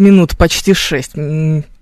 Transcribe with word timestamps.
минут, 0.00 0.36
почти 0.36 0.74
6. 0.74 1.14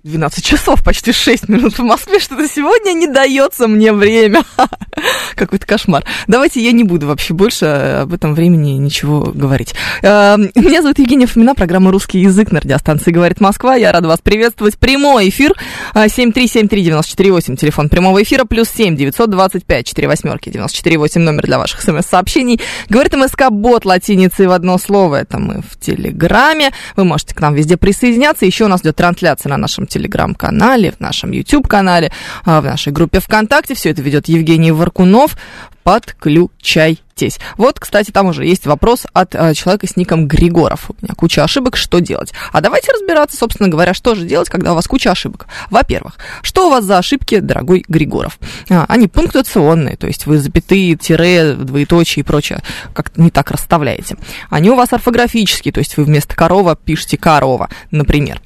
12 0.07 0.43
часов, 0.43 0.83
почти 0.83 1.11
6 1.11 1.49
минут 1.49 1.77
в 1.77 1.83
Москве. 1.83 2.19
Что-то 2.19 2.47
сегодня 2.47 2.93
не 2.93 3.07
дается 3.07 3.67
мне 3.67 3.91
время. 3.91 4.43
Какой-то 5.35 5.65
кошмар. 5.65 6.03
Давайте 6.27 6.61
я 6.61 6.71
не 6.71 6.83
буду 6.83 7.07
вообще 7.07 7.33
больше 7.33 7.65
об 7.65 8.13
этом 8.13 8.33
времени 8.33 8.71
ничего 8.71 9.31
говорить. 9.33 9.75
Э, 10.01 10.37
Меня 10.55 10.81
зовут 10.81 10.99
Евгения 10.99 11.27
Фомина, 11.27 11.53
программа 11.53 11.91
«Русский 11.91 12.19
язык» 12.19 12.51
на 12.51 12.59
радиостанции 12.59 13.11
«Говорит 13.11 13.41
Москва». 13.41 13.75
Я 13.75 13.91
рада 13.91 14.07
вас 14.07 14.19
приветствовать. 14.19 14.77
Прямой 14.77 15.29
эфир 15.29 15.53
7373948, 15.93 17.55
телефон 17.57 17.89
прямого 17.89 18.23
эфира, 18.23 18.45
плюс 18.45 18.69
7 18.69 18.95
925 18.95 19.87
4 19.87 20.07
восьмерки 20.07 20.49
948, 20.49 21.21
номер 21.21 21.43
для 21.43 21.59
ваших 21.59 21.81
смс-сообщений. 21.81 22.61
Говорит 22.89 23.15
МСК 23.15 23.49
Бот 23.51 23.85
латиницей 23.85 24.47
в 24.47 24.51
одно 24.51 24.77
слово. 24.77 25.17
Это 25.17 25.37
мы 25.37 25.61
в 25.61 25.77
Телеграме. 25.79 26.71
Вы 26.95 27.03
можете 27.03 27.35
к 27.35 27.41
нам 27.41 27.53
везде 27.53 27.77
присоединяться. 27.77 28.45
Еще 28.45 28.65
у 28.65 28.67
нас 28.67 28.81
идет 28.81 28.95
трансляция 28.95 29.49
на 29.49 29.57
нашем 29.57 29.85
телеграм-канале, 29.97 30.91
в 30.91 30.99
нашем 30.99 31.31
YouTube-канале, 31.31 32.11
а, 32.45 32.61
в 32.61 32.65
нашей 32.65 32.93
группе 32.93 33.19
ВКонтакте. 33.19 33.73
Все 33.73 33.89
это 33.89 34.01
ведет 34.01 34.27
Евгений 34.27 34.71
Варкунов. 34.71 35.37
Подключайтесь. 35.83 37.39
Вот, 37.55 37.79
кстати, 37.79 38.11
там 38.11 38.27
уже 38.27 38.45
есть 38.45 38.65
вопрос 38.65 39.05
от 39.13 39.33
а, 39.35 39.53
человека 39.53 39.87
с 39.87 39.95
ником 39.95 40.27
Григоров. 40.27 40.89
У 40.89 40.95
меня 41.01 41.15
куча 41.15 41.43
ошибок, 41.43 41.77
что 41.77 41.99
делать? 41.99 42.33
А 42.51 42.61
давайте 42.61 42.91
разбираться, 42.91 43.37
собственно 43.37 43.69
говоря, 43.69 43.93
что 43.93 44.13
же 44.13 44.25
делать, 44.25 44.49
когда 44.49 44.73
у 44.73 44.75
вас 44.75 44.85
куча 44.85 45.11
ошибок. 45.11 45.47
Во-первых, 45.69 46.17
что 46.41 46.67
у 46.67 46.69
вас 46.69 46.83
за 46.83 46.97
ошибки, 46.97 47.39
дорогой 47.39 47.85
Григоров? 47.87 48.37
А, 48.69 48.85
они 48.89 49.07
пунктуационные, 49.07 49.95
то 49.95 50.07
есть 50.07 50.25
вы 50.25 50.39
запятые, 50.39 50.95
тире, 50.95 51.53
двоеточие 51.53 52.21
и 52.21 52.25
прочее 52.25 52.61
как-то 52.93 53.21
не 53.21 53.31
так 53.31 53.49
расставляете. 53.49 54.17
Они 54.49 54.69
у 54.69 54.75
вас 54.75 54.91
орфографические, 54.91 55.71
то 55.71 55.79
есть 55.79 55.97
вы 55.97 56.03
вместо 56.03 56.35
корова 56.35 56.75
пишете 56.75 57.17
корова, 57.17 57.69
например. 57.91 58.41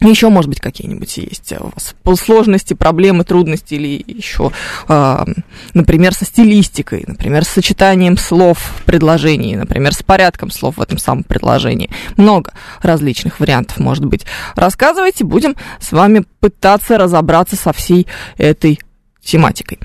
Еще, 0.00 0.30
может 0.30 0.48
быть, 0.48 0.60
какие-нибудь 0.60 1.16
есть 1.18 1.52
у 1.60 1.70
вас 1.74 1.94
сложности, 2.18 2.74
проблемы, 2.74 3.24
трудности 3.24 3.74
или 3.74 4.02
еще, 4.06 4.50
э, 4.88 5.24
например, 5.74 6.14
со 6.14 6.24
стилистикой, 6.24 7.04
например, 7.06 7.44
с 7.44 7.48
сочетанием 7.48 8.16
слов 8.16 8.58
в 8.58 8.84
предложении, 8.84 9.54
например, 9.54 9.94
с 9.94 10.02
порядком 10.02 10.50
слов 10.50 10.78
в 10.78 10.80
этом 10.80 10.98
самом 10.98 11.24
предложении. 11.24 11.90
Много 12.16 12.52
различных 12.82 13.40
вариантов 13.40 13.78
может 13.78 14.04
быть. 14.04 14.24
Рассказывайте, 14.56 15.24
будем 15.24 15.54
с 15.80 15.92
вами 15.92 16.24
пытаться 16.40 16.98
разобраться 16.98 17.56
со 17.56 17.72
всей 17.72 18.06
этой 18.38 18.80
тематикой. 19.22 19.78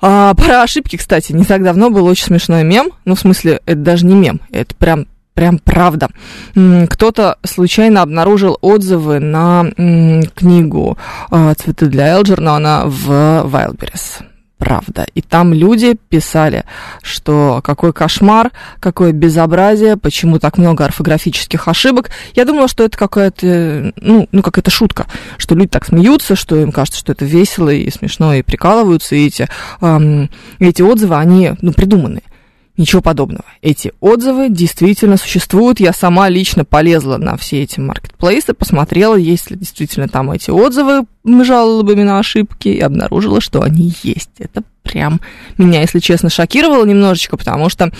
А, 0.00 0.34
про 0.34 0.62
ошибки, 0.62 0.96
кстати, 0.96 1.32
не 1.32 1.44
так 1.44 1.62
давно 1.62 1.88
был 1.88 2.06
очень 2.06 2.26
смешной 2.26 2.64
мем. 2.64 2.90
Ну, 3.04 3.14
в 3.14 3.20
смысле, 3.20 3.60
это 3.64 3.76
даже 3.76 4.04
не 4.04 4.16
мем, 4.16 4.40
это 4.50 4.74
прям 4.74 5.06
прям 5.34 5.58
правда. 5.58 6.08
Кто-то 6.54 7.38
случайно 7.44 8.02
обнаружил 8.02 8.58
отзывы 8.60 9.18
на 9.18 9.64
книгу 10.34 10.98
«Цветы 11.30 11.86
для 11.86 12.08
Элджернона» 12.08 12.82
в 12.86 13.10
Wildberries 13.10 14.24
правда. 14.62 15.08
И 15.12 15.22
там 15.22 15.52
люди 15.52 15.96
писали, 16.08 16.64
что 17.02 17.60
какой 17.64 17.92
кошмар, 17.92 18.52
какое 18.78 19.10
безобразие, 19.10 19.96
почему 19.96 20.38
так 20.38 20.56
много 20.56 20.84
орфографических 20.84 21.66
ошибок. 21.66 22.10
Я 22.34 22.44
думала, 22.44 22.68
что 22.68 22.84
это 22.84 22.96
какая-то, 22.96 23.92
ну, 23.96 24.28
ну 24.30 24.40
какая-то 24.40 24.70
шутка, 24.70 25.08
что 25.36 25.56
люди 25.56 25.70
так 25.70 25.84
смеются, 25.84 26.36
что 26.36 26.54
им 26.54 26.70
кажется, 26.70 27.00
что 27.00 27.10
это 27.10 27.24
весело 27.24 27.70
и 27.70 27.90
смешно, 27.90 28.34
и 28.34 28.42
прикалываются, 28.42 29.16
и 29.16 29.26
эти, 29.26 29.48
эм, 29.80 30.30
эти 30.60 30.80
отзывы, 30.80 31.16
они, 31.16 31.54
ну, 31.60 31.72
придуманные. 31.72 32.22
Ничего 32.76 33.02
подобного. 33.02 33.44
Эти 33.60 33.92
отзывы 34.00 34.48
действительно 34.48 35.18
существуют. 35.18 35.78
Я 35.78 35.92
сама 35.92 36.30
лично 36.30 36.64
полезла 36.64 37.18
на 37.18 37.36
все 37.36 37.62
эти 37.62 37.80
маркетплейсы, 37.80 38.54
посмотрела, 38.54 39.14
есть 39.14 39.50
ли 39.50 39.58
действительно 39.58 40.08
там 40.08 40.30
эти 40.30 40.50
отзывы 40.50 41.04
жалобами 41.24 42.02
на 42.02 42.18
ошибки, 42.18 42.68
и 42.68 42.80
обнаружила, 42.80 43.42
что 43.42 43.60
они 43.60 43.92
есть. 44.02 44.30
Это 44.38 44.62
прям 44.82 45.20
меня, 45.58 45.82
если 45.82 45.98
честно, 45.98 46.30
шокировало 46.30 46.84
немножечко, 46.84 47.36
потому 47.36 47.68
что... 47.68 47.92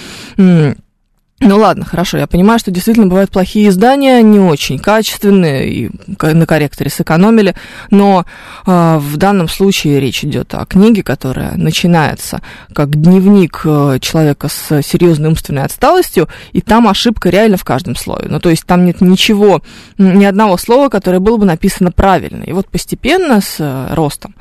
Ну 1.44 1.58
ладно, 1.58 1.84
хорошо, 1.84 2.18
я 2.18 2.28
понимаю, 2.28 2.60
что 2.60 2.70
действительно 2.70 3.08
бывают 3.08 3.32
плохие 3.32 3.68
издания, 3.68 4.22
не 4.22 4.38
очень 4.38 4.78
качественные, 4.78 5.72
и 5.72 5.90
на 6.20 6.46
корректоре 6.46 6.88
сэкономили, 6.88 7.56
но 7.90 8.24
э, 8.64 8.98
в 8.98 9.16
данном 9.16 9.48
случае 9.48 9.98
речь 9.98 10.22
идет 10.24 10.54
о 10.54 10.64
книге, 10.66 11.02
которая 11.02 11.56
начинается 11.56 12.42
как 12.72 12.90
дневник 12.90 13.62
э, 13.64 13.98
человека 14.00 14.48
с 14.48 14.82
серьезной 14.82 15.30
умственной 15.30 15.64
отсталостью, 15.64 16.28
и 16.52 16.60
там 16.60 16.86
ошибка 16.86 17.28
реально 17.28 17.56
в 17.56 17.64
каждом 17.64 17.96
слове. 17.96 18.28
Ну, 18.28 18.38
то 18.38 18.48
есть 18.48 18.64
там 18.64 18.84
нет 18.84 19.00
ничего, 19.00 19.62
ни 19.98 20.24
одного 20.24 20.56
слова, 20.56 20.90
которое 20.90 21.18
было 21.18 21.38
бы 21.38 21.44
написано 21.44 21.90
правильно. 21.90 22.44
И 22.44 22.52
вот 22.52 22.68
постепенно 22.68 23.40
с 23.40 23.56
э, 23.58 23.94
ростом 23.94 24.36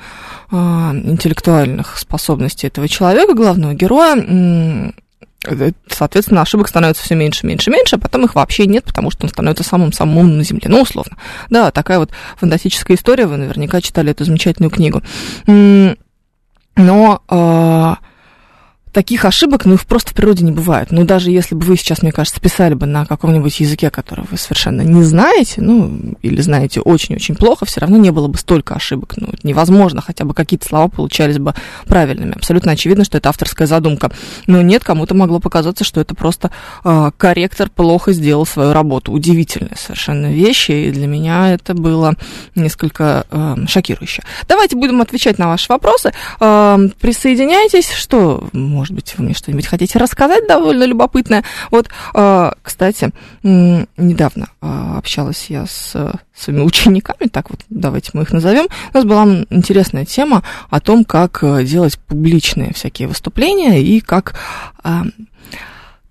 э, 0.52 0.56
интеллектуальных 0.56 1.98
способностей 1.98 2.68
этого 2.68 2.88
человека, 2.88 3.34
главного 3.34 3.74
героя, 3.74 4.94
соответственно, 5.88 6.42
ошибок 6.42 6.68
становится 6.68 7.04
все 7.04 7.16
меньше, 7.16 7.48
меньше, 7.48 7.72
меньше, 7.72 7.96
а 7.96 8.00
потом 8.00 8.26
их 8.26 8.36
вообще 8.36 8.68
нет, 8.68 8.84
потому 8.84 9.10
что 9.10 9.26
он 9.26 9.30
становится 9.30 9.64
самым-самым 9.64 10.18
умным 10.18 10.38
на 10.38 10.44
Земле. 10.44 10.64
Ну, 10.68 10.82
условно. 10.82 11.18
Да, 11.50 11.72
такая 11.72 12.00
вот 12.00 12.12
фантастическая 12.38 12.96
история, 12.96 13.26
вы 13.26 13.38
наверняка 13.38 13.82
читали 13.82 14.12
эту 14.12 14.24
замечательную 14.24 14.70
книгу. 14.70 15.02
Но 16.78 17.22
э, 17.28 17.96
таких 18.92 19.26
ошибок, 19.26 19.66
ну, 19.66 19.78
просто 19.88 20.12
в 20.12 20.14
природе 20.14 20.44
не 20.44 20.52
бывает. 20.52 20.90
Ну, 20.92 21.06
даже 21.06 21.32
если 21.32 21.56
бы 21.56 21.66
вы 21.66 21.78
сейчас, 21.78 22.02
мне 22.02 22.12
кажется, 22.12 22.42
писали 22.42 22.74
бы 22.74 22.86
на 22.86 23.06
каком-нибудь 23.06 23.60
языке, 23.60 23.90
который 23.90 24.26
вы 24.30 24.38
совершенно 24.38 24.82
не 24.82 25.04
знаете, 25.04 25.62
ну, 25.62 26.16
или 26.22 26.42
знаете 26.42 26.82
очень-очень 26.82 27.36
плохо, 27.36 27.66
все 27.66 27.80
равно 27.82 27.98
не 27.98 28.12
было 28.12 28.28
бы 28.28 28.38
столько 28.38 28.76
ошибок. 28.76 29.14
Ну, 29.18 29.30
невозможно, 29.44 30.02
хотя 30.02 30.26
бы 30.26 30.34
какие-то 30.34 30.68
слова 30.68 30.88
получались 30.90 31.38
бы 31.38 31.54
правильными. 31.86 32.34
Абсолютно 32.36 32.74
очевидно, 32.74 33.06
что 33.06 33.18
это 33.18 33.30
авторская 33.30 33.68
задумка. 33.68 34.12
Но 34.48 34.62
нет, 34.62 34.84
кому-то 34.84 35.16
могло 35.16 35.40
показаться, 35.40 35.84
что 35.84 36.02
это 36.02 36.14
просто 36.14 36.52
э, 36.84 37.12
корректор 37.18 37.70
плохо 37.70 38.12
сделал 38.12 38.46
свою 38.46 38.74
работу. 38.74 39.12
Удивительные 39.12 39.76
совершенно 39.78 40.32
вещи, 40.32 40.72
и 40.72 40.92
для 40.92 41.08
меня 41.08 41.54
это 41.54 41.74
было 41.74 42.16
несколько 42.56 43.26
э, 43.32 43.56
шокирующе. 43.68 44.24
Давайте 44.48 44.76
будем 44.76 45.02
отвечать 45.02 45.38
на 45.38 45.48
ваши 45.48 45.68
вопросы. 45.70 46.14
Э, 46.40 46.78
присоединяйтесь, 47.00 47.92
что 47.92 48.50
может 48.82 48.96
быть, 48.96 49.14
вы 49.16 49.26
мне 49.26 49.36
что-нибудь 49.36 49.68
хотите 49.68 50.00
рассказать 50.00 50.48
довольно 50.48 50.86
любопытное. 50.86 51.44
Вот, 51.70 51.88
э, 52.16 52.52
кстати, 52.64 53.12
недавно 53.44 54.48
э, 54.60 54.94
общалась 54.98 55.46
я 55.52 55.68
с 55.68 55.96
своими 56.36 56.62
учениками, 56.62 57.28
так 57.28 57.52
вот 57.52 57.60
давайте 57.70 58.10
мы 58.14 58.24
их 58.24 58.32
назовем. 58.34 58.66
У 58.92 58.98
нас 58.98 59.06
была 59.06 59.46
интересная 59.52 60.06
тема 60.06 60.42
о 60.72 60.80
том, 60.80 61.06
как 61.06 61.44
делать 61.64 62.00
публичные 62.00 62.74
всякие 62.74 63.08
выступления 63.08 63.84
и 63.84 64.00
как, 64.00 64.34
э, 64.84 65.04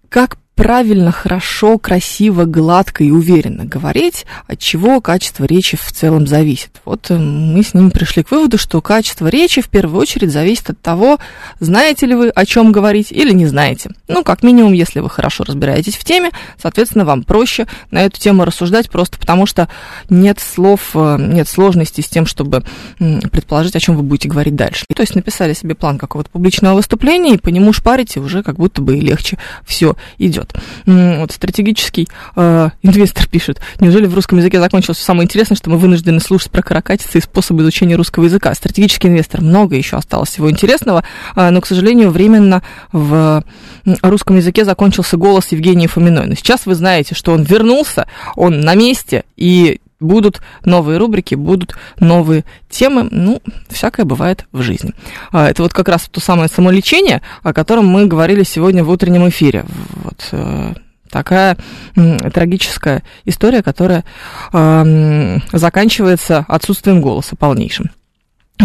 как 0.08 0.38
правильно, 0.60 1.10
хорошо, 1.10 1.78
красиво, 1.78 2.44
гладко 2.44 3.02
и 3.02 3.10
уверенно 3.10 3.64
говорить, 3.64 4.26
от 4.46 4.58
чего 4.58 5.00
качество 5.00 5.46
речи 5.46 5.78
в 5.78 5.90
целом 5.90 6.26
зависит. 6.26 6.82
Вот 6.84 7.08
мы 7.08 7.62
с 7.62 7.72
ними 7.72 7.88
пришли 7.88 8.22
к 8.22 8.30
выводу, 8.30 8.58
что 8.58 8.82
качество 8.82 9.28
речи 9.28 9.62
в 9.62 9.70
первую 9.70 9.98
очередь 9.98 10.30
зависит 10.30 10.68
от 10.68 10.78
того, 10.82 11.18
знаете 11.60 12.04
ли 12.04 12.14
вы, 12.14 12.28
о 12.28 12.44
чем 12.44 12.72
говорить 12.72 13.10
или 13.10 13.32
не 13.32 13.46
знаете. 13.46 13.92
Ну, 14.06 14.22
как 14.22 14.42
минимум, 14.42 14.74
если 14.74 15.00
вы 15.00 15.08
хорошо 15.08 15.44
разбираетесь 15.44 15.96
в 15.96 16.04
теме, 16.04 16.30
соответственно, 16.60 17.06
вам 17.06 17.22
проще 17.22 17.66
на 17.90 18.04
эту 18.04 18.20
тему 18.20 18.44
рассуждать, 18.44 18.90
просто 18.90 19.18
потому 19.18 19.46
что 19.46 19.66
нет 20.10 20.40
слов, 20.40 20.94
нет 20.94 21.48
сложности 21.48 22.02
с 22.02 22.08
тем, 22.10 22.26
чтобы 22.26 22.64
предположить, 22.98 23.76
о 23.76 23.80
чем 23.80 23.96
вы 23.96 24.02
будете 24.02 24.28
говорить 24.28 24.56
дальше. 24.56 24.84
То 24.94 25.00
есть 25.00 25.14
написали 25.14 25.54
себе 25.54 25.74
план 25.74 25.96
какого-то 25.96 26.28
публичного 26.28 26.74
выступления, 26.74 27.36
и 27.36 27.38
по 27.38 27.48
нему 27.48 27.72
шпарите, 27.72 28.20
уже 28.20 28.42
как 28.42 28.56
будто 28.56 28.82
бы 28.82 28.98
и 28.98 29.00
легче 29.00 29.38
все 29.64 29.96
идет. 30.18 30.49
Вот 30.86 31.32
стратегический 31.32 32.08
э, 32.36 32.70
инвестор 32.82 33.26
пишет, 33.26 33.60
неужели 33.80 34.06
в 34.06 34.14
русском 34.14 34.38
языке 34.38 34.60
закончилось 34.60 34.98
самое 34.98 35.24
интересное, 35.24 35.56
что 35.56 35.70
мы 35.70 35.78
вынуждены 35.78 36.20
слушать 36.20 36.50
про 36.50 36.62
каракатицы 36.62 37.18
и 37.18 37.20
способы 37.20 37.62
изучения 37.62 37.96
русского 37.96 38.24
языка. 38.24 38.54
Стратегический 38.54 39.08
инвестор, 39.08 39.40
много 39.40 39.76
еще 39.76 39.96
осталось 39.96 40.30
всего 40.30 40.50
интересного, 40.50 41.04
э, 41.36 41.50
но, 41.50 41.60
к 41.60 41.66
сожалению, 41.66 42.10
временно 42.10 42.62
в 42.92 43.44
русском 44.02 44.36
языке 44.36 44.64
закончился 44.64 45.16
голос 45.16 45.48
Евгении 45.50 45.86
Фоминой. 45.86 46.26
Но 46.26 46.34
сейчас 46.34 46.66
вы 46.66 46.74
знаете, 46.74 47.14
что 47.14 47.32
он 47.32 47.42
вернулся, 47.42 48.06
он 48.36 48.60
на 48.60 48.74
месте, 48.74 49.24
и 49.36 49.80
будут 50.00 50.40
новые 50.64 50.98
рубрики, 50.98 51.34
будут 51.34 51.76
новые 51.98 52.44
темы. 52.68 53.08
Ну, 53.10 53.40
всякое 53.68 54.04
бывает 54.04 54.46
в 54.52 54.62
жизни. 54.62 54.92
А, 55.32 55.48
это 55.48 55.62
вот 55.62 55.72
как 55.72 55.88
раз 55.88 56.08
то 56.10 56.20
самое 56.20 56.48
самолечение, 56.48 57.22
о 57.42 57.52
котором 57.52 57.86
мы 57.86 58.06
говорили 58.06 58.42
сегодня 58.42 58.82
в 58.82 58.90
утреннем 58.90 59.28
эфире. 59.28 59.64
Вот 60.02 60.28
э, 60.32 60.74
такая 61.10 61.56
трагическая 61.94 63.02
история, 63.24 63.62
которая 63.62 64.04
заканчивается 65.52 66.44
отсутствием 66.48 67.00
голоса 67.00 67.36
полнейшим. 67.36 67.90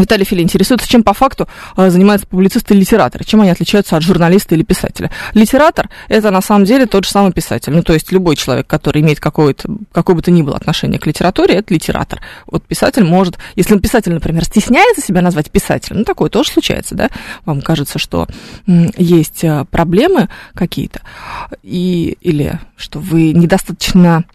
Виталий 0.01 0.25
Фили 0.25 0.41
интересуется, 0.41 0.87
чем 0.87 1.03
по 1.03 1.13
факту 1.13 1.47
э, 1.77 1.89
занимаются 1.89 2.27
публицисты 2.27 2.73
и 2.73 2.77
литераторы, 2.77 3.23
чем 3.23 3.41
они 3.41 3.49
отличаются 3.49 3.97
от 3.97 4.03
журналиста 4.03 4.55
или 4.55 4.63
писателя. 4.63 5.11
Литератор– 5.33 5.89
это 6.09 6.31
на 6.31 6.41
самом 6.41 6.65
деле 6.65 6.85
тот 6.85 7.05
же 7.05 7.11
самый 7.11 7.31
писатель. 7.31 7.73
Ну, 7.73 7.83
то 7.83 7.93
есть 7.93 8.11
любой 8.11 8.35
человек, 8.35 8.67
который 8.67 9.01
имеет 9.01 9.19
какое-то, 9.19 9.69
какое 9.91 10.15
бы 10.15 10.21
то 10.21 10.31
ни 10.31 10.41
было 10.41 10.55
отношение 10.55 10.99
к 10.99 11.05
литературе, 11.05 11.55
это 11.55 11.73
литератор. 11.73 12.21
Вот 12.47 12.63
писатель 12.65 13.03
может, 13.03 13.37
если 13.55 13.73
он 13.73 13.79
писатель, 13.79 14.13
например, 14.13 14.43
стесняется 14.45 15.01
себя 15.01 15.21
назвать 15.21 15.51
писателем, 15.51 15.99
ну, 15.99 16.03
такое 16.03 16.29
тоже 16.29 16.51
случается, 16.51 16.95
да, 16.95 17.09
вам 17.45 17.61
кажется, 17.61 17.99
что 17.99 18.27
есть 18.65 19.43
э, 19.43 19.65
проблемы 19.69 20.29
какие-то, 20.53 21.01
и, 21.63 22.17
или 22.21 22.59
что 22.75 22.99
вы 22.99 23.31
недостаточно 23.33 24.25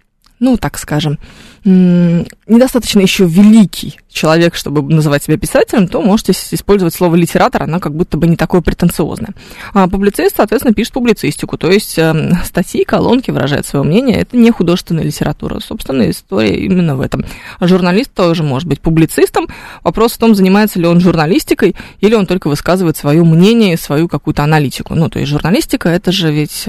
ну, 0.41 0.57
так 0.57 0.79
скажем, 0.79 1.19
недостаточно 1.65 3.01
еще 3.01 3.27
великий 3.27 3.99
человек, 4.09 4.55
чтобы 4.55 4.83
называть 4.83 5.23
себя 5.23 5.37
писателем, 5.37 5.87
то 5.87 6.01
можете 6.01 6.33
использовать 6.33 6.95
слово 6.95 7.15
литератор, 7.17 7.65
оно 7.65 7.79
как 7.79 7.95
будто 7.95 8.17
бы 8.17 8.27
не 8.27 8.37
такое 8.37 8.63
претенциозное. 8.63 9.35
А 9.75 9.87
публицист, 9.87 10.37
соответственно, 10.37 10.75
пишет 10.75 10.95
публицистику, 10.95 11.59
то 11.59 11.71
есть 11.71 11.99
э, 11.99 12.33
статьи, 12.45 12.85
колонки, 12.85 13.31
выражает 13.31 13.67
свое 13.67 13.85
мнение, 13.85 14.19
это 14.21 14.39
не 14.39 14.51
художественная 14.51 15.05
литература. 15.05 15.61
Собственно, 15.61 16.09
история 16.09 16.57
именно 16.57 16.97
в 16.97 17.03
этом. 17.03 17.25
Журналист 17.61 18.13
тоже 18.15 18.43
может 18.43 18.67
быть 18.67 18.81
публицистом. 18.81 19.47
Вопрос 19.85 20.13
в 20.13 20.19
том, 20.19 20.35
занимается 20.35 20.79
ли 20.79 20.87
он 20.87 21.01
журналистикой, 21.01 21.77
или 22.01 22.15
он 22.15 22.25
только 22.25 22.49
высказывает 22.49 22.97
свое 22.97 23.23
мнение, 23.23 23.77
свою 23.77 24.09
какую-то 24.09 24.43
аналитику. 24.43 24.95
Ну, 24.95 25.11
то 25.11 25.19
есть 25.19 25.31
журналистика, 25.31 25.91
это 25.91 26.11
же 26.11 26.33
ведь 26.33 26.67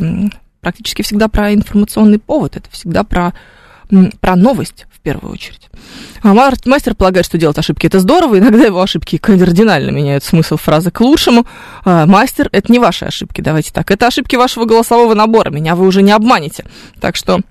практически 0.60 1.02
всегда 1.02 1.28
про 1.28 1.54
информационный 1.54 2.20
повод, 2.20 2.58
это 2.58 2.70
всегда 2.72 3.04
про 3.04 3.34
про 4.20 4.36
новость 4.36 4.88
в 4.92 5.00
первую 5.00 5.34
очередь. 5.34 5.70
А 6.24 6.34
мастер 6.34 6.96
полагает, 6.96 7.26
что 7.26 7.38
делать 7.38 7.58
ошибки 7.58 7.88
это 7.88 8.00
здорово, 8.00 8.40
иногда 8.40 8.66
его 8.66 8.82
ошибки 8.82 9.18
кардинально 9.18 9.90
меняют 9.90 10.24
смысл 10.24 10.58
фразы 10.58 10.92
к 10.92 11.02
лучшему. 11.02 11.46
А, 11.84 12.06
мастер, 12.06 12.50
это 12.52 12.72
не 12.72 12.80
ваши 12.80 13.06
ошибки, 13.06 13.42
давайте 13.42 13.72
так, 13.72 13.90
это 13.92 14.08
ошибки 14.08 14.36
вашего 14.36 14.66
голосового 14.66 15.14
набора, 15.14 15.50
меня 15.50 15.76
вы 15.76 15.88
уже 15.88 16.02
не 16.02 16.12
обманете. 16.12 16.66
Так 17.00 17.16
что 17.16 17.42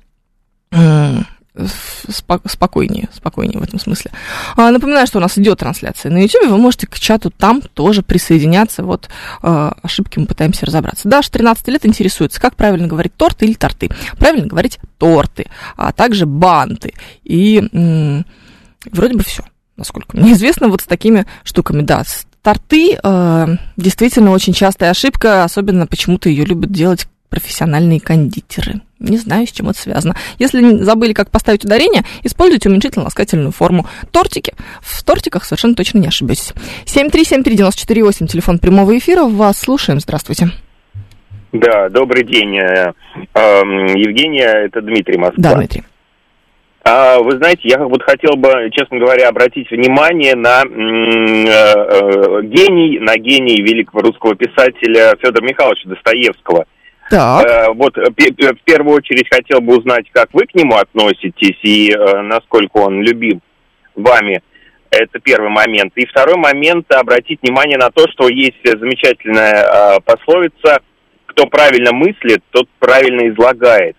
спокойнее, 1.57 3.09
спокойнее 3.13 3.59
в 3.59 3.63
этом 3.63 3.79
смысле. 3.81 4.13
А, 4.57 4.71
напоминаю, 4.71 5.07
что 5.07 5.19
у 5.19 5.21
нас 5.21 5.37
идет 5.37 5.59
трансляция 5.59 6.11
на 6.11 6.19
YouTube, 6.19 6.49
вы 6.49 6.57
можете 6.57 6.87
к 6.87 6.99
чату 6.99 7.31
там 7.31 7.61
тоже 7.61 8.03
присоединяться. 8.03 8.85
Вот 8.85 9.09
а, 9.43 9.77
ошибки 9.83 10.19
мы 10.19 10.27
пытаемся 10.27 10.67
разобраться. 10.67 11.09
Даша, 11.09 11.31
13 11.33 11.69
лет, 11.69 11.87
интересуется, 11.87 12.41
как 12.41 12.57
правильно 12.57 12.87
говорить 12.87 13.15
торты 13.17 13.47
или 13.47 13.55
торты. 13.55 13.91
Правильно 14.19 14.47
говорить 14.47 14.79
торты, 14.99 15.47
а 15.77 15.93
также 15.93 16.27
банты. 16.27 16.95
И 17.25 17.69
м- 17.73 18.25
вроде 18.91 19.17
бы 19.17 19.25
все, 19.25 19.45
насколько 19.77 20.17
мне 20.17 20.33
известно, 20.33 20.69
вот 20.69 20.83
с 20.83 20.85
такими 20.85 21.27
штуками. 21.43 21.83
Да, 21.83 22.05
торты 22.43 22.99
э, 23.03 23.57
действительно 23.77 24.31
очень 24.31 24.53
частая 24.53 24.91
ошибка, 24.91 25.45
особенно 25.45 25.87
почему-то 25.87 26.29
ее 26.29 26.45
любят 26.45 26.71
делать 26.71 27.07
профессиональные 27.29 28.01
кондитеры. 28.01 28.83
Не 29.01 29.17
знаю, 29.17 29.47
с 29.47 29.51
чем 29.51 29.71
это 29.71 29.79
связано. 29.79 30.15
Если 30.39 30.61
забыли, 30.83 31.15
как 31.15 31.31
поставить 31.31 31.65
ударение, 31.65 32.03
используйте 32.23 32.69
уменьшительно-ласкательную 32.69 33.51
форму. 33.51 33.87
Тортики. 34.13 34.53
В 34.83 35.03
тортиках 35.03 35.45
совершенно 35.45 35.75
точно 35.75 35.99
не 35.99 36.09
ошибетесь. 36.09 36.53
7373948, 36.85 38.27
телефон 38.27 38.59
прямого 38.59 38.97
эфира. 38.99 39.25
Вас 39.25 39.59
слушаем. 39.59 40.01
Здравствуйте. 40.01 40.49
Да, 41.53 41.89
добрый 41.89 42.25
день. 42.25 42.59
Эм, 42.59 43.87
Евгения, 43.97 44.67
это 44.67 44.83
Дмитрий 44.83 45.17
Москва. 45.17 45.43
Да, 45.43 45.55
Дмитрий. 45.55 45.83
А, 46.85 47.19
вы 47.21 47.33
знаете, 47.39 47.63
я 47.65 47.79
вот 47.79 48.03
хотел 48.03 48.37
бы, 48.37 48.51
честно 48.73 48.99
говоря, 48.99 49.29
обратить 49.29 49.71
внимание 49.71 50.35
на 50.35 50.63
э, 50.63 50.69
э, 50.69 52.43
гений, 52.43 52.99
на 53.01 53.17
гений 53.17 53.63
великого 53.63 54.03
русского 54.03 54.35
писателя 54.35 55.15
Федора 55.23 55.45
Михайловича 55.45 55.89
Достоевского– 55.89 56.67
так. 57.11 57.45
Э, 57.45 57.73
вот 57.75 57.99
э, 57.99 58.05
в 58.09 58.65
первую 58.65 58.97
очередь 58.97 59.29
хотел 59.29 59.61
бы 59.61 59.77
узнать, 59.77 60.07
как 60.13 60.33
вы 60.33 60.47
к 60.47 60.55
нему 60.55 60.77
относитесь 60.77 61.59
и 61.63 61.93
э, 61.93 62.23
насколько 62.23 62.79
он 62.79 63.03
любим 63.03 63.43
вами. 63.95 64.43
Это 64.91 65.21
первый 65.21 65.51
момент. 65.51 65.93
И 65.97 66.07
второй 66.07 66.37
момент 66.37 66.91
обратить 66.93 67.41
внимание 67.43 67.79
на 67.79 67.91
то, 67.91 68.09
что 68.11 68.29
есть 68.29 68.59
замечательная 68.65 70.01
пословица 70.01 70.81
«Кто 71.27 71.47
правильно 71.47 71.93
мыслит, 71.93 72.43
тот 72.51 72.69
правильно 72.81 73.29
излагает». 73.29 73.97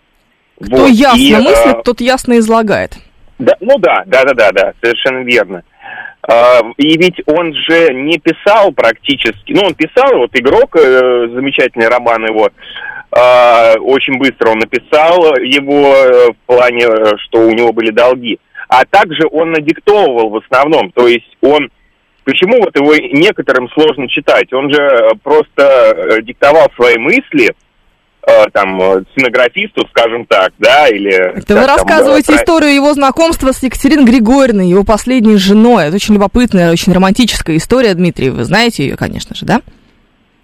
Кто 0.61 0.75
вот. 0.75 0.89
ясно 0.89 1.17
и, 1.17 1.33
мыслит, 1.35 1.83
тот 1.85 2.01
ясно 2.01 2.37
излагает. 2.39 2.97
Да, 3.39 3.55
ну 3.61 3.77
да, 3.79 4.03
да, 4.05 4.25
да, 4.25 4.33
да, 4.33 4.51
да, 4.51 4.73
совершенно 4.83 5.23
верно. 5.23 5.63
И 6.27 6.97
ведь 6.99 7.19
он 7.25 7.53
же 7.53 7.93
не 7.93 8.19
писал 8.19 8.71
практически, 8.71 9.53
ну 9.53 9.61
он 9.65 9.73
писал, 9.73 10.19
вот 10.19 10.29
игрок, 10.35 10.75
замечательный 10.77 11.87
роман 11.87 12.25
его, 12.27 12.49
а, 13.11 13.73
очень 13.79 14.17
быстро 14.17 14.51
он 14.51 14.59
написал 14.59 15.35
его 15.35 15.93
э, 15.93 16.31
в 16.31 16.37
плане, 16.45 16.85
э, 16.85 17.17
что 17.25 17.39
у 17.39 17.51
него 17.51 17.73
были 17.73 17.91
долги. 17.91 18.39
А 18.69 18.85
также 18.85 19.27
он 19.29 19.51
надиктовывал 19.51 20.29
в 20.29 20.37
основном, 20.37 20.91
то 20.91 21.07
есть 21.07 21.37
он... 21.41 21.69
Почему 22.23 22.59
вот 22.59 22.75
его 22.77 22.95
некоторым 22.95 23.67
сложно 23.69 24.07
читать? 24.07 24.53
Он 24.53 24.71
же 24.71 24.81
э, 24.81 25.09
просто 25.21 26.21
диктовал 26.21 26.71
свои 26.75 26.97
мысли, 26.97 27.53
там, 28.53 28.79
сценографисту, 29.11 29.87
скажем 29.89 30.25
так, 30.25 30.51
да, 30.59 30.87
или... 30.87 31.37
Это 31.37 31.55
вы 31.55 31.65
рассказываете 31.65 32.27
там, 32.27 32.35
историю 32.37 32.73
его 32.73 32.93
знакомства 32.93 33.51
с 33.51 33.63
Екатериной 33.63 34.05
Григорьевной, 34.05 34.69
его 34.69 34.83
последней 34.83 35.37
женой. 35.37 35.85
Это 35.85 35.95
очень 35.95 36.13
любопытная, 36.13 36.71
очень 36.71 36.93
романтическая 36.93 37.57
история, 37.57 37.93
Дмитрий, 37.93 38.29
вы 38.29 38.43
знаете 38.43 38.83
ее, 38.83 38.95
конечно 38.95 39.35
же, 39.35 39.45
да? 39.45 39.61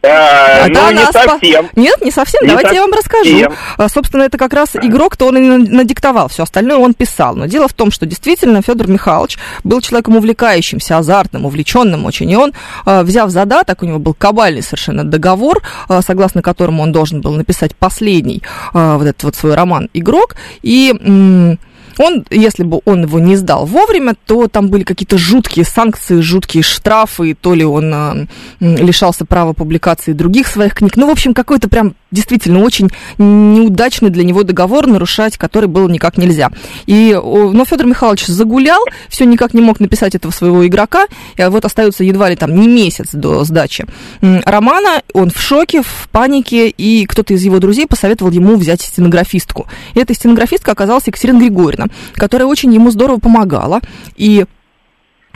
А, 0.04 0.66
а 0.66 0.68
ну, 0.68 0.92
не 0.92 1.12
совсем. 1.12 1.68
По... 1.68 1.80
Нет, 1.80 2.02
не 2.02 2.12
совсем. 2.12 2.44
Не 2.44 2.50
Давайте 2.50 2.70
совсем. 2.70 2.84
я 2.84 2.88
вам 2.88 2.98
расскажу. 2.98 3.56
А, 3.78 3.90
собственно, 3.90 4.24
это 4.24 4.38
как 4.38 4.54
раз 4.54 4.76
игрок, 4.76 5.18
то 5.18 5.28
он 5.28 5.38
и 5.38 5.70
надиктовал, 5.70 6.30
все 6.30 6.44
остальное 6.44 6.78
он 6.78 6.94
писал. 6.94 7.36
Но 7.36 7.46
дело 7.46 7.68
в 7.68 7.74
том, 7.74 7.92
что 7.92 8.06
действительно 8.06 8.62
Федор 8.62 8.88
Михайлович 8.88 9.38
был 9.64 9.82
человеком 9.82 10.16
увлекающимся, 10.18 10.98
азартным, 10.98 11.46
увлеченным 11.46 12.06
очень. 12.06 12.30
И 12.30 12.36
он, 12.36 12.54
а, 12.86 13.04
взяв 13.04 13.30
задаток, 13.30 13.84
у 13.84 13.86
него 13.86 14.00
был 14.00 14.14
кабальный 14.14 14.62
совершенно 14.62 15.04
договор, 15.04 15.62
согласно 16.02 16.42
которому 16.42 16.84
он 16.84 16.92
должен 16.92 17.22
был 17.22 17.34
написать 17.34 17.76
последний 17.76 18.44
вот 18.74 19.06
этот 19.06 19.24
вот 19.24 19.36
свой 19.36 19.56
роман 19.56 19.90
«Игрок». 19.94 20.36
И 20.62 21.58
он, 21.98 22.26
если 22.30 22.64
бы 22.64 22.82
он 22.86 23.04
его 23.04 23.20
не 23.20 23.36
сдал 23.36 23.66
вовремя, 23.66 24.16
то 24.26 24.48
там 24.48 24.70
были 24.70 24.84
какие-то 24.84 25.18
жуткие 25.18 25.66
санкции, 25.66 26.20
жуткие 26.20 26.64
штрафы, 26.64 27.36
то 27.40 27.54
ли 27.54 27.64
он 27.64 27.94
э, 27.94 28.28
лишался 28.60 29.26
права 29.26 29.54
публикации 29.54 30.14
других 30.14 30.48
своих 30.48 30.76
книг. 30.76 30.96
Ну, 30.96 31.08
в 31.08 31.12
общем, 31.12 31.34
какой-то 31.34 31.70
прям 31.70 31.96
действительно 32.12 32.60
очень 32.60 32.90
неудачный 33.18 34.10
для 34.10 34.24
него 34.24 34.44
договор, 34.44 34.88
нарушать 34.88 35.38
который 35.38 35.68
было 35.68 35.88
никак 35.90 36.18
нельзя. 36.18 36.52
И, 36.86 37.18
но 37.22 37.66
Федор 37.66 37.86
Михайлович 37.86 38.26
загулял, 38.28 38.82
все 39.10 39.26
никак 39.26 39.54
не 39.54 39.62
мог 39.62 39.80
написать 39.80 40.16
этого 40.16 40.32
своего 40.32 40.66
игрока, 40.66 41.06
и 41.36 41.44
вот 41.44 41.66
остается 41.66 42.04
едва 42.04 42.30
ли 42.30 42.36
там 42.36 42.56
не 42.56 42.68
месяц 42.68 43.10
до 43.14 43.44
сдачи 43.44 43.86
романа, 44.22 45.02
он 45.14 45.30
в 45.30 45.42
шоке, 45.42 45.82
в 45.82 46.10
панике, 46.12 46.70
и 46.70 47.06
кто-то 47.06 47.34
из 47.34 47.44
его 47.44 47.60
друзей 47.60 47.88
посоветовал 47.88 48.32
ему 48.32 48.56
взять 48.56 48.82
стенографистку. 48.82 49.68
И 49.94 50.00
эта 50.00 50.14
стенографистка 50.14 50.72
оказалась 50.72 51.08
Екатерина 51.08 51.40
Григорьевна, 51.40 51.87
которая 52.14 52.48
очень 52.48 52.74
ему 52.74 52.92
здорово 52.92 53.20
помогала, 53.20 53.82
и 54.16 54.46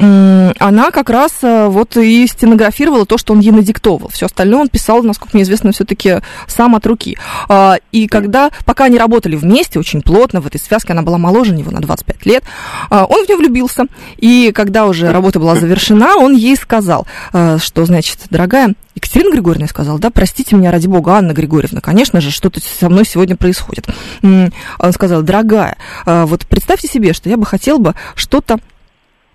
она 0.01 0.89
как 0.91 1.09
раз 1.09 1.31
э, 1.43 1.67
вот 1.67 1.95
и 1.97 2.25
стенографировала 2.25 3.05
то, 3.05 3.17
что 3.17 3.33
он 3.33 3.39
ей 3.39 3.51
надиктовал. 3.51 4.09
Все 4.09 4.25
остальное 4.25 4.61
он 4.61 4.69
писал, 4.69 5.03
насколько 5.03 5.35
мне 5.35 5.43
известно, 5.43 5.71
все-таки 5.71 6.21
сам 6.47 6.75
от 6.75 6.85
руки. 6.87 7.17
А, 7.47 7.77
и 7.91 8.07
когда, 8.07 8.49
пока 8.65 8.85
они 8.85 8.97
работали 8.97 9.35
вместе 9.35 9.79
очень 9.79 10.01
плотно 10.01 10.41
в 10.41 10.47
этой 10.47 10.59
связке, 10.59 10.93
она 10.93 11.03
была 11.03 11.17
моложе 11.17 11.53
него 11.53 11.71
на 11.71 11.81
25 11.81 12.25
лет, 12.25 12.43
а, 12.89 13.05
он 13.05 13.25
в 13.25 13.27
нее 13.27 13.37
влюбился. 13.37 13.85
И 14.17 14.51
когда 14.55 14.85
уже 14.87 15.11
работа 15.11 15.39
была 15.39 15.55
завершена, 15.55 16.15
он 16.15 16.33
ей 16.33 16.55
сказал, 16.55 17.05
э, 17.33 17.57
что, 17.59 17.85
значит, 17.85 18.19
дорогая, 18.29 18.73
Екатерина 18.95 19.31
Григорьевна 19.31 19.67
сказала, 19.67 19.99
да, 19.99 20.09
простите 20.09 20.55
меня, 20.55 20.71
ради 20.71 20.87
бога, 20.87 21.13
Анна 21.13 21.33
Григорьевна, 21.33 21.79
конечно 21.79 22.21
же, 22.21 22.31
что-то 22.31 22.59
со 22.59 22.89
мной 22.89 23.05
сегодня 23.05 23.35
происходит. 23.35 23.87
Он 24.21 24.91
сказал, 24.93 25.21
дорогая, 25.21 25.77
э, 26.05 26.25
вот 26.25 26.45
представьте 26.47 26.87
себе, 26.87 27.13
что 27.13 27.29
я 27.29 27.37
бы 27.37 27.45
хотел 27.45 27.77
бы 27.77 27.93
что-то 28.15 28.59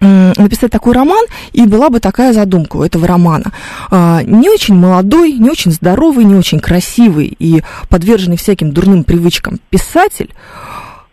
написать 0.00 0.70
такой 0.70 0.92
роман, 0.92 1.24
и 1.52 1.66
была 1.66 1.88
бы 1.88 2.00
такая 2.00 2.32
задумка 2.32 2.76
у 2.76 2.82
этого 2.82 3.06
романа. 3.06 3.52
А, 3.90 4.22
не 4.22 4.50
очень 4.50 4.74
молодой, 4.74 5.32
не 5.32 5.50
очень 5.50 5.72
здоровый, 5.72 6.24
не 6.24 6.34
очень 6.34 6.60
красивый 6.60 7.34
и 7.38 7.62
подверженный 7.88 8.36
всяким 8.36 8.72
дурным 8.72 9.04
привычкам 9.04 9.58
писатель 9.70 10.34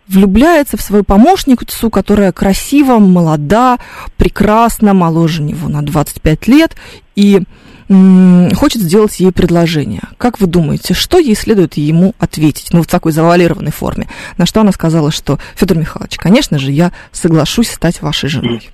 влюбляется 0.08 0.78
в 0.78 0.82
свою 0.82 1.04
помощницу, 1.04 1.90
которая 1.90 2.32
красива, 2.32 3.00
молода, 3.00 3.80
прекрасна, 4.18 4.94
моложе 4.94 5.42
него 5.42 5.70
на 5.70 5.82
25 5.82 6.48
лет, 6.48 6.75
и 7.16 7.42
хочет 7.88 8.82
сделать 8.82 9.20
ей 9.20 9.32
предложение. 9.32 10.02
Как 10.18 10.40
вы 10.40 10.48
думаете, 10.48 10.94
что 10.94 11.20
ей 11.20 11.36
следует 11.36 11.78
ему 11.78 12.13
ответить? 12.20 12.70
Ну, 12.72 12.84
в 12.84 12.88
такой 12.88 13.12
завуалированной 13.12 13.72
форме. 13.72 14.08
На 14.38 14.46
что 14.46 14.62
она 14.62 14.72
сказала, 14.72 15.12
что, 15.12 15.40
Федор 15.56 15.78
Михайлович, 15.78 16.18
конечно 16.18 16.60
же, 16.60 16.72
я 16.72 16.92
соглашусь 17.12 17.70
стать 17.70 18.02
вашей 18.02 18.30
женой. 18.30 18.70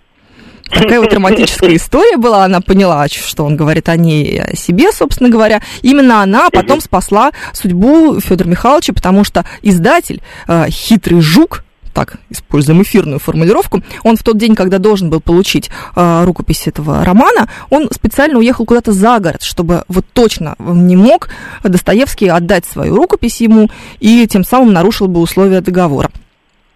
Такая 0.70 1.00
вот 1.00 1.12
романтическая 1.12 1.76
история 1.76 2.18
была, 2.18 2.46
она 2.46 2.62
поняла, 2.62 3.08
что 3.08 3.44
он 3.44 3.56
говорит 3.58 3.90
о 3.90 3.96
ней, 3.96 4.40
о 4.40 4.56
себе, 4.56 4.92
собственно 4.92 5.30
говоря. 5.30 5.62
Именно 5.82 6.22
она 6.22 6.50
потом 6.52 6.80
спасла 6.80 7.32
судьбу 7.54 8.20
Федора 8.20 8.48
Михайловича, 8.48 8.94
потому 8.94 9.24
что 9.24 9.46
издатель, 9.64 10.22
э, 10.48 10.70
хитрый 10.70 11.22
жук, 11.22 11.64
так 11.94 12.18
используем 12.30 12.82
эфирную 12.82 13.20
формулировку, 13.20 13.84
он 14.04 14.18
в 14.18 14.24
тот 14.24 14.38
день, 14.38 14.56
когда 14.56 14.78
должен 14.78 15.10
был 15.10 15.20
получить 15.20 15.70
э, 15.96 16.24
рукопись 16.24 16.68
этого 16.68 17.04
романа, 17.04 17.50
он 17.70 17.90
специально 17.92 18.38
уехал 18.38 18.66
куда-то 18.66 18.92
за 18.92 19.20
город, 19.20 19.44
чтобы 19.44 19.84
вот 19.88 20.06
точно 20.14 20.56
не 20.60 20.96
мог 20.96 21.30
Достоевский 21.64 22.28
отдать 22.28 22.66
свою 22.66 22.96
рукопись 22.96 23.42
ему 23.42 23.70
и 24.00 24.28
тем 24.28 24.44
самым 24.44 24.74
нарушил 24.74 25.08
бы 25.08 25.20
условия 25.22 25.62
договора. 25.62 26.10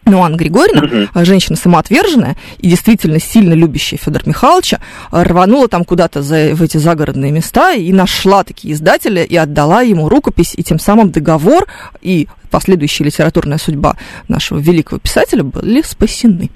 Но 0.06 0.24
Анна 0.24 0.36
Григорьевна, 0.36 1.08
uh 1.14 1.26
женщина 1.26 1.56
самоотверженная 1.56 2.36
и 2.58 2.70
действительно 2.70 3.20
сильно 3.20 3.54
любящая 3.54 3.98
Федора 3.98 4.24
Михайловича, 4.26 4.80
рванула 5.12 5.68
там 5.68 5.86
куда-то 5.86 6.22
за, 6.22 6.54
в 6.54 6.62
эти 6.62 6.78
загородные 6.78 7.32
места 7.32 7.74
и 7.74 7.92
нашла 7.94 8.44
такие 8.44 8.74
издателя 8.74 9.24
и 9.24 9.36
отдала 9.36 9.82
ему 9.82 10.10
рукопись, 10.10 10.54
и 10.56 10.64
тем 10.64 10.80
самым 10.80 11.12
договор 11.12 11.68
и 12.02 12.28
последующая 12.52 13.06
литературная 13.06 13.58
судьба 13.58 13.96
нашего 14.28 14.60
великого 14.60 15.00
писателя 15.00 15.44
были 15.44 15.82
спасены. 15.82 16.50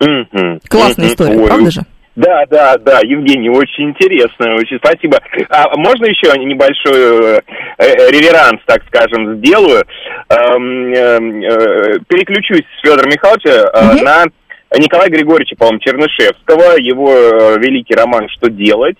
uh 0.00 0.60
Классная 0.68 1.06
uh 1.06 1.12
история, 1.12 1.38
Ой. 1.38 1.46
правда 1.46 1.70
же? 1.70 1.86
Да, 2.14 2.44
да, 2.50 2.76
да, 2.76 3.00
Евгений, 3.00 3.48
очень 3.48 3.90
интересно, 3.90 4.54
очень 4.56 4.76
спасибо. 4.76 5.18
А 5.48 5.74
можно 5.76 6.04
еще 6.04 6.38
небольшой 6.38 7.36
э, 7.36 7.40
э, 7.78 8.10
реверанс, 8.10 8.60
так 8.66 8.82
скажем, 8.86 9.38
сделаю? 9.38 9.84
Эм, 10.28 10.92
э, 10.92 11.98
переключусь 12.08 12.66
с 12.76 12.82
Федора 12.82 13.08
Михайловича 13.08 13.70
угу. 13.70 14.04
на 14.04 14.24
Николая 14.78 15.08
Григорьевича, 15.08 15.56
по-моему, 15.56 15.78
Чернышевского, 15.80 16.76
его 16.78 17.56
великий 17.56 17.94
роман 17.94 18.28
«Что 18.28 18.50
делать?». 18.50 18.98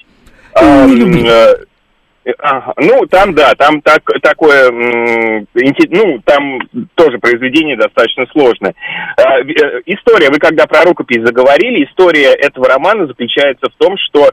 Ну, 2.24 3.06
там, 3.06 3.34
да, 3.34 3.54
там 3.54 3.80
так, 3.82 4.02
такое, 4.22 4.70
ну, 4.70 6.20
там 6.24 6.60
тоже 6.94 7.18
произведение 7.18 7.76
достаточно 7.76 8.26
сложное. 8.30 8.74
А, 9.16 9.40
э, 9.40 9.82
история, 9.86 10.30
вы 10.30 10.38
когда 10.38 10.66
про 10.66 10.84
рукопись 10.84 11.24
заговорили, 11.24 11.84
история 11.84 12.32
этого 12.32 12.68
романа 12.68 13.06
заключается 13.06 13.68
в 13.68 13.74
том, 13.74 13.96
что 13.98 14.30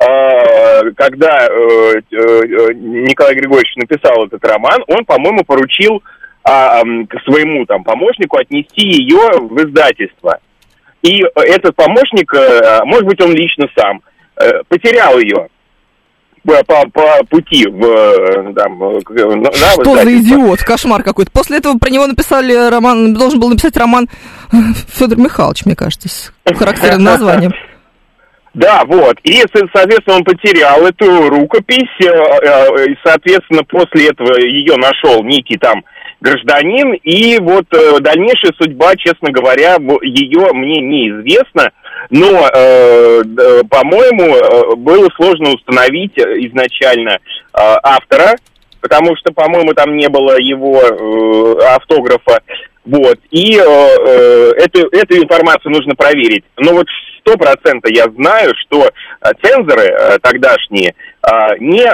а, 0.00 0.90
когда 0.96 1.46
э, 1.46 2.00
э, 2.10 2.72
Николай 2.74 3.34
Григорьевич 3.34 3.76
написал 3.76 4.26
этот 4.26 4.44
роман, 4.44 4.82
он, 4.88 5.04
по-моему, 5.04 5.44
поручил 5.44 6.02
а, 6.42 6.82
к 6.82 7.22
своему 7.24 7.66
там 7.66 7.84
помощнику 7.84 8.38
отнести 8.38 8.86
ее 8.86 9.38
в 9.40 9.56
издательство. 9.64 10.40
И 11.02 11.22
этот 11.36 11.76
помощник, 11.76 12.32
может 12.84 13.04
быть, 13.04 13.20
он 13.22 13.32
лично 13.32 13.68
сам, 13.76 14.02
потерял 14.68 15.16
ее 15.20 15.46
по, 16.66 16.88
по 16.88 17.24
пути 17.24 17.66
в, 17.66 17.84
э, 17.84 18.54
там, 18.54 18.78
на, 18.78 19.52
Что 19.52 19.96
за 19.96 20.18
идиот, 20.18 20.60
кошмар 20.60 21.02
какой-то. 21.02 21.30
После 21.30 21.58
этого 21.58 21.78
про 21.78 21.90
него 21.90 22.06
написали 22.06 22.70
роман, 22.70 23.14
должен 23.14 23.40
был 23.40 23.48
написать 23.48 23.76
роман 23.76 24.08
э, 24.52 24.56
Федор 24.88 25.18
Михайлович, 25.18 25.66
мне 25.66 25.76
кажется, 25.76 26.08
с 26.08 26.32
характерным 26.44 27.04
названием. 27.04 27.52
Да, 28.54 28.82
вот. 28.86 29.18
И, 29.22 29.40
соответственно, 29.52 30.16
он 30.16 30.24
потерял 30.24 30.84
эту 30.84 31.28
рукопись, 31.28 31.94
э, 32.00 32.86
и, 32.86 32.96
соответственно, 33.04 33.62
после 33.62 34.08
этого 34.08 34.36
ее 34.40 34.74
нашел 34.76 35.22
некий 35.22 35.56
там 35.58 35.84
гражданин, 36.20 36.94
и 37.02 37.38
вот 37.38 37.66
дальнейшая 38.00 38.52
судьба, 38.60 38.96
честно 38.96 39.30
говоря, 39.30 39.76
ее 40.02 40.52
мне 40.52 40.80
неизвестна. 40.80 41.70
Но, 42.10 42.48
э, 42.54 43.22
по-моему, 43.68 44.36
э, 44.36 44.76
было 44.76 45.08
сложно 45.16 45.50
установить 45.50 46.16
изначально 46.16 47.10
э, 47.10 47.18
автора, 47.52 48.36
потому 48.80 49.16
что, 49.16 49.32
по-моему, 49.32 49.74
там 49.74 49.96
не 49.96 50.08
было 50.08 50.38
его 50.38 50.80
э, 50.80 51.64
автографа. 51.74 52.40
Вот. 52.84 53.18
И 53.30 53.56
э, 53.56 53.60
э, 53.60 54.52
эту, 54.56 54.88
эту 54.88 55.18
информацию 55.18 55.72
нужно 55.72 55.94
проверить. 55.94 56.44
Но 56.56 56.72
вот 56.72 56.86
сто 57.28 57.36
процентов 57.36 57.90
я 57.94 58.04
знаю, 58.16 58.52
что 58.62 58.88
э, 58.88 59.30
цензоры 59.42 59.82
э, 59.82 60.18
тогдашние 60.20 60.94
э, 61.22 61.58
не, 61.58 61.84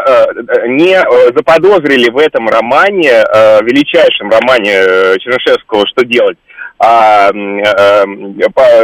не 0.68 0.96
заподозрили 1.34 2.10
в 2.10 2.18
этом 2.18 2.48
романе, 2.48 3.24
величайшем 3.62 4.30
романе 4.30 5.18
Чернышевского 5.20 5.86
«Что 5.88 6.04
делать?», 6.04 6.38
а, 6.76 7.30
а, 7.30 8.04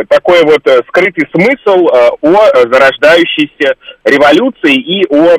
такой 0.09 0.45
вот 0.45 0.63
скрытый 0.89 1.29
смысл 1.35 1.89
а, 1.89 2.11
о 2.23 2.69
зарождающейся 2.71 3.75
революции 4.05 4.75
и 4.75 5.05
о 5.11 5.37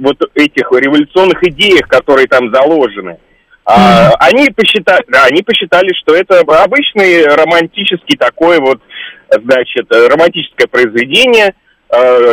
вот 0.00 0.16
этих 0.34 0.72
революционных 0.72 1.42
идеях, 1.44 1.86
которые 1.86 2.26
там 2.26 2.52
заложены. 2.52 3.18
А, 3.66 4.10
они 4.18 4.50
посчитали, 4.50 5.04
да, 5.08 5.24
они 5.24 5.42
посчитали, 5.42 5.90
что 5.94 6.14
это 6.14 6.40
обычный 6.40 7.24
романтический 7.26 8.16
такой 8.18 8.58
вот, 8.58 8.80
значит, 9.30 9.86
романтическое 9.90 10.66
произведение, 10.66 11.54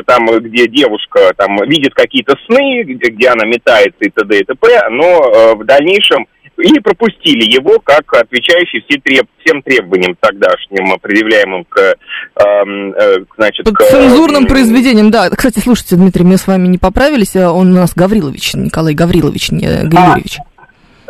там, 0.07 0.25
где 0.39 0.67
девушка 0.67 1.33
там 1.37 1.57
видит 1.67 1.93
какие-то 1.93 2.35
сны, 2.47 2.83
где 2.83 3.27
она 3.29 3.45
метается 3.45 3.99
и 3.99 4.09
т.д. 4.09 4.39
и 4.39 4.43
т.п., 4.43 4.89
но 4.89 5.55
в 5.55 5.63
дальнейшем 5.65 6.25
и 6.61 6.79
пропустили 6.79 7.51
его 7.51 7.79
как 7.79 8.13
отвечающий 8.13 8.83
все 8.87 8.99
треб, 8.99 9.25
всем 9.43 9.61
требованиям 9.61 10.15
тогдашним, 10.19 10.99
предъявляемым 10.99 11.65
к, 11.65 11.77
э, 11.79 11.93
э, 12.35 13.15
значит, 13.37 13.65
к... 13.65 13.83
Цензурным 13.83 14.47
произведениям, 14.47 15.11
да. 15.11 15.29
Кстати, 15.29 15.59
слушайте, 15.59 15.95
Дмитрий, 15.95 16.23
мы 16.23 16.37
с 16.37 16.47
вами 16.47 16.67
не 16.67 16.77
поправились, 16.77 17.35
а 17.35 17.51
он 17.51 17.71
у 17.71 17.75
нас 17.75 17.93
Гаврилович, 17.95 18.53
Николай 18.55 18.93
Гаврилович, 18.93 19.51
не 19.51 19.65
Григорьевич. 19.87 20.37
А. 20.39 20.50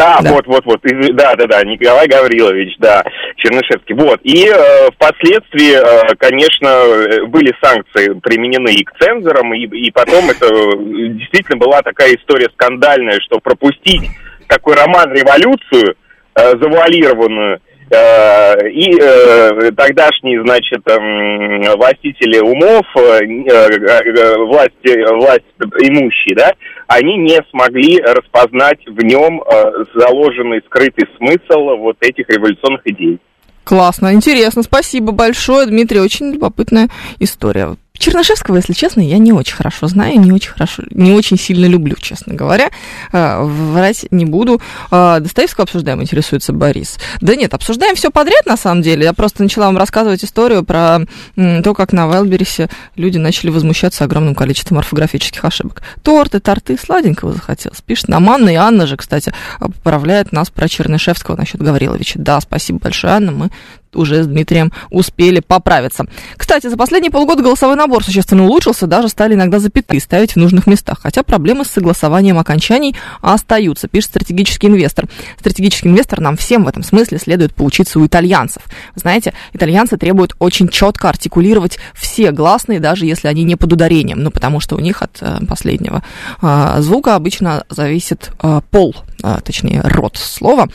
Да. 0.01 0.31
вот, 0.31 0.48
вот, 0.48 0.65
вот, 0.65 0.81
да, 1.13 1.36
да, 1.36 1.46
да, 1.46 1.63
Николай 1.63 2.08
Гаврилович, 2.08 2.75
да, 2.79 3.03
Чернышевский. 3.38 3.96
Вот, 3.96 4.20
и 4.24 4.48
э, 4.48 4.89
впоследствии, 4.96 5.75
э, 5.75 6.15
конечно, 6.17 7.27
были 7.27 7.53
санкции 7.62 8.20
применены 8.20 8.74
и 8.74 8.84
к 8.84 8.91
цензорам, 9.00 9.53
и, 9.53 9.65
и 9.65 9.91
потом 9.91 10.29
это 10.29 10.48
э, 10.48 11.10
действительно 11.10 11.58
была 11.58 11.81
такая 11.81 12.15
история 12.15 12.50
скандальная, 12.53 13.20
что 13.22 13.39
пропустить 13.39 14.10
такой 14.48 14.75
роман 14.75 15.12
«Революцию», 15.13 15.96
э, 16.36 16.51
завуалированную, 16.60 17.60
э, 17.91 18.70
и 18.70 18.98
э, 19.00 19.72
тогдашние, 19.77 20.41
значит, 20.41 20.81
э, 20.88 21.75
властители 21.75 22.39
умов, 22.39 22.86
э, 22.96 23.20
э, 23.22 24.38
власть, 24.38 24.72
власть 24.84 25.46
имущие, 25.79 26.36
да, 26.36 26.53
они 26.91 27.17
не 27.17 27.39
смогли 27.51 28.01
распознать 28.01 28.79
в 28.86 29.03
нем 29.03 29.41
э, 29.41 29.71
заложенный 29.95 30.62
скрытый 30.65 31.07
смысл 31.17 31.77
вот 31.77 31.95
этих 32.01 32.27
революционных 32.29 32.81
идей. 32.86 33.19
Классно, 33.63 34.13
интересно, 34.13 34.62
спасибо 34.63 35.13
большое, 35.13 35.67
Дмитрий, 35.67 36.01
очень 36.01 36.33
любопытная 36.33 36.89
история. 37.19 37.77
Чернышевского, 38.01 38.58
если 38.58 38.74
честно, 38.74 39.01
я 39.01 39.17
не 39.17 39.31
очень 39.31 39.55
хорошо 39.55 39.88
знаю, 39.88 40.20
не 40.20 40.31
очень 40.31 40.51
хорошо, 40.51 40.84
не 40.91 41.12
очень 41.12 41.38
сильно 41.38 41.65
люблю, 41.65 41.96
честно 42.00 42.34
говоря. 42.34 42.70
А, 43.12 43.43
врать 43.43 44.05
не 44.12 44.25
буду. 44.25 44.62
А, 44.89 45.20
Достоевского 45.20 45.63
обсуждаем, 45.63 46.01
интересуется 46.01 46.51
Борис. 46.51 46.98
Да 47.22 47.36
нет, 47.36 47.53
обсуждаем 47.53 47.96
все 47.96 48.12
подряд, 48.12 48.46
на 48.46 48.58
самом 48.58 48.81
деле. 48.81 49.05
Я 49.05 49.13
просто 49.13 49.43
начала 49.43 49.67
вам 49.67 49.77
рассказывать 49.77 50.24
историю 50.24 50.63
про 50.63 51.00
то, 51.36 51.74
как 51.74 51.93
на 51.93 52.08
Вайлберисе 52.08 52.70
люди 52.96 53.17
начали 53.17 53.50
возмущаться 53.50 54.03
огромным 54.03 54.36
количеством 54.36 54.79
орфографических 54.79 55.43
ошибок. 55.46 55.81
Торты, 56.03 56.39
торты, 56.39 56.77
сладенького 56.77 57.34
захотелось. 57.34 57.81
Пишет 57.81 58.08
нам 58.08 58.29
Анна, 58.29 58.50
и 58.50 58.55
Анна 58.55 58.88
же, 58.88 58.98
кстати, 58.98 59.34
поправляет 59.60 60.31
нас 60.31 60.50
про 60.50 60.67
Чернышевского 60.67 61.36
насчет 61.36 61.62
Гавриловича. 61.62 62.20
Да, 62.20 62.41
спасибо 62.41 62.79
большое, 62.79 63.13
Анна, 63.13 63.31
мы 63.31 63.51
уже 63.95 64.24
с 64.24 64.27
Дмитрием 64.27 64.71
успели 64.89 65.39
поправиться. 65.39 66.05
Кстати, 66.38 66.67
за 66.67 66.77
последние 66.77 67.12
полгода 67.12 67.43
голосовой 67.43 67.75
набор 67.75 68.03
существенно 68.03 68.45
улучшился, 68.45 68.88
даже 68.88 69.10
стали 69.10 69.33
иногда 69.33 69.60
запятые 69.60 70.00
ставить 70.00 70.33
в 70.33 70.38
нужных 70.38 70.67
местах, 70.67 71.00
хотя 71.01 71.24
проблемы 71.24 71.65
с 71.65 71.69
согласованием 71.69 72.38
окончаний 72.38 72.95
остаются, 73.21 73.88
пишет 73.88 74.12
стратегический 74.12 74.67
инвестор. 74.67 75.07
Стратегический 75.39 75.89
инвестор 75.89 76.19
нам 76.19 76.38
всем 76.38 76.63
в 76.63 76.67
этом 76.67 76.83
смысле 76.83 77.17
следует 77.17 77.53
поучиться 77.53 78.00
у 78.00 78.05
итальянцев. 78.05 78.63
знаете, 78.95 79.33
итальянцы 79.53 79.98
требуют 79.98 80.36
очень 80.39 80.67
четко 80.67 81.10
артикулировать 81.10 81.79
все 81.93 82.31
гласные, 82.31 82.79
даже 82.79 83.05
если 83.05 83.27
они 83.27 83.43
не 83.43 83.55
под 83.55 83.74
ударением, 83.74 84.19
ну, 84.19 84.31
потому 84.31 84.60
что 84.60 84.75
у 84.75 84.79
них 84.79 85.01
от 85.01 85.17
э, 85.21 85.39
последнего 85.48 86.03
э, 86.41 86.75
звука 86.79 87.15
обычно 87.15 87.63
зависит 87.69 88.31
э, 88.41 88.62
пол, 88.69 88.95
э, 89.24 89.38
точнее, 89.43 89.81
род 89.83 90.17
слова, 90.17 90.67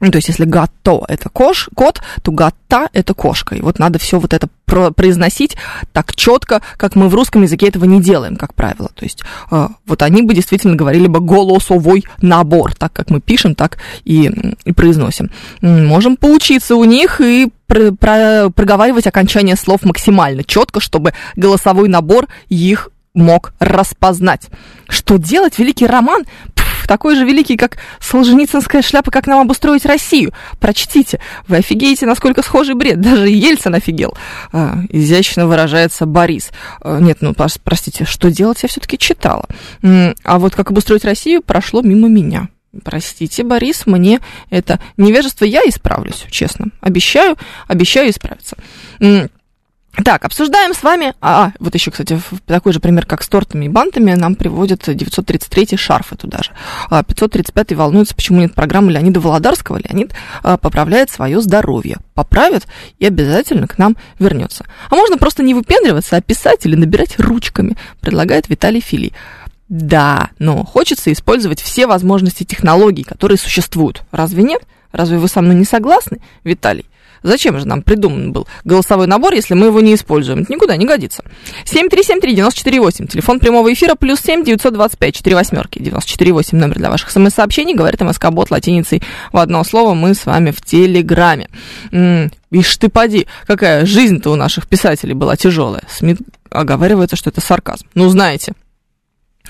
Ну, 0.00 0.10
то 0.10 0.16
есть, 0.16 0.28
если 0.28 0.44
гато 0.44 1.04
это 1.08 1.28
кош, 1.28 1.68
кот, 1.74 2.00
то 2.22 2.32
гата 2.32 2.88
это 2.92 3.14
кошка. 3.14 3.54
И 3.54 3.60
вот 3.60 3.78
надо 3.78 3.98
все 3.98 4.18
вот 4.18 4.32
это 4.32 4.48
про- 4.64 4.90
произносить 4.90 5.56
так 5.92 6.14
четко, 6.16 6.62
как 6.76 6.96
мы 6.96 7.08
в 7.08 7.14
русском 7.14 7.42
языке 7.42 7.68
этого 7.68 7.84
не 7.84 8.00
делаем, 8.00 8.36
как 8.36 8.54
правило. 8.54 8.90
То 8.94 9.04
есть, 9.04 9.22
э, 9.50 9.68
вот 9.86 10.02
они 10.02 10.22
бы 10.22 10.34
действительно 10.34 10.74
говорили 10.74 11.06
бы 11.06 11.20
голосовой 11.20 12.04
набор. 12.22 12.74
Так 12.74 12.92
как 12.92 13.10
мы 13.10 13.20
пишем, 13.20 13.54
так 13.54 13.78
и, 14.04 14.30
и 14.64 14.72
произносим. 14.72 15.30
Можем 15.60 16.16
поучиться 16.16 16.76
у 16.76 16.84
них 16.84 17.20
и 17.20 17.50
про- 17.66 17.92
про- 17.92 18.50
проговаривать 18.50 19.06
окончание 19.06 19.56
слов 19.56 19.82
максимально 19.84 20.44
четко, 20.44 20.80
чтобы 20.80 21.12
голосовой 21.36 21.88
набор 21.88 22.26
их 22.48 22.88
мог 23.12 23.52
распознать. 23.58 24.48
Что 24.88 25.16
делать? 25.18 25.58
Великий 25.58 25.86
роман 25.86 26.24
такой 26.90 27.14
же 27.14 27.24
великий, 27.24 27.56
как 27.56 27.78
Солженицынская 28.00 28.82
шляпа 28.82 29.12
«Как 29.12 29.28
нам 29.28 29.38
обустроить 29.38 29.86
Россию». 29.86 30.32
Прочтите. 30.58 31.20
Вы 31.46 31.58
офигеете, 31.58 32.04
насколько 32.04 32.42
схожий 32.42 32.74
бред. 32.74 33.00
Даже 33.00 33.28
Ельцин 33.28 33.76
офигел. 33.76 34.16
А, 34.50 34.80
изящно 34.88 35.46
выражается 35.46 36.04
Борис. 36.04 36.50
А, 36.80 36.98
нет, 36.98 37.18
ну, 37.20 37.30
прос- 37.30 37.60
простите, 37.62 38.04
что 38.04 38.32
делать, 38.32 38.64
я 38.64 38.68
все-таки 38.68 38.98
читала. 38.98 39.46
А 39.84 40.38
вот 40.40 40.56
«Как 40.56 40.72
обустроить 40.72 41.04
Россию» 41.04 41.42
прошло 41.42 41.80
мимо 41.80 42.08
меня. 42.08 42.48
Простите, 42.82 43.44
Борис, 43.44 43.86
мне 43.86 44.18
это 44.50 44.80
невежество, 44.96 45.44
я 45.44 45.60
исправлюсь, 45.60 46.24
честно. 46.28 46.70
Обещаю, 46.80 47.36
обещаю 47.68 48.10
исправиться. 48.10 48.56
Так, 50.04 50.24
обсуждаем 50.24 50.72
с 50.72 50.82
вами, 50.84 51.14
а, 51.20 51.50
вот 51.58 51.74
еще, 51.74 51.90
кстати, 51.90 52.20
такой 52.46 52.72
же 52.72 52.78
пример, 52.78 53.06
как 53.06 53.22
с 53.22 53.28
тортами 53.28 53.64
и 53.64 53.68
бантами, 53.68 54.12
нам 54.12 54.36
приводят 54.36 54.82
933 54.86 55.76
шарфы 55.76 56.16
туда 56.16 56.38
же. 56.42 56.52
А 56.88 57.02
535 57.02 57.72
волнуется, 57.72 58.14
почему 58.14 58.40
нет 58.40 58.54
программы 58.54 58.92
Леонида 58.92 59.18
Володарского. 59.18 59.78
Леонид 59.78 60.12
а, 60.42 60.56
поправляет 60.58 61.10
свое 61.10 61.40
здоровье. 61.40 61.98
Поправит 62.14 62.66
и 62.98 63.06
обязательно 63.06 63.66
к 63.66 63.78
нам 63.78 63.96
вернется. 64.18 64.64
А 64.90 64.94
можно 64.94 65.18
просто 65.18 65.42
не 65.42 65.54
выпендриваться, 65.54 66.16
а 66.16 66.22
писать 66.22 66.66
или 66.66 66.76
набирать 66.76 67.18
ручками, 67.18 67.76
предлагает 68.00 68.48
Виталий 68.48 68.80
Фили. 68.80 69.12
Да, 69.68 70.30
но 70.38 70.64
хочется 70.64 71.12
использовать 71.12 71.60
все 71.60 71.86
возможности 71.86 72.44
технологий, 72.44 73.02
которые 73.02 73.38
существуют. 73.38 74.02
Разве 74.12 74.44
нет? 74.44 74.62
Разве 74.92 75.18
вы 75.18 75.28
со 75.28 75.42
мной 75.42 75.56
не 75.56 75.64
согласны, 75.64 76.18
Виталий? 76.44 76.86
Зачем 77.22 77.58
же 77.58 77.66
нам 77.66 77.82
придуман 77.82 78.32
был 78.32 78.48
голосовой 78.64 79.06
набор, 79.06 79.34
если 79.34 79.54
мы 79.54 79.66
его 79.66 79.80
не 79.80 79.94
используем? 79.94 80.40
Это 80.40 80.52
никуда 80.52 80.76
не 80.76 80.86
годится. 80.86 81.24
7373948, 81.64 83.06
телефон 83.08 83.40
прямого 83.40 83.72
эфира, 83.72 83.94
плюс 83.94 84.20
7 84.20 84.44
925 84.44 85.14
4 85.14 85.36
восьмерки, 85.36 85.78
948 85.78 86.58
номер 86.58 86.76
для 86.76 86.90
ваших 86.90 87.10
смс-сообщений, 87.10 87.74
говорит 87.74 88.00
МСК 88.00 88.30
Бот 88.30 88.50
латиницей 88.50 89.02
в 89.32 89.38
одно 89.38 89.64
слово, 89.64 89.94
мы 89.94 90.14
с 90.14 90.26
вами 90.26 90.50
в 90.50 90.60
Телеграме. 90.62 91.48
Ишь 92.50 92.76
ты 92.78 92.88
поди, 92.88 93.26
какая 93.46 93.86
жизнь-то 93.86 94.30
у 94.30 94.36
наших 94.36 94.66
писателей 94.66 95.14
была 95.14 95.36
тяжелая. 95.36 95.82
Смит 95.88 96.18
оговаривается, 96.50 97.16
что 97.16 97.30
это 97.30 97.40
сарказм. 97.40 97.86
Ну, 97.94 98.08
знаете, 98.08 98.54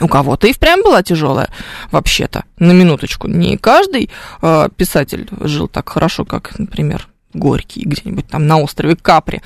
у 0.01 0.09
кого-то 0.09 0.47
и 0.47 0.53
впрямь 0.53 0.83
была 0.83 1.03
тяжелая, 1.03 1.51
вообще-то, 1.91 2.45
на 2.59 2.73
минуточку. 2.73 3.29
Не 3.29 3.57
каждый 3.57 4.11
э, 4.43 4.69
писатель 4.77 5.29
жил 5.41 5.69
так 5.69 5.89
хорошо, 5.89 6.25
как, 6.25 6.59
например, 6.59 7.09
Горький 7.33 7.83
где-нибудь 7.85 8.27
там 8.27 8.47
на 8.47 8.59
острове 8.59 8.97
Капри. 8.97 9.41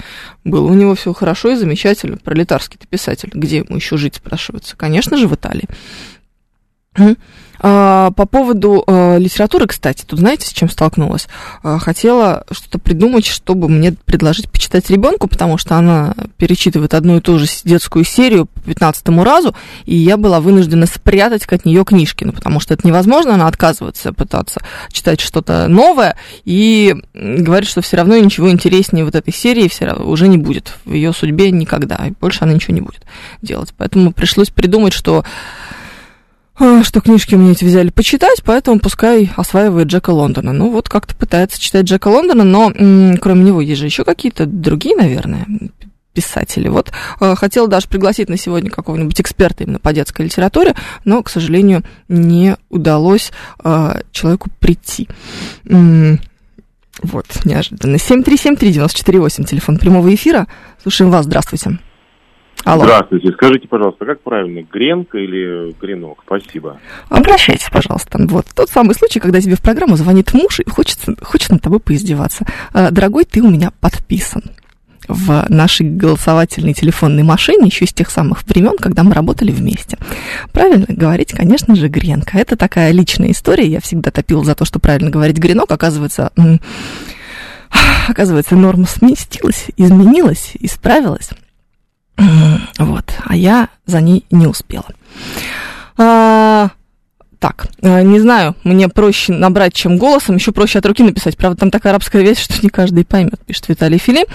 Было 0.44 0.70
у 0.70 0.74
него 0.74 0.94
все 0.94 1.12
хорошо 1.12 1.50
и 1.50 1.56
замечательно. 1.56 2.16
Пролетарский-то 2.16 2.86
писатель. 2.86 3.30
Где 3.32 3.58
ему 3.58 3.76
еще 3.76 3.96
жить, 3.96 4.16
спрашивается? 4.16 4.76
Конечно 4.76 5.16
же, 5.16 5.28
в 5.28 5.34
Италии. 5.34 5.68
А, 7.60 8.10
По 8.12 8.26
поводу 8.26 8.84
э, 8.86 9.18
литературы, 9.18 9.66
кстати, 9.66 10.04
тут 10.06 10.18
знаете, 10.18 10.46
с 10.46 10.52
чем 10.52 10.68
столкнулась? 10.68 11.28
А, 11.62 11.78
Хотела 11.78 12.44
что-то 12.50 12.78
придумать, 12.78 13.26
чтобы 13.26 13.68
мне 13.68 13.92
предложить 13.92 14.50
почитать 14.50 14.90
ребенку, 14.90 15.28
потому 15.28 15.58
что 15.58 15.76
она 15.76 16.14
перечитывает 16.36 16.94
одну 16.94 17.18
и 17.18 17.20
ту 17.20 17.38
же 17.38 17.46
детскую 17.64 18.04
серию 18.04 18.46
по 18.46 18.60
15 18.62 19.08
разу, 19.22 19.54
и 19.84 19.94
я 19.96 20.16
была 20.16 20.40
вынуждена 20.40 20.86
спрятать 20.86 21.44
от 21.44 21.64
нее 21.64 21.84
книжки, 21.84 22.24
ну, 22.24 22.32
потому 22.32 22.60
что 22.60 22.74
это 22.74 22.86
невозможно, 22.86 23.34
она 23.34 23.46
отказывается 23.46 24.12
пытаться 24.12 24.60
читать 24.90 25.20
что-то 25.20 25.68
новое, 25.68 26.16
и 26.44 26.96
говорит, 27.14 27.68
что 27.68 27.80
все 27.80 27.96
равно 27.96 28.16
ничего 28.18 28.50
интереснее 28.50 29.04
вот 29.04 29.14
этой 29.14 29.32
серии 29.32 29.68
все 29.68 29.86
равно 29.86 30.08
уже 30.08 30.28
не 30.28 30.38
будет 30.38 30.74
в 30.84 30.92
ее 30.92 31.12
судьбе 31.12 31.50
никогда, 31.50 31.96
и 32.06 32.12
больше 32.20 32.40
она 32.42 32.52
ничего 32.52 32.74
не 32.74 32.80
будет 32.80 33.02
делать. 33.42 33.72
Поэтому 33.76 34.12
пришлось 34.12 34.50
придумать, 34.50 34.92
что 34.92 35.24
а, 35.24 35.83
что 36.56 37.00
книжки 37.00 37.34
мне 37.34 37.52
эти 37.52 37.64
взяли 37.64 37.90
почитать, 37.90 38.42
поэтому 38.44 38.78
пускай 38.78 39.30
осваивает 39.36 39.88
Джека 39.88 40.10
Лондона. 40.10 40.52
Ну, 40.52 40.70
вот 40.70 40.88
как-то 40.88 41.14
пытается 41.14 41.60
читать 41.60 41.86
Джека 41.86 42.08
Лондона, 42.08 42.44
но 42.44 42.70
м, 42.70 43.16
кроме 43.18 43.44
него 43.44 43.60
есть 43.60 43.80
же 43.80 43.86
еще 43.86 44.04
какие-то 44.04 44.46
другие, 44.46 44.96
наверное, 44.96 45.46
писатели. 46.12 46.68
Вот 46.68 46.92
э, 47.20 47.34
хотела 47.34 47.66
даже 47.66 47.88
пригласить 47.88 48.28
на 48.28 48.38
сегодня 48.38 48.70
какого-нибудь 48.70 49.20
эксперта 49.20 49.64
именно 49.64 49.80
по 49.80 49.92
детской 49.92 50.22
литературе, 50.22 50.74
но, 51.04 51.22
к 51.22 51.28
сожалению, 51.28 51.82
не 52.08 52.56
удалось 52.70 53.32
э, 53.64 54.00
человеку 54.12 54.48
прийти. 54.60 55.08
М, 55.68 56.20
Вот, 57.02 57.26
неожиданно. 57.44 57.96
7373948, 57.96 59.44
телефон 59.44 59.78
прямого 59.78 60.14
эфира. 60.14 60.46
Слушаем 60.80 61.10
вас, 61.10 61.24
здравствуйте. 61.26 61.78
Алло. 62.64 62.84
Здравствуйте. 62.84 63.30
Скажите, 63.32 63.68
пожалуйста, 63.68 64.06
как 64.06 64.20
правильно, 64.22 64.62
гренка 64.62 65.18
или 65.18 65.74
гренок? 65.80 66.18
Спасибо. 66.24 66.78
Обращайтесь, 67.10 67.68
пожалуйста. 67.70 68.18
Вот 68.26 68.46
тот 68.54 68.70
самый 68.70 68.94
случай, 68.94 69.20
когда 69.20 69.40
тебе 69.40 69.54
в 69.54 69.60
программу 69.60 69.96
звонит 69.96 70.32
муж 70.32 70.60
и 70.60 70.68
хочется, 70.68 71.14
хочет 71.22 71.50
над 71.50 71.62
тобой 71.62 71.80
поиздеваться. 71.80 72.46
«А, 72.72 72.90
Дорогой, 72.90 73.24
ты 73.24 73.42
у 73.42 73.50
меня 73.50 73.70
подписан 73.80 74.42
в 75.08 75.44
нашей 75.50 75.86
голосовательной 75.86 76.72
телефонной 76.72 77.22
машине 77.22 77.66
еще 77.66 77.86
с 77.86 77.92
тех 77.92 78.10
самых 78.10 78.42
времен, 78.46 78.78
когда 78.78 79.02
мы 79.02 79.12
работали 79.12 79.50
вместе. 79.50 79.98
Правильно 80.52 80.86
говорить, 80.88 81.32
конечно 81.32 81.76
же, 81.76 81.88
гренка. 81.88 82.38
Это 82.38 82.56
такая 82.56 82.90
личная 82.92 83.32
история. 83.32 83.66
Я 83.66 83.80
всегда 83.80 84.10
топила 84.10 84.42
за 84.42 84.54
то, 84.54 84.64
что 84.64 84.78
правильно 84.78 85.10
говорить 85.10 85.36
гренок. 85.36 85.70
Оказывается, 85.70 86.32
оказывается, 88.08 88.56
норма 88.56 88.86
сместилась, 88.86 89.66
изменилась, 89.76 90.52
исправилась. 90.58 91.30
Вот, 92.16 93.04
а 93.24 93.36
я 93.36 93.68
за 93.86 94.00
ней 94.00 94.24
не 94.30 94.46
успела. 94.46 94.86
А, 95.96 96.70
так, 97.38 97.66
э, 97.82 98.02
не 98.02 98.20
знаю, 98.20 98.56
мне 98.64 98.88
проще 98.88 99.32
набрать, 99.32 99.74
чем 99.74 99.98
голосом, 99.98 100.36
еще 100.36 100.52
проще 100.52 100.78
от 100.78 100.86
руки 100.86 101.02
написать. 101.02 101.36
Правда, 101.36 101.60
там 101.60 101.70
такая 101.70 101.92
арабская 101.92 102.22
вещь, 102.22 102.38
что 102.42 102.54
не 102.62 102.68
каждый 102.68 103.04
поймет, 103.04 103.40
пишет 103.46 103.68
Виталий 103.68 103.98
Фили. 103.98 104.26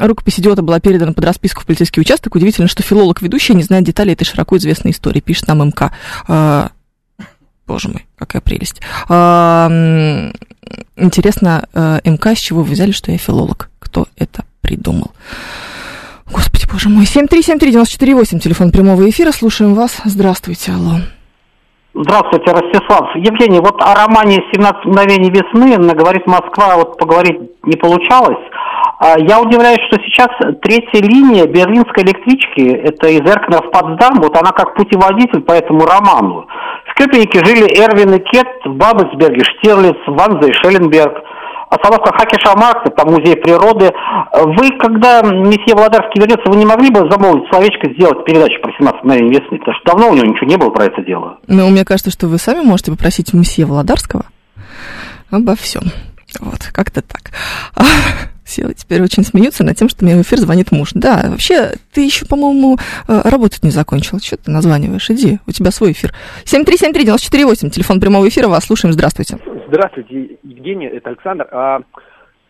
Рукопись 0.00 0.40
идиота 0.40 0.62
была 0.62 0.80
передана 0.80 1.12
под 1.12 1.24
расписку 1.24 1.62
в 1.62 1.66
полицейский 1.66 2.00
участок. 2.00 2.34
Удивительно, 2.34 2.68
что 2.68 2.82
филолог-ведущий 2.82 3.54
не 3.54 3.62
знает 3.62 3.84
деталей 3.84 4.12
этой 4.12 4.24
широко 4.24 4.56
известной 4.56 4.92
истории, 4.92 5.20
пишет 5.20 5.48
нам 5.48 5.66
МК. 5.66 5.92
А, 6.28 6.70
Боже 7.66 7.88
мой, 7.88 8.06
какая 8.16 8.40
прелесть. 8.40 8.80
А, 9.08 10.30
Интересно, 10.96 11.66
э, 11.72 12.00
МК, 12.04 12.34
с 12.34 12.38
чего 12.38 12.62
вы 12.62 12.72
взяли, 12.72 12.92
что 12.92 13.10
я 13.10 13.18
филолог? 13.18 13.70
Кто 13.78 14.06
это 14.16 14.44
придумал? 14.60 15.12
Господи, 16.32 16.66
боже 16.72 16.88
мой. 16.88 17.04
7373948, 17.04 18.38
телефон 18.38 18.70
прямого 18.70 19.08
эфира. 19.08 19.32
Слушаем 19.32 19.74
вас. 19.74 20.00
Здравствуйте, 20.04 20.72
алло. 20.72 21.00
Здравствуйте, 21.92 22.52
Ростислав. 22.52 23.14
Евгений, 23.16 23.58
вот 23.58 23.82
о 23.82 23.94
романе 23.94 24.38
«17 24.54 24.86
мгновений 24.86 25.30
весны» 25.30 25.76
«Говорит 25.92 26.24
Москва» 26.26 26.76
вот 26.76 26.98
поговорить 26.98 27.40
не 27.64 27.76
получалось. 27.76 28.38
А 29.00 29.18
Я 29.18 29.40
удивляюсь, 29.40 29.80
что 29.88 30.00
сейчас 30.04 30.28
третья 30.62 31.00
линия 31.00 31.46
берлинской 31.46 32.04
электрички, 32.04 32.70
это 32.70 33.08
из 33.08 33.20
Эркнера 33.20 33.62
в 33.62 33.70
Потсдам, 33.70 34.20
вот 34.20 34.36
она 34.36 34.52
как 34.52 34.74
путеводитель 34.76 35.40
по 35.40 35.52
этому 35.52 35.84
роману. 35.84 36.46
В 36.86 36.94
Кёпенике 36.94 37.44
жили 37.44 37.66
Эрвин 37.76 38.14
и 38.14 38.18
Кет, 38.18 38.46
в 38.64 38.74
Бабельсберге 38.74 39.42
Штирлиц, 39.42 39.96
Ванзе 40.06 40.50
и 40.50 40.52
Шелленберг. 40.52 41.24
Остановка 41.70 42.12
Хакиша 42.12 42.56
Маркса, 42.56 42.90
там 42.90 43.12
музей 43.12 43.36
природы. 43.36 43.92
Вы, 44.34 44.76
когда 44.78 45.22
месье 45.22 45.74
Владарский 45.74 46.20
вернется, 46.20 46.50
вы 46.50 46.56
не 46.56 46.66
могли 46.66 46.90
бы 46.90 47.08
замолвить 47.08 47.48
словечко, 47.48 47.88
сделать 47.94 48.24
передачу 48.24 48.60
про 48.60 48.72
17 48.72 49.04
мгновений 49.04 49.30
весны? 49.30 49.58
Потому 49.58 49.76
что 49.76 49.84
давно 49.86 50.10
у 50.10 50.14
него 50.14 50.26
ничего 50.26 50.46
не 50.48 50.56
было 50.56 50.70
про 50.70 50.86
это 50.86 51.00
дело. 51.02 51.38
Ну, 51.46 51.70
мне 51.70 51.84
кажется, 51.84 52.10
что 52.10 52.26
вы 52.26 52.38
сами 52.38 52.62
можете 52.62 52.90
попросить 52.90 53.32
месье 53.32 53.66
Володарского 53.66 54.24
обо 55.30 55.54
всем. 55.54 55.82
Вот, 56.40 56.70
как-то 56.72 57.02
так. 57.02 57.30
Все 58.50 58.72
теперь 58.72 59.00
очень 59.00 59.22
смеются 59.22 59.62
над 59.62 59.76
тем, 59.76 59.88
что 59.88 60.04
мне 60.04 60.16
в 60.16 60.22
эфир 60.22 60.38
звонит 60.38 60.72
муж. 60.72 60.90
Да, 60.92 61.26
вообще, 61.28 61.74
ты 61.92 62.04
еще, 62.04 62.26
по-моему, 62.26 62.78
э, 63.06 63.20
работать 63.24 63.62
не 63.62 63.70
закончил. 63.70 64.18
Что 64.18 64.38
ты 64.38 64.50
названиваешь? 64.50 65.08
Иди, 65.08 65.38
у 65.46 65.52
тебя 65.52 65.70
свой 65.70 65.92
эфир. 65.92 66.12
7373948, 66.46 67.70
телефон 67.70 68.00
прямого 68.00 68.26
эфира, 68.28 68.48
вас 68.48 68.64
слушаем, 68.64 68.92
здравствуйте. 68.92 69.38
Здравствуйте, 69.68 70.36
Евгений, 70.42 70.86
это 70.86 71.10
Александр. 71.10 71.46
А, 71.52 71.78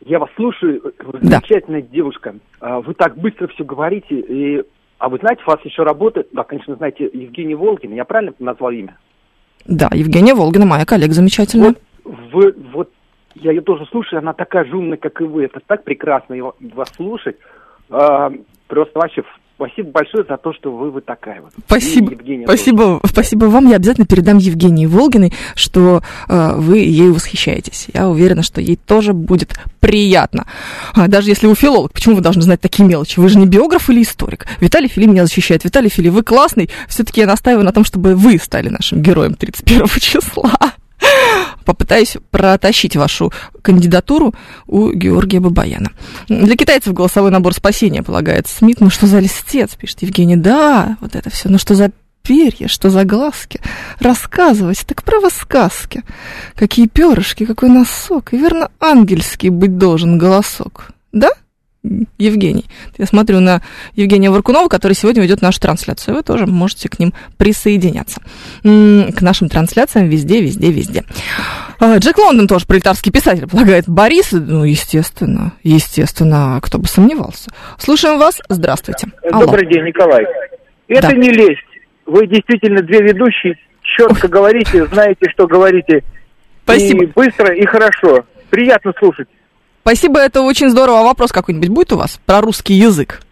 я 0.07 0.19
вас 0.19 0.31
слушаю, 0.37 0.81
вы 1.05 1.19
Да. 1.21 1.41
замечательная 1.43 1.83
девушка. 1.83 2.35
А, 2.61 2.81
вы 2.81 2.95
так 2.95 3.19
быстро 3.19 3.49
все 3.49 3.63
говорите. 3.63 4.21
И... 4.21 4.63
А 4.97 5.11
вы 5.11 5.19
знаете, 5.19 5.43
у 5.47 5.51
вас 5.51 5.61
еще 5.65 5.83
работает, 5.83 6.29
да, 6.33 6.45
конечно, 6.45 6.77
знаете, 6.77 7.11
Евгений 7.13 7.55
Волгин, 7.55 7.93
я 7.93 8.07
правильно 8.07 8.33
назвал 8.39 8.71
имя? 8.71 8.97
Да, 9.67 9.91
Евгения 9.93 10.35
Волгина, 10.35 10.65
моя 10.65 10.87
коллега 10.87 11.13
замечательная. 11.13 11.75
Вот 11.75 11.79
вы, 12.33 12.55
вот 12.73 12.91
Я 13.35 13.53
ее 13.53 13.61
тоже 13.61 13.87
слушаю, 13.87 14.19
она 14.21 14.33
такая 14.33 14.65
же 14.65 14.77
умная, 14.77 14.99
как 14.99 15.21
и 15.21 15.25
вы. 15.25 15.45
Это 15.45 15.61
так 15.67 15.85
прекрасно 15.85 16.35
его- 16.35 16.57
вас 16.75 16.89
слушать. 16.97 17.37
А, 17.91 18.33
просто 18.69 18.99
вообще 18.99 19.23
спасибо 19.57 19.91
большое 19.91 20.25
за 20.29 20.37
то, 20.39 20.53
что 20.55 20.73
вы, 20.73 20.91
вы 20.91 21.01
такая 21.03 21.43
вот. 21.43 21.53
Спасибо. 21.67 22.13
Евгения 22.13 22.47
тоже. 22.47 22.57
Спасибо, 22.59 23.01
спасибо 23.05 23.45
вам. 23.47 23.69
Я 23.69 23.77
обязательно 23.77 24.07
передам 24.07 24.39
Евгении 24.39 24.87
Волгиной, 24.87 25.33
что 25.55 26.01
э, 26.29 26.53
вы 26.57 26.79
ей 26.79 27.11
восхищаетесь. 27.11 27.89
Я 27.93 28.09
уверена, 28.09 28.43
что 28.43 28.61
ей 28.61 28.77
тоже 28.77 29.13
будет 29.13 29.51
приятно. 29.81 30.47
А, 30.95 31.09
даже 31.09 31.29
если 31.29 31.47
вы 31.47 31.55
филолог, 31.55 31.93
почему 31.93 32.15
вы 32.17 32.23
должны 32.23 32.43
знать 32.43 32.61
такие 32.61 32.89
мелочи? 32.89 33.21
Вы 33.21 33.29
же 33.29 33.39
не 33.39 33.47
биограф 33.47 33.91
или 33.91 34.03
историк. 34.03 34.47
Виталий 34.61 34.89
Фили 34.89 35.07
меня 35.07 35.25
защищает. 35.27 35.65
Виталий 35.65 35.91
Фили, 35.91 36.09
вы 36.09 36.23
классный. 36.23 36.71
Все-таки 36.89 37.21
я 37.21 37.27
настаиваю 37.27 37.65
на 37.65 37.73
том, 37.73 37.85
чтобы 37.85 38.15
вы 38.15 38.39
стали 38.39 38.71
нашим 38.71 39.03
героем 39.03 39.35
31 39.35 39.87
числа. 40.01 40.53
Попытаюсь 41.65 42.17
протащить 42.31 42.97
вашу 42.97 43.33
кандидатуру 43.63 44.35
у 44.67 44.91
Георгия 44.93 45.41
Бабаяна. 45.41 45.91
Для 46.29 46.57
китайцев 46.57 46.93
голосовой 46.93 47.31
набор 47.31 47.55
спасения 47.55 48.03
полагает 48.03 48.49
Смит. 48.49 48.81
Ну 48.81 48.91
что 48.91 49.07
за 49.07 49.19
листец, 49.19 49.75
пишет 49.75 50.03
Евгений. 50.03 50.37
Да, 50.37 50.97
вот 51.01 51.15
это 51.15 51.31
все. 51.31 51.49
Ну 51.49 51.59
что 51.59 51.75
за 51.75 51.93
перья, 52.23 52.69
что 52.69 52.91
за 52.91 53.05
глазки. 53.05 53.61
Рассказывать, 53.99 54.85
так 54.87 55.03
право 55.03 55.29
сказки. 55.31 56.03
Какие 56.55 56.87
перышки, 56.87 57.45
какой 57.45 57.69
носок. 57.69 58.33
И 58.33 58.37
верно, 58.37 58.71
ангельский 58.81 59.49
быть 59.49 59.79
должен 59.79 60.19
голосок. 60.19 60.91
Да? 61.13 61.31
Евгений. 62.19 62.67
Я 62.99 63.07
смотрю 63.07 63.41
на 63.41 63.63
Евгения 63.95 64.31
Варкунова, 64.31 64.69
который 64.69 64.93
сегодня 64.93 65.23
ведет 65.23 65.41
нашу 65.41 65.61
трансляцию. 65.61 66.17
Вы 66.17 66.23
тоже 66.23 66.47
можете 66.47 66.89
к 66.91 66.99
ним 66.99 67.15
присоединяться. 67.39 68.21
К 68.63 69.21
нашим 69.23 69.49
трансляциям 69.49 70.09
везде, 70.09 70.43
везде, 70.43 70.71
везде. 70.71 71.05
А, 71.79 71.97
Джек 71.97 72.19
Лондон 72.19 72.47
тоже 72.49 72.67
пролетарский 72.67 73.11
писатель, 73.11 73.47
полагает 73.49 73.89
Борис. 73.89 74.33
Ну, 74.33 74.65
естественно, 74.65 75.55
естественно, 75.63 76.61
кто 76.63 76.79
бы 76.79 76.87
сомневался. 76.87 77.51
Слушаем 77.79 78.19
вас. 78.19 78.41
Здравствуйте. 78.51 79.09
Алло. 79.33 79.47
Добрый 79.47 79.67
день, 79.67 79.85
Николай. 79.85 80.27
Это 80.89 81.09
Да. 81.09 81.13
не 81.15 81.31
лесть. 81.31 81.61
Вы 82.05 82.27
действительно 82.27 82.83
две 82.83 83.01
ведущие, 83.01 83.55
четко 83.83 84.29
говорите, 84.29 84.85
знаете, 84.87 85.31
что 85.31 85.47
говорите. 85.47 86.03
Спасибо. 86.65 87.05
И 87.05 87.07
быстро, 87.07 87.55
и 87.55 87.65
хорошо. 87.65 88.25
Приятно 88.51 88.93
слушать. 88.99 89.29
Спасибо, 89.83 90.21
это 90.21 90.43
очень 90.43 90.71
здорово. 90.71 91.01
А 91.01 91.05
вопрос 91.05 91.33
какой-нибудь 91.33 91.69
будет 91.71 91.93
у 91.93 91.97
вас 91.97 92.21
про 92.27 92.41
русский 92.41 92.75
язык? 92.75 93.23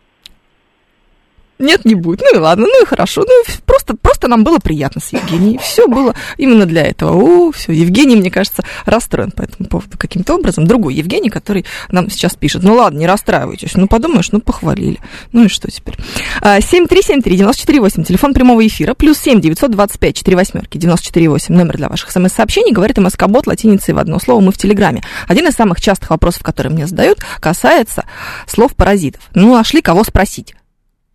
Нет, 1.58 1.84
не 1.84 1.94
будет. 1.94 2.20
Ну 2.20 2.36
и 2.36 2.38
ладно, 2.38 2.66
ну 2.66 2.82
и 2.82 2.86
хорошо. 2.86 3.24
Ну, 3.26 3.42
просто, 3.66 3.96
просто 3.96 4.28
нам 4.28 4.44
было 4.44 4.58
приятно 4.58 5.00
с 5.00 5.12
Евгенией. 5.12 5.58
Все 5.58 5.88
было 5.88 6.14
именно 6.36 6.66
для 6.66 6.82
этого. 6.82 7.16
О, 7.16 7.52
все. 7.52 7.72
Евгений, 7.72 8.16
мне 8.16 8.30
кажется, 8.30 8.62
расстроен 8.84 9.32
по 9.32 9.42
этому 9.42 9.68
поводу 9.68 9.98
каким-то 9.98 10.34
образом. 10.34 10.66
Другой 10.66 10.94
Евгений, 10.94 11.30
который 11.30 11.64
нам 11.90 12.10
сейчас 12.10 12.36
пишет. 12.36 12.62
Ну 12.62 12.74
ладно, 12.74 12.98
не 12.98 13.06
расстраивайтесь. 13.06 13.74
Ну 13.74 13.88
подумаешь, 13.88 14.30
ну 14.30 14.40
похвалили. 14.40 15.00
Ну 15.32 15.44
и 15.44 15.48
что 15.48 15.70
теперь? 15.70 15.96
А, 16.40 16.58
7373948, 16.58 18.04
телефон 18.04 18.34
прямого 18.34 18.64
эфира, 18.64 18.94
плюс 18.94 19.18
7 19.18 19.40
925 19.40 20.16
4 20.16 20.36
восьмерки 20.36 20.78
948, 20.78 21.54
номер 21.54 21.76
для 21.76 21.88
ваших 21.88 22.10
смс-сообщений. 22.12 22.72
Говорит 22.72 22.98
МСК-бот 22.98 23.46
латиницей 23.46 23.94
в 23.94 23.98
одно 23.98 24.20
слово 24.20 24.40
мы 24.40 24.52
в 24.52 24.58
Телеграме. 24.58 25.02
Один 25.26 25.48
из 25.48 25.54
самых 25.54 25.80
частых 25.80 26.10
вопросов, 26.10 26.42
которые 26.42 26.72
мне 26.72 26.86
задают, 26.86 27.18
касается 27.40 28.04
слов 28.46 28.76
паразитов. 28.76 29.22
Ну, 29.34 29.54
нашли 29.54 29.82
кого 29.82 30.04
спросить 30.04 30.54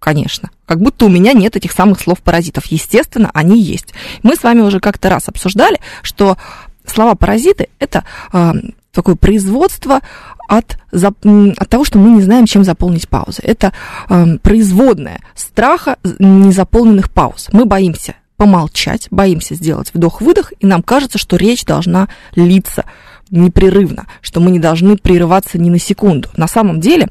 конечно. 0.03 0.51
Как 0.65 0.81
будто 0.81 1.05
у 1.05 1.09
меня 1.09 1.31
нет 1.31 1.55
этих 1.55 1.71
самых 1.71 2.01
слов-паразитов. 2.01 2.65
Естественно, 2.65 3.31
они 3.33 3.57
есть. 3.61 3.93
Мы 4.21 4.35
с 4.35 4.43
вами 4.43 4.59
уже 4.59 4.81
как-то 4.81 5.09
раз 5.09 5.29
обсуждали, 5.29 5.79
что 6.01 6.37
слова-паразиты– 6.85 7.69
это 7.79 8.03
э, 8.33 8.51
такое 8.91 9.15
производство 9.15 10.01
от, 10.49 10.77
м, 11.23 11.53
от 11.55 11.69
того, 11.69 11.85
что 11.85 11.99
мы 11.99 12.09
не 12.09 12.21
знаем, 12.21 12.45
чем 12.47 12.65
заполнить 12.65 13.07
паузы. 13.07 13.41
Это 13.43 13.71
э, 14.09 14.37
производная 14.39 15.21
страха 15.35 15.95
незаполненных 16.19 17.09
пауз. 17.09 17.47
Мы 17.53 17.63
боимся 17.63 18.15
помолчать, 18.35 19.07
боимся 19.09 19.55
сделать 19.55 19.91
вдох-выдох, 19.93 20.51
и 20.59 20.65
нам 20.65 20.83
кажется, 20.83 21.17
что 21.17 21.37
речь 21.37 21.63
должна 21.63 22.09
литься 22.35 22.83
непрерывно, 23.29 24.07
что 24.19 24.41
мы 24.41 24.51
не 24.51 24.59
должны 24.59 24.97
прерываться 24.97 25.57
ни 25.57 25.69
на 25.69 25.79
секунду. 25.79 26.27
На 26.35 26.47
самом 26.47 26.81
деле 26.81 27.07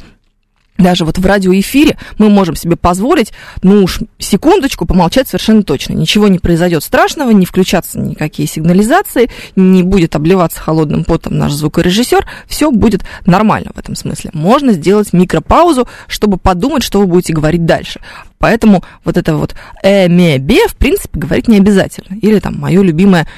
даже 0.78 1.04
вот 1.04 1.18
в 1.18 1.26
радиоэфире 1.26 1.96
мы 2.18 2.28
можем 2.28 2.56
себе 2.56 2.76
позволить, 2.76 3.32
ну 3.62 3.84
уж 3.84 4.00
секундочку, 4.18 4.86
помолчать 4.86 5.28
совершенно 5.28 5.62
точно. 5.62 5.92
Ничего 5.92 6.28
не 6.28 6.38
произойдет 6.38 6.82
страшного, 6.82 7.30
не 7.30 7.46
включатся 7.46 8.00
никакие 8.00 8.48
сигнализации, 8.48 9.30
не 9.54 9.82
будет 9.82 10.16
обливаться 10.16 10.60
холодным 10.60 11.04
потом 11.04 11.36
наш 11.36 11.52
звукорежиссер, 11.52 12.26
все 12.46 12.70
будет 12.70 13.04
нормально 13.26 13.70
в 13.74 13.78
этом 13.78 13.94
смысле. 13.94 14.30
Можно 14.32 14.72
сделать 14.72 15.12
микропаузу, 15.12 15.86
чтобы 16.08 16.38
подумать, 16.38 16.82
что 16.82 17.00
вы 17.00 17.06
будете 17.06 17.32
говорить 17.32 17.64
дальше. 17.64 18.00
Поэтому 18.38 18.82
вот 19.04 19.16
это 19.16 19.36
вот 19.36 19.54
э, 19.82 20.08
ме, 20.08 20.38
бе, 20.38 20.66
в 20.66 20.76
принципе, 20.76 21.18
говорить 21.18 21.48
не 21.48 21.58
обязательно. 21.58 22.18
Или 22.20 22.40
там 22.40 22.58
мое 22.58 22.82
любимое, 22.82 23.28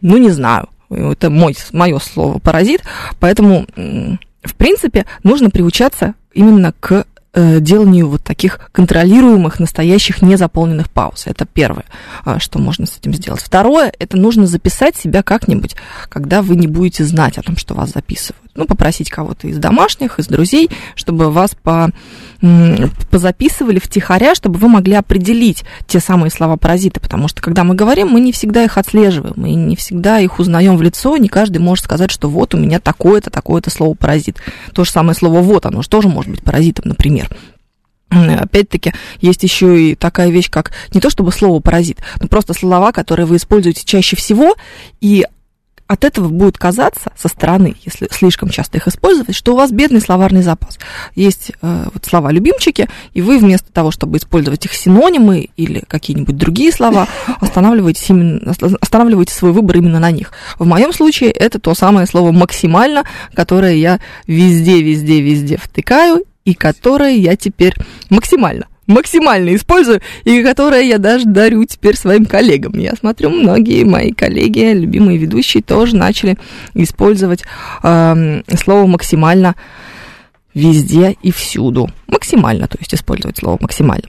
ну 0.00 0.16
не 0.16 0.30
знаю, 0.30 0.68
это 0.88 1.30
мой, 1.30 1.56
мое 1.72 1.98
слово 1.98 2.38
паразит, 2.38 2.82
поэтому 3.18 3.66
в 3.76 4.54
принципе 4.54 5.04
нужно 5.24 5.50
приучаться 5.50 6.14
именно 6.36 6.72
к 6.78 7.06
э, 7.32 7.60
деланию 7.60 8.08
вот 8.08 8.22
таких 8.22 8.70
контролируемых, 8.72 9.58
настоящих, 9.58 10.22
незаполненных 10.22 10.90
пауз. 10.90 11.26
Это 11.26 11.46
первое, 11.46 11.84
а, 12.24 12.38
что 12.38 12.58
можно 12.58 12.86
с 12.86 12.96
этим 12.98 13.14
сделать. 13.14 13.40
Второе, 13.40 13.92
это 13.98 14.16
нужно 14.16 14.46
записать 14.46 14.96
себя 14.96 15.22
как-нибудь, 15.22 15.76
когда 16.08 16.42
вы 16.42 16.56
не 16.56 16.66
будете 16.66 17.04
знать 17.04 17.38
о 17.38 17.42
том, 17.42 17.56
что 17.56 17.74
вас 17.74 17.92
записывают. 17.92 18.45
Ну, 18.56 18.64
попросить 18.64 19.10
кого-то 19.10 19.48
из 19.48 19.58
домашних, 19.58 20.18
из 20.18 20.26
друзей, 20.26 20.70
чтобы 20.94 21.30
вас 21.30 21.54
по, 21.62 21.90
позаписывали 23.10 23.78
втихаря, 23.78 24.34
чтобы 24.34 24.58
вы 24.58 24.68
могли 24.68 24.94
определить 24.94 25.64
те 25.86 26.00
самые 26.00 26.30
слова-паразиты, 26.30 27.00
потому 27.00 27.28
что, 27.28 27.42
когда 27.42 27.64
мы 27.64 27.74
говорим, 27.74 28.08
мы 28.08 28.20
не 28.20 28.32
всегда 28.32 28.64
их 28.64 28.78
отслеживаем, 28.78 29.34
мы 29.36 29.54
не 29.54 29.76
всегда 29.76 30.20
их 30.20 30.38
узнаем 30.38 30.76
в 30.76 30.82
лицо, 30.82 31.16
не 31.16 31.28
каждый 31.28 31.58
может 31.58 31.84
сказать, 31.84 32.10
что 32.10 32.28
вот 32.28 32.54
у 32.54 32.58
меня 32.58 32.80
такое-то, 32.80 33.30
такое-то 33.30 33.70
слово-паразит. 33.70 34.40
То 34.72 34.84
же 34.84 34.90
самое 34.90 35.14
слово 35.14 35.40
«вот», 35.40 35.66
оно 35.66 35.82
же 35.82 35.88
тоже 35.88 36.08
может 36.08 36.30
быть 36.30 36.42
паразитом, 36.42 36.88
например. 36.88 37.28
Опять-таки, 38.08 38.94
есть 39.20 39.42
еще 39.42 39.90
и 39.90 39.94
такая 39.94 40.30
вещь, 40.30 40.48
как 40.48 40.72
не 40.94 41.00
то 41.00 41.10
чтобы 41.10 41.32
слово 41.32 41.60
паразит, 41.60 41.98
но 42.20 42.28
просто 42.28 42.54
слова, 42.54 42.92
которые 42.92 43.26
вы 43.26 43.36
используете 43.36 43.84
чаще 43.84 44.14
всего, 44.16 44.54
и 45.00 45.26
от 45.86 46.04
этого 46.04 46.28
будет 46.28 46.58
казаться 46.58 47.12
со 47.16 47.28
стороны, 47.28 47.76
если 47.84 48.08
слишком 48.10 48.48
часто 48.48 48.78
их 48.78 48.88
использовать, 48.88 49.34
что 49.34 49.52
у 49.52 49.56
вас 49.56 49.70
бедный 49.70 50.00
словарный 50.00 50.42
запас. 50.42 50.78
Есть 51.14 51.52
э, 51.62 51.86
вот 51.92 52.04
слова 52.04 52.32
любимчики, 52.32 52.88
и 53.14 53.22
вы 53.22 53.38
вместо 53.38 53.72
того, 53.72 53.90
чтобы 53.90 54.18
использовать 54.18 54.64
их 54.64 54.72
синонимы 54.74 55.48
или 55.56 55.84
какие-нибудь 55.86 56.36
другие 56.36 56.72
слова, 56.72 57.06
останавливаете, 57.40 58.04
именно, 58.08 58.54
останавливаете 58.80 59.32
свой 59.32 59.52
выбор 59.52 59.76
именно 59.76 60.00
на 60.00 60.10
них. 60.10 60.32
В 60.58 60.66
моем 60.66 60.92
случае 60.92 61.30
это 61.30 61.58
то 61.58 61.74
самое 61.74 62.06
слово 62.06 62.32
максимально, 62.32 63.04
которое 63.34 63.76
я 63.76 64.00
везде, 64.26 64.82
везде, 64.82 65.20
везде 65.20 65.56
втыкаю, 65.56 66.24
и 66.44 66.54
которое 66.54 67.16
я 67.16 67.36
теперь 67.36 67.74
максимально 68.08 68.66
максимально 68.86 69.54
использую, 69.54 70.00
и 70.24 70.42
которое 70.42 70.82
я 70.82 70.98
даже 70.98 71.24
дарю 71.24 71.64
теперь 71.64 71.96
своим 71.96 72.26
коллегам. 72.26 72.78
Я 72.78 72.94
смотрю, 72.94 73.30
многие 73.30 73.84
мои 73.84 74.12
коллеги, 74.12 74.72
любимые 74.72 75.18
ведущие, 75.18 75.62
тоже 75.62 75.96
начали 75.96 76.36
использовать 76.74 77.44
эм, 77.82 78.44
слово 78.56 78.86
максимально 78.86 79.54
везде 80.56 81.16
и 81.22 81.30
всюду. 81.30 81.90
Максимально, 82.06 82.66
то 82.66 82.78
есть 82.78 82.94
использовать 82.94 83.36
слово 83.36 83.58
максимально. 83.60 84.08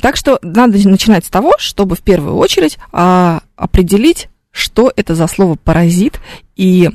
Так 0.00 0.16
что 0.16 0.38
надо 0.42 0.78
начинать 0.88 1.26
с 1.26 1.28
того, 1.28 1.52
чтобы 1.58 1.94
в 1.94 2.00
первую 2.00 2.36
очередь 2.36 2.78
а, 2.90 3.42
определить, 3.56 4.28
что 4.50 4.90
это 4.96 5.14
за 5.14 5.26
слово 5.26 5.56
паразит, 5.56 6.20
и, 6.56 6.88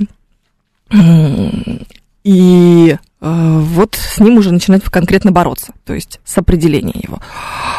и 2.24 2.96
э, 2.96 2.98
вот 3.22 3.96
с 3.96 4.20
ним 4.20 4.38
уже 4.38 4.52
начинать 4.52 4.84
конкретно 4.84 5.32
бороться, 5.32 5.74
то 5.86 5.94
есть 5.94 6.20
с 6.24 6.38
определением 6.38 7.00
его. 7.02 7.20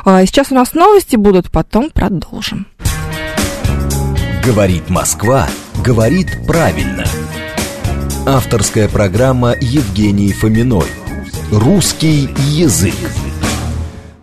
А 0.04 0.24
Сейчас 0.26 0.50
у 0.50 0.54
нас 0.54 0.74
новости 0.74 1.16
будут, 1.16 1.50
потом 1.50 1.90
продолжим. 1.90 2.66
Говорит 4.44 4.88
Москва, 4.88 5.48
говорит 5.84 6.46
правильно. 6.46 7.04
Авторская 8.26 8.88
программа 8.88 9.54
Евгении 9.60 10.32
Фоминой. 10.32 10.86
Русский 11.50 12.28
язык. 12.50 12.94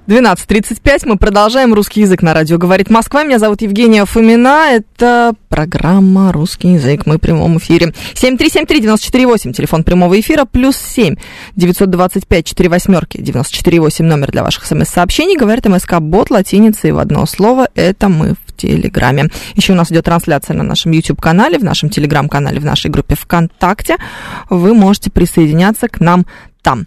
12.35, 0.08 1.02
мы 1.04 1.18
продолжаем 1.18 1.74
русский 1.74 2.00
язык 2.00 2.22
на 2.22 2.34
радио 2.34 2.58
«Говорит 2.58 2.90
Москва». 2.90 3.26
Меня 3.26 3.40
зовут 3.40 3.62
Евгения 3.62 4.06
Фомина, 4.06 4.68
это 4.72 5.34
программа 5.50 6.32
«Русский 6.32 6.76
язык», 6.76 7.06
мы 7.06 7.18
в 7.18 7.20
прямом 7.20 7.58
эфире. 7.58 7.94
7373948, 8.14 9.52
телефон 9.52 9.84
прямого 9.84 10.18
эфира, 10.18 10.46
плюс 10.46 10.78
7 10.78 11.18
925 11.58 12.46
4 12.46 12.70
восьмерки 12.70 13.22
948, 13.22 14.06
номер 14.06 14.32
для 14.32 14.44
ваших 14.44 14.66
смс-сообщений. 14.66 15.36
Говорит 15.36 15.66
МСК-бот 15.66 16.30
латиницей 16.30 16.94
в 16.94 17.00
одно 17.00 17.26
слово, 17.26 17.68
это 17.76 18.08
мы 18.08 18.36
в 18.36 18.56
Телеграме. 18.56 19.26
Еще 19.56 19.74
у 19.74 19.76
нас 19.76 19.92
идет 19.92 20.06
трансляция 20.06 20.56
на 20.56 20.64
нашем 20.64 20.94
YouTube-канале, 20.94 21.60
в 21.60 21.66
нашем 21.66 21.90
Телеграм-канале, 21.90 22.62
в 22.62 22.66
нашей 22.66 22.90
группе 22.90 23.16
ВКонтакте. 23.16 23.98
Вы 24.50 24.74
можете 24.74 25.12
присоединяться 25.12 25.90
к 25.90 26.00
нам 26.00 26.26
там. 26.68 26.86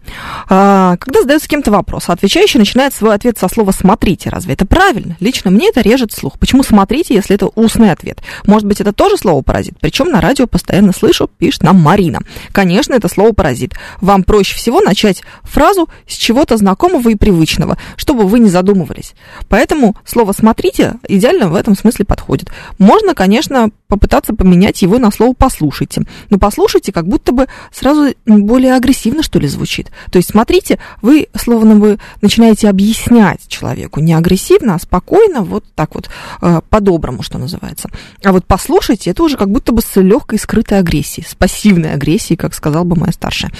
А, 0.50 0.98
когда 0.98 1.22
задается 1.22 1.48
кем-то 1.48 1.70
вопрос, 1.70 2.10
отвечающий 2.10 2.58
начинает 2.58 2.92
свой 2.92 3.14
ответ 3.14 3.38
со 3.38 3.48
слова 3.48 3.70
«смотрите». 3.70 4.28
Разве 4.28 4.52
это 4.52 4.66
правильно? 4.66 5.16
Лично 5.20 5.50
мне 5.50 5.70
это 5.70 5.80
режет 5.80 6.12
слух. 6.12 6.38
Почему 6.38 6.62
«смотрите», 6.62 7.14
если 7.14 7.34
это 7.34 7.46
устный 7.54 7.90
ответ? 7.90 8.18
Может 8.44 8.68
быть, 8.68 8.82
это 8.82 8.92
тоже 8.92 9.16
слово 9.16 9.40
«паразит»? 9.40 9.80
Причем 9.80 10.10
на 10.10 10.20
радио 10.20 10.46
постоянно 10.46 10.92
слышу, 10.92 11.30
пишет 11.38 11.62
нам 11.62 11.80
Марина. 11.80 12.20
Конечно, 12.52 12.92
это 12.92 13.08
слово 13.08 13.32
«паразит». 13.32 13.72
Вам 14.02 14.22
проще 14.22 14.54
всего 14.54 14.82
начать 14.82 15.22
фразу 15.44 15.88
с 16.06 16.12
чего-то 16.12 16.58
знакомого 16.58 17.08
и 17.08 17.14
привычного, 17.14 17.78
чтобы 17.96 18.24
вы 18.24 18.38
не 18.38 18.50
задумывались. 18.50 19.14
Поэтому 19.48 19.96
слово 20.04 20.32
«смотрите» 20.32 20.96
идеально 21.08 21.48
в 21.48 21.54
этом 21.54 21.74
смысле 21.74 22.04
подходит. 22.04 22.50
Можно, 22.78 23.14
конечно, 23.14 23.70
попытаться 23.88 24.34
поменять 24.34 24.82
его 24.82 24.98
на 24.98 25.10
слово 25.10 25.32
«послушайте». 25.32 26.02
Но 26.28 26.36
«послушайте» 26.38 26.92
как 26.92 27.08
будто 27.08 27.32
бы 27.32 27.46
сразу 27.72 28.14
более 28.26 28.74
агрессивно, 28.74 29.22
что 29.22 29.38
ли, 29.38 29.48
звучит. 29.48 29.69
То 30.10 30.18
есть, 30.18 30.30
смотрите, 30.30 30.78
вы 31.02 31.28
словно 31.34 31.76
бы 31.76 31.98
начинаете 32.20 32.68
объяснять 32.68 33.46
человеку 33.48 34.00
не 34.00 34.12
агрессивно, 34.12 34.74
а 34.74 34.78
спокойно, 34.78 35.42
вот 35.42 35.64
так 35.74 35.94
вот, 35.94 36.10
э, 36.42 36.60
по-доброму, 36.68 37.22
что 37.22 37.38
называется. 37.38 37.88
А 38.24 38.32
вот 38.32 38.44
«послушайте» 38.46 39.10
это 39.10 39.22
уже 39.22 39.36
как 39.36 39.50
будто 39.50 39.72
бы 39.72 39.82
с 39.82 40.00
легкой 40.00 40.38
скрытой 40.38 40.78
агрессией, 40.78 41.26
с 41.26 41.34
пассивной 41.34 41.92
агрессией, 41.92 42.36
как 42.36 42.54
сказала 42.54 42.84
бы 42.84 42.96
моя 42.96 43.12
старшая. 43.12 43.52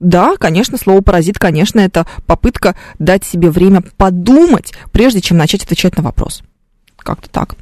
Да, 0.00 0.36
конечно, 0.36 0.76
слово 0.76 1.00
паразит, 1.00 1.38
конечно, 1.38 1.80
это 1.80 2.06
попытка 2.26 2.76
дать 2.98 3.24
себе 3.24 3.50
время 3.50 3.82
подумать, 3.96 4.74
прежде 4.92 5.20
чем 5.20 5.38
начать 5.38 5.62
отвечать 5.62 5.96
на 5.96 6.02
вопрос. 6.02 6.42
Как-то 6.98 7.30
так. 7.30 7.56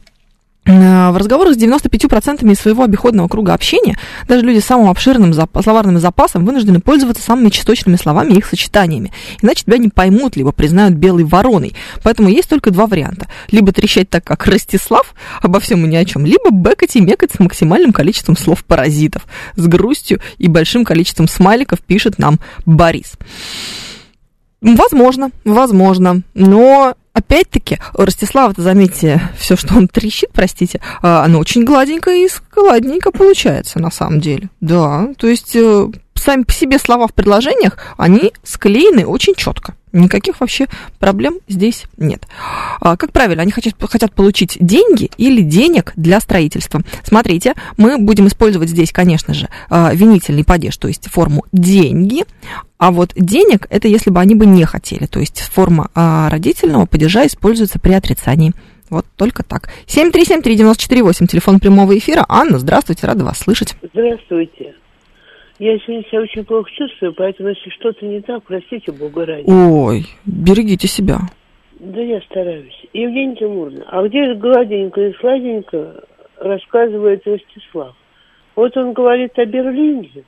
Э, 0.65 1.11
в 1.11 1.17
разговорах 1.17 1.55
с 1.55 1.59
95% 1.59 2.49
из 2.51 2.61
своего 2.61 2.85
обиходного 2.85 3.27
круга 3.27 3.53
общения 3.53 3.99
даже 4.29 4.45
люди 4.45 4.61
с 4.61 4.65
самым 4.65 4.91
обширным 4.91 5.33
зап- 5.33 5.61
словарным 5.61 5.99
запасом 5.99 6.45
вынуждены 6.45 6.81
пользоваться 6.81 7.23
самыми 7.23 7.49
часточными 7.49 7.97
словами 7.97 8.33
и 8.33 8.39
их 8.39 8.47
сочетаниями. 8.47 9.13
Иначе 9.43 9.65
тебя 9.65 9.79
не 9.79 9.89
поймут, 9.89 10.37
либо 10.37 10.53
признают 10.53 10.95
белой 10.95 11.25
вороной. 11.25 11.75
Поэтому 12.05 12.29
есть 12.29 12.49
только 12.49 12.71
два 12.71 12.87
варианта. 12.87 13.27
Либо 13.51 13.73
трещать 13.73 14.09
так, 14.09 14.23
как 14.23 14.47
Ростислав, 14.47 15.15
обо 15.41 15.59
всем 15.59 15.85
и 15.85 15.89
ни 15.89 15.97
о 15.97 16.05
чем, 16.05 16.25
либо 16.25 16.51
бэкать 16.51 16.95
и 16.95 17.01
мекать 17.01 17.33
с 17.33 17.41
максимальным 17.41 17.93
количеством 17.93 18.37
слов-паразитов. 18.37 19.27
С 19.57 19.67
грустью 19.67 20.21
и 20.39 20.47
большим 20.47 20.85
количеством 20.85 21.27
смайликов 21.27 21.81
пишет 21.81 22.19
нам 22.19 22.39
Борис. 22.67 23.15
Возможно, 24.61 25.33
возможно, 25.45 26.23
но 26.35 26.95
опять-таки, 27.13 27.79
Ростислав, 27.95 28.55
заметьте, 28.57 29.21
все, 29.39 29.57
что 29.57 29.75
он 29.75 29.89
трещит, 29.89 30.31
простите, 30.33 30.81
а, 31.03 31.25
оно 31.25 31.39
очень 31.39 31.65
гладенько 31.65 32.11
и 32.11 32.29
складненько 32.29 33.11
получается 33.13 33.79
на 33.79 33.91
самом 33.91 34.21
деле. 34.21 34.51
Да, 34.61 35.09
то 35.19 35.27
есть 35.27 35.55
э, 35.55 35.89
сами 36.23 36.45
по 36.45 36.53
себе 36.53 36.79
слова 36.79 37.07
в 37.07 37.15
предложениях, 37.15 37.79
они 37.97 38.33
склеены 38.43 39.07
очень 39.07 39.35
четко. 39.35 39.75
Никаких 39.93 40.41
вообще 40.41 40.69
проблем 40.99 41.39
здесь 41.49 41.85
нет. 41.99 42.27
А, 42.81 42.97
как 42.97 43.13
правильно, 43.13 43.43
они 43.43 43.53
хотят, 43.53 43.75
хотят 43.79 44.15
получить 44.15 44.57
деньги 44.59 45.11
или 45.19 45.43
денег 45.43 45.93
для 45.97 46.19
строительства. 46.21 46.81
Смотрите, 47.05 47.55
мы 47.77 47.99
будем 47.99 48.27
использовать 48.27 48.71
здесь, 48.71 48.91
конечно 48.91 49.35
же, 49.35 49.49
а, 49.69 49.93
винительный 49.95 50.45
падеж, 50.45 50.79
то 50.79 50.89
есть 50.89 51.11
форму 51.11 51.45
деньги, 51.53 52.25
а 52.79 52.91
вот 52.91 53.13
денег 53.17 53.67
это 53.69 53.87
если 53.87 54.09
бы 54.09 54.21
они 54.21 54.35
бы 54.35 54.47
не 54.47 54.65
хотели, 54.65 55.05
то 55.05 55.21
есть 55.21 55.41
форма 55.41 55.91
а, 55.95 56.31
родительного 56.31 56.87
падежа 56.87 57.27
используется 57.27 57.79
при 57.79 57.93
отрицании. 57.93 58.55
Вот 58.89 59.07
только 59.17 59.43
так. 59.43 59.71
7373948, 59.87 61.27
телефон 61.27 61.61
прямого 61.61 61.97
эфира. 61.97 62.27
Анна, 62.29 62.59
здравствуйте, 62.59 63.07
рада 63.07 63.25
вас 63.25 63.39
слышать. 63.39 63.75
Здравствуйте. 63.93 64.75
Я 65.63 65.79
сегодня 65.79 66.03
себя 66.11 66.23
очень 66.23 66.45
плохо 66.45 66.69
чувствую, 66.73 67.15
поэтому 67.15 67.51
если 67.51 67.71
что-то 67.71 68.05
не 68.05 68.21
так, 68.21 68.43
простите 68.43 68.91
Бога 68.91 69.25
ради. 69.25 69.49
Ой, 69.49 70.07
берегите 70.27 70.89
себя. 70.89 71.19
Да 71.79 72.01
я 72.01 72.21
стараюсь. 72.23 72.75
Евгения 72.93 73.37
Тимуровна, 73.37 73.85
а 73.87 74.03
где 74.09 74.35
гладенько 74.35 75.01
и 75.01 75.13
сладенько 75.21 76.03
рассказывает 76.41 77.25
Ростислав? 77.25 77.95
Вот 78.57 78.77
он 78.77 78.93
говорит 78.93 79.39
о 79.39 79.47
Берлине, 79.47 80.25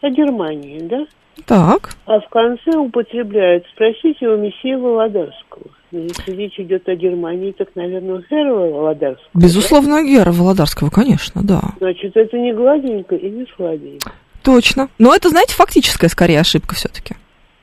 о 0.00 0.10
Германии, 0.10 0.80
да? 0.80 1.06
Так. 1.44 1.90
А 2.06 2.18
в 2.18 2.28
конце 2.28 2.76
употребляет, 2.76 3.64
спросите 3.72 4.26
у 4.26 4.36
месье 4.36 4.78
Володарского. 4.78 5.66
Если 5.92 6.32
речь 6.32 6.58
идет 6.58 6.88
о 6.88 6.96
Германии, 6.96 7.52
так, 7.52 7.68
наверное, 7.76 8.20
Гера 8.28 8.52
Володарского. 8.52 9.30
Безусловно, 9.32 10.02
Гера 10.02 10.32
Володарского, 10.32 10.90
конечно, 10.90 11.42
да. 11.44 11.60
Значит, 11.78 12.16
это 12.16 12.36
не 12.36 12.52
гладенько 12.52 13.14
и 13.14 13.30
не 13.30 13.46
сладенько. 13.54 14.10
Точно. 14.46 14.88
Но 15.00 15.12
это, 15.12 15.28
знаете, 15.28 15.54
фактическая 15.54 16.08
скорее 16.08 16.38
ошибка 16.38 16.76
все-таки. 16.76 17.16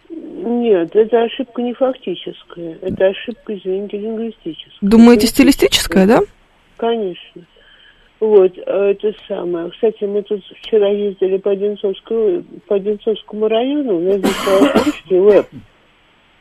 Нет, 0.10 0.94
это 0.94 1.24
ошибка 1.24 1.62
не 1.62 1.74
фактическая. 1.74 2.78
Это 2.82 3.06
ошибка, 3.08 3.56
извините, 3.56 3.98
лингвистическая. 3.98 4.78
Думаете, 4.82 5.28
стилистическая, 5.28 6.06
да? 6.06 6.20
Конечно. 6.76 7.44
Вот, 8.20 8.52
а 8.68 8.92
это 8.92 9.14
самое. 9.30 9.70
Кстати, 9.72 10.04
мы 10.04 10.24
тут 10.24 10.44
вчера 10.62 10.90
ездили 10.90 11.38
по 11.38 11.52
Одинцовскому, 11.52 12.44
по 12.68 12.76
Одинцовскому 12.76 13.48
району. 13.48 14.00
У 14.00 14.02
нас 14.02 14.18
здесь 14.18 14.36
крышки 14.74 15.14
веб. 15.14 15.48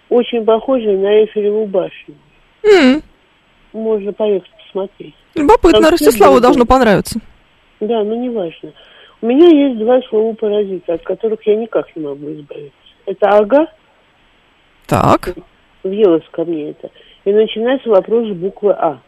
Очень 0.09 0.45
похожие 0.45 0.99
на 0.99 1.21
Эйфелеву 1.23 1.67
башню. 1.67 2.17
М, 2.65 3.01
Можно 3.73 4.13
поехать 4.13 4.51
посмотреть. 4.65 5.15
Любопытно, 5.37 5.89
Ростиславу 5.89 6.41
должно 6.41 6.67
понравиться. 6.67 7.21
Да, 7.79 8.03
но 8.03 8.17
неважно. 8.17 8.73
У 9.23 9.27
меня 9.27 9.47
есть 9.47 9.79
два 9.79 10.01
слова 10.09 10.35
паразита, 10.35 10.95
от 10.95 11.03
которых 11.05 11.47
я 11.47 11.55
никак 11.55 11.95
не 11.95 12.03
могу 12.03 12.33
избавиться. 12.33 12.73
Это 13.07 13.29
ага, 13.29 13.67
Так. 14.89 15.35
въелось 15.85 16.29
ко 16.33 16.45
мне 16.45 16.71
это. 16.71 16.91
И 17.25 17.33
начинается 17.33 17.89
вопрос 17.89 18.29
с 18.29 18.33
буквы 18.33 18.73
А. 18.73 19.01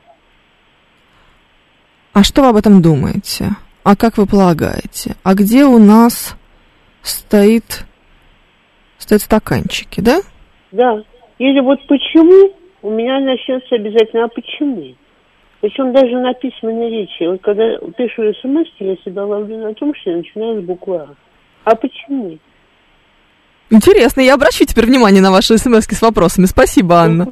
А 2.13 2.23
что 2.23 2.43
вы 2.43 2.49
об 2.51 2.57
этом 2.57 2.81
думаете? 2.81 3.57
А 3.83 3.97
как 3.97 4.17
вы 4.17 4.27
полагаете? 4.27 5.17
А 5.25 5.35
где 5.35 5.65
у 5.65 5.79
нас 5.79 6.37
стоит, 7.03 7.85
стоят 8.99 9.23
стаканчики, 9.23 10.01
да? 10.01 10.21
Да. 10.71 11.03
Или 11.39 11.59
вот 11.59 11.81
почему, 11.89 12.55
у 12.83 12.91
меня 12.91 13.19
начнется 13.19 13.75
обязательно, 13.75 14.27
а 14.27 14.29
почему? 14.29 14.95
Причем 15.65 15.95
даже 15.95 16.19
на 16.19 16.35
письменной 16.35 16.91
речи. 16.91 17.27
Вот 17.27 17.41
когда 17.41 17.65
пишу 17.97 18.35
смс, 18.43 18.69
я 18.81 18.97
себя 18.97 19.25
ловлю 19.25 19.57
на 19.57 19.73
том, 19.73 19.95
что 19.95 20.11
я 20.11 20.19
начинаю 20.19 20.61
с 20.61 20.65
буквы 20.67 20.99
А. 20.99 21.09
А 21.65 21.75
почему? 21.75 22.39
Интересно, 23.71 24.21
я 24.21 24.35
обращу 24.35 24.67
теперь 24.67 24.85
внимание 24.85 25.23
на 25.23 25.31
ваши 25.31 25.57
смс 25.57 25.87
с 25.87 26.03
вопросами. 26.03 26.45
Спасибо, 26.45 26.97
Анна. 26.97 27.29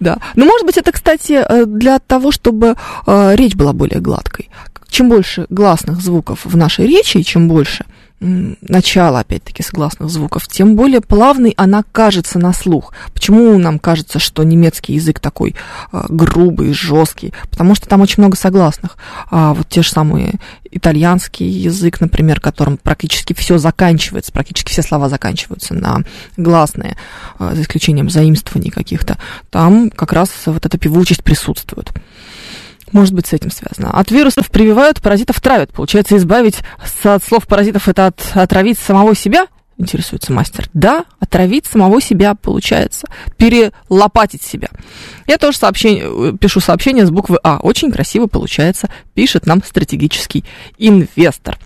Да. 0.00 0.16
Ну, 0.36 0.46
может 0.46 0.64
быть, 0.64 0.78
это, 0.78 0.90
кстати, 0.90 1.34
э, 1.34 1.66
для 1.66 1.98
того, 1.98 2.32
чтобы 2.32 2.76
э, 3.06 3.36
речь 3.36 3.56
была 3.56 3.74
более 3.74 4.00
гладкой. 4.00 4.48
Чем 4.88 5.10
больше 5.10 5.44
гласных 5.50 6.00
звуков 6.00 6.46
в 6.46 6.56
нашей 6.56 6.86
речи, 6.86 7.20
чем 7.20 7.46
больше 7.46 7.84
начала, 8.20 9.20
опять-таки, 9.20 9.62
согласных 9.62 10.08
звуков, 10.08 10.46
тем 10.48 10.74
более 10.74 11.00
плавной 11.00 11.52
она 11.56 11.84
кажется 11.92 12.38
на 12.38 12.52
слух. 12.52 12.92
Почему 13.12 13.58
нам 13.58 13.78
кажется, 13.78 14.18
что 14.18 14.42
немецкий 14.42 14.94
язык 14.94 15.20
такой 15.20 15.54
э, 15.92 16.04
грубый, 16.08 16.72
жесткий? 16.72 17.34
Потому 17.50 17.74
что 17.74 17.88
там 17.88 18.00
очень 18.00 18.22
много 18.22 18.36
согласных. 18.36 18.96
А 19.30 19.52
вот 19.52 19.68
те 19.68 19.82
же 19.82 19.90
самые 19.90 20.34
итальянский 20.70 21.46
язык, 21.46 22.00
например, 22.00 22.40
которым 22.40 22.78
практически 22.78 23.34
все 23.34 23.58
заканчивается, 23.58 24.32
практически 24.32 24.70
все 24.70 24.82
слова 24.82 25.08
заканчиваются 25.08 25.74
на 25.74 26.02
гласные, 26.38 26.96
э, 27.38 27.52
за 27.54 27.62
исключением 27.62 28.08
заимствований 28.08 28.70
каких-то, 28.70 29.18
там 29.50 29.90
как 29.90 30.12
раз 30.12 30.30
вот 30.46 30.64
эта 30.64 30.78
певучесть 30.78 31.22
присутствует. 31.22 31.92
Может 32.92 33.14
быть, 33.14 33.26
с 33.26 33.32
этим 33.32 33.50
связано. 33.50 33.90
От 33.90 34.10
вирусов 34.10 34.50
прививают, 34.50 35.02
паразитов 35.02 35.40
травят. 35.40 35.72
Получается, 35.72 36.16
избавить 36.16 36.58
от 37.02 37.22
слов 37.22 37.46
паразитов 37.46 37.88
это 37.88 38.06
от, 38.06 38.20
отравить 38.34 38.78
самого 38.78 39.14
себя? 39.14 39.46
Интересуется 39.78 40.32
мастер. 40.32 40.70
Да, 40.72 41.04
отравить 41.20 41.66
самого 41.66 42.00
себя 42.00 42.34
получается. 42.34 43.06
Перелопатить 43.36 44.42
себя. 44.42 44.68
Я 45.26 45.36
тоже 45.36 45.58
сообщение, 45.58 46.36
пишу 46.38 46.60
сообщение 46.60 47.04
с 47.04 47.10
буквы 47.10 47.38
А. 47.42 47.58
Очень 47.58 47.92
красиво 47.92 48.26
получается. 48.26 48.88
Пишет 49.14 49.46
нам 49.46 49.62
стратегический 49.62 50.44
инвестор. 50.78 51.58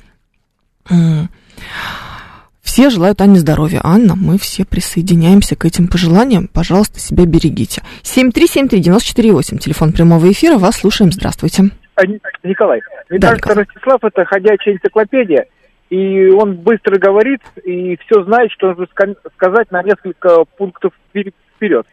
Все 2.63 2.91
желают 2.91 3.21
Анне 3.21 3.39
здоровья. 3.39 3.81
Анна, 3.83 4.15
мы 4.17 4.39
все 4.39 4.65
присоединяемся 4.65 5.57
к 5.57 5.65
этим 5.65 5.89
пожеланиям. 5.89 6.49
Пожалуйста, 6.53 7.01
себя 7.01 7.25
берегите. 7.27 7.83
7373948, 8.03 9.59
телефон 9.59 9.93
прямого 9.93 10.31
эфира. 10.31 10.57
Вас 10.59 10.77
слушаем. 10.77 11.11
Здравствуйте. 11.11 11.65
А, 11.97 12.07
Ни- 12.07 12.21
Николай, 12.45 12.81
мне 13.09 13.19
Да, 13.19 13.29
кажется, 13.31 13.49
Николай. 13.51 13.65
Ростислав 13.67 14.05
это 14.05 14.25
ходячая 14.25 14.75
энциклопедия, 14.75 15.47
и 15.91 16.29
он 16.29 16.55
быстро 16.57 16.99
говорит 16.99 17.41
и 17.65 17.99
все 18.07 18.23
знает, 18.25 18.51
что 18.53 18.69
нужно 18.69 18.85
ска- 18.95 19.17
сказать 19.37 19.71
на 19.73 19.83
несколько 19.83 20.45
пунктов 20.57 20.93
впер- 21.13 21.33
вперед. 21.57 21.87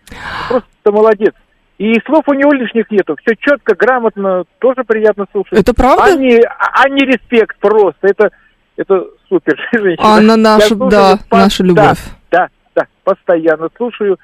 Просто 0.48 0.68
молодец. 0.92 1.34
И 1.78 1.94
слов 2.06 2.24
у 2.28 2.34
него 2.34 2.54
лишних 2.54 2.90
нету. 2.90 3.16
Все 3.22 3.36
четко, 3.40 3.76
грамотно, 3.76 4.46
тоже 4.60 4.84
приятно 4.86 5.26
слушать. 5.32 5.60
Это 5.60 5.74
правда? 5.74 6.06
А 6.06 6.12
не, 6.16 6.40
а 6.40 6.90
не 6.90 7.06
респект 7.06 7.58
просто. 7.60 8.08
Это, 8.08 8.32
это 8.78 9.04
супер 9.28 9.58
женщина. 9.74 10.08
Анна 10.08 10.38
наша, 10.38 10.76
да, 10.76 11.20
по- 11.30 11.38
наша 11.38 11.64
любовь. 11.64 12.00
Да, 12.32 12.48
да, 12.48 12.48
да, 12.76 12.88
постоянно 13.04 13.68
слушаю. 13.76 14.18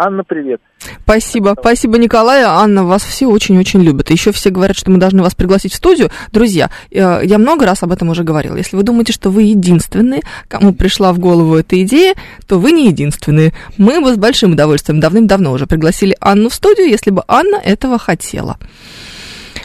Анна, 0.00 0.22
привет. 0.22 0.60
Спасибо, 1.02 1.56
спасибо, 1.58 1.98
Николай. 1.98 2.42
Анна, 2.42 2.84
вас 2.84 3.02
все 3.02 3.26
очень-очень 3.26 3.82
любят. 3.82 4.10
Еще 4.10 4.30
все 4.30 4.50
говорят, 4.50 4.76
что 4.76 4.92
мы 4.92 4.98
должны 4.98 5.22
вас 5.22 5.34
пригласить 5.34 5.72
в 5.72 5.76
студию. 5.76 6.10
Друзья, 6.30 6.70
э, 6.92 7.22
я 7.24 7.38
много 7.38 7.66
раз 7.66 7.82
об 7.82 7.90
этом 7.90 8.08
уже 8.10 8.22
говорила. 8.22 8.54
Если 8.54 8.76
вы 8.76 8.84
думаете, 8.84 9.12
что 9.12 9.30
вы 9.30 9.42
единственные, 9.42 10.22
кому 10.46 10.72
пришла 10.72 11.12
в 11.12 11.18
голову 11.18 11.56
эта 11.56 11.82
идея, 11.82 12.14
то 12.46 12.60
вы 12.60 12.70
не 12.70 12.86
единственные. 12.86 13.52
Мы 13.76 14.00
бы 14.00 14.14
с 14.14 14.16
большим 14.16 14.52
удовольствием 14.52 15.00
давным-давно 15.00 15.50
уже 15.50 15.66
пригласили 15.66 16.16
Анну 16.20 16.48
в 16.48 16.54
студию, 16.54 16.88
если 16.88 17.10
бы 17.10 17.24
Анна 17.26 17.56
этого 17.56 17.98
хотела. 17.98 18.56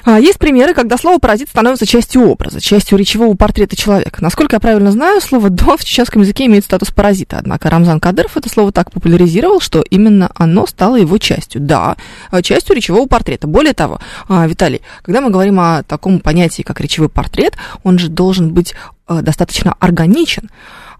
А, 0.05 0.19
Есть 0.19 0.37
примеры, 0.37 0.73
когда 0.73 0.97
слово 0.97 1.17
«паразит» 1.17 1.47
становится 1.47 1.85
частью 1.85 2.27
образа, 2.27 2.59
частью 2.59 2.97
речевого 2.97 3.35
портрета 3.35 3.77
человека. 3.77 4.21
Насколько 4.21 4.57
я 4.57 4.59
правильно 4.59 4.91
знаю, 4.91 5.21
слово 5.21 5.49
«дом» 5.49 5.77
в 5.77 5.85
чеченском 5.85 6.23
языке 6.23 6.45
имеет 6.47 6.65
статус 6.65 6.91
паразита. 6.91 7.37
Однако 7.37 7.69
Рамзан 7.69 8.01
Кадыров 8.01 8.35
это 8.35 8.49
слово 8.49 8.73
так 8.73 8.91
популяризировал, 8.91 9.61
что 9.61 9.81
именно 9.89 10.29
оно 10.35 10.67
стало 10.67 10.97
его 10.97 11.17
частью. 11.19 11.61
Да, 11.61 11.95
а, 12.31 12.41
частью 12.41 12.75
речевого 12.75 13.07
портрета. 13.07 13.47
Более 13.47 13.73
того, 13.73 13.99
а, 14.27 14.45
Виталий, 14.45 14.81
когда 15.03 15.21
мы 15.21 15.29
говорим 15.29 15.59
о 15.61 15.83
таком 15.83 16.19
понятии, 16.19 16.63
как 16.63 16.81
речевой 16.81 17.07
портрет, 17.07 17.55
он 17.83 17.97
же 17.97 18.09
должен 18.09 18.53
быть 18.53 18.75
достаточно 19.07 19.75
органичен 19.79 20.49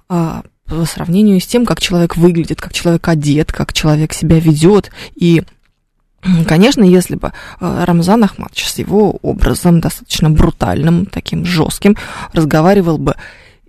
по 0.08 0.44
сравнению 0.86 1.40
с 1.40 1.48
тем, 1.48 1.66
как 1.66 1.80
человек 1.80 2.18
выглядит, 2.18 2.62
как 2.62 2.74
человек 2.74 3.08
одет, 3.08 3.52
как 3.52 3.74
человек 3.74 4.14
себя 4.14 4.40
ведет. 4.40 4.92
И 5.16 5.44
Конечно, 6.48 6.84
если 6.84 7.16
бы 7.16 7.34
э, 7.60 7.84
Рамзан 7.86 8.24
Ахматович 8.24 8.68
с 8.70 8.78
его 8.78 9.18
образом 9.22 9.80
достаточно 9.82 10.30
брутальным, 10.30 11.06
таким 11.06 11.46
жестким, 11.46 11.98
разговаривал 12.32 12.98
бы 12.98 13.16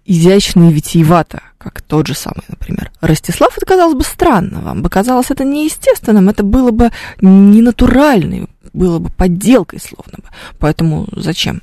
изящно 0.04 0.68
и 0.68 0.72
витиевато, 0.72 1.40
как 1.58 1.80
тот 1.80 2.06
же 2.06 2.14
самый, 2.14 2.44
например, 2.48 2.90
Ростислав, 3.00 3.56
это 3.56 3.64
казалось 3.66 3.94
бы 3.96 4.04
странно, 4.04 4.60
вам 4.60 4.82
бы 4.82 4.90
казалось 4.90 5.30
это 5.30 5.44
неестественным, 5.44 6.28
это 6.28 6.42
было 6.42 6.70
бы 6.70 6.90
ненатурально, 7.20 8.46
было 8.72 8.98
бы 8.98 9.08
подделкой 9.10 9.80
словно 9.80 10.18
бы. 10.18 10.28
Поэтому 10.58 11.06
зачем? 11.16 11.62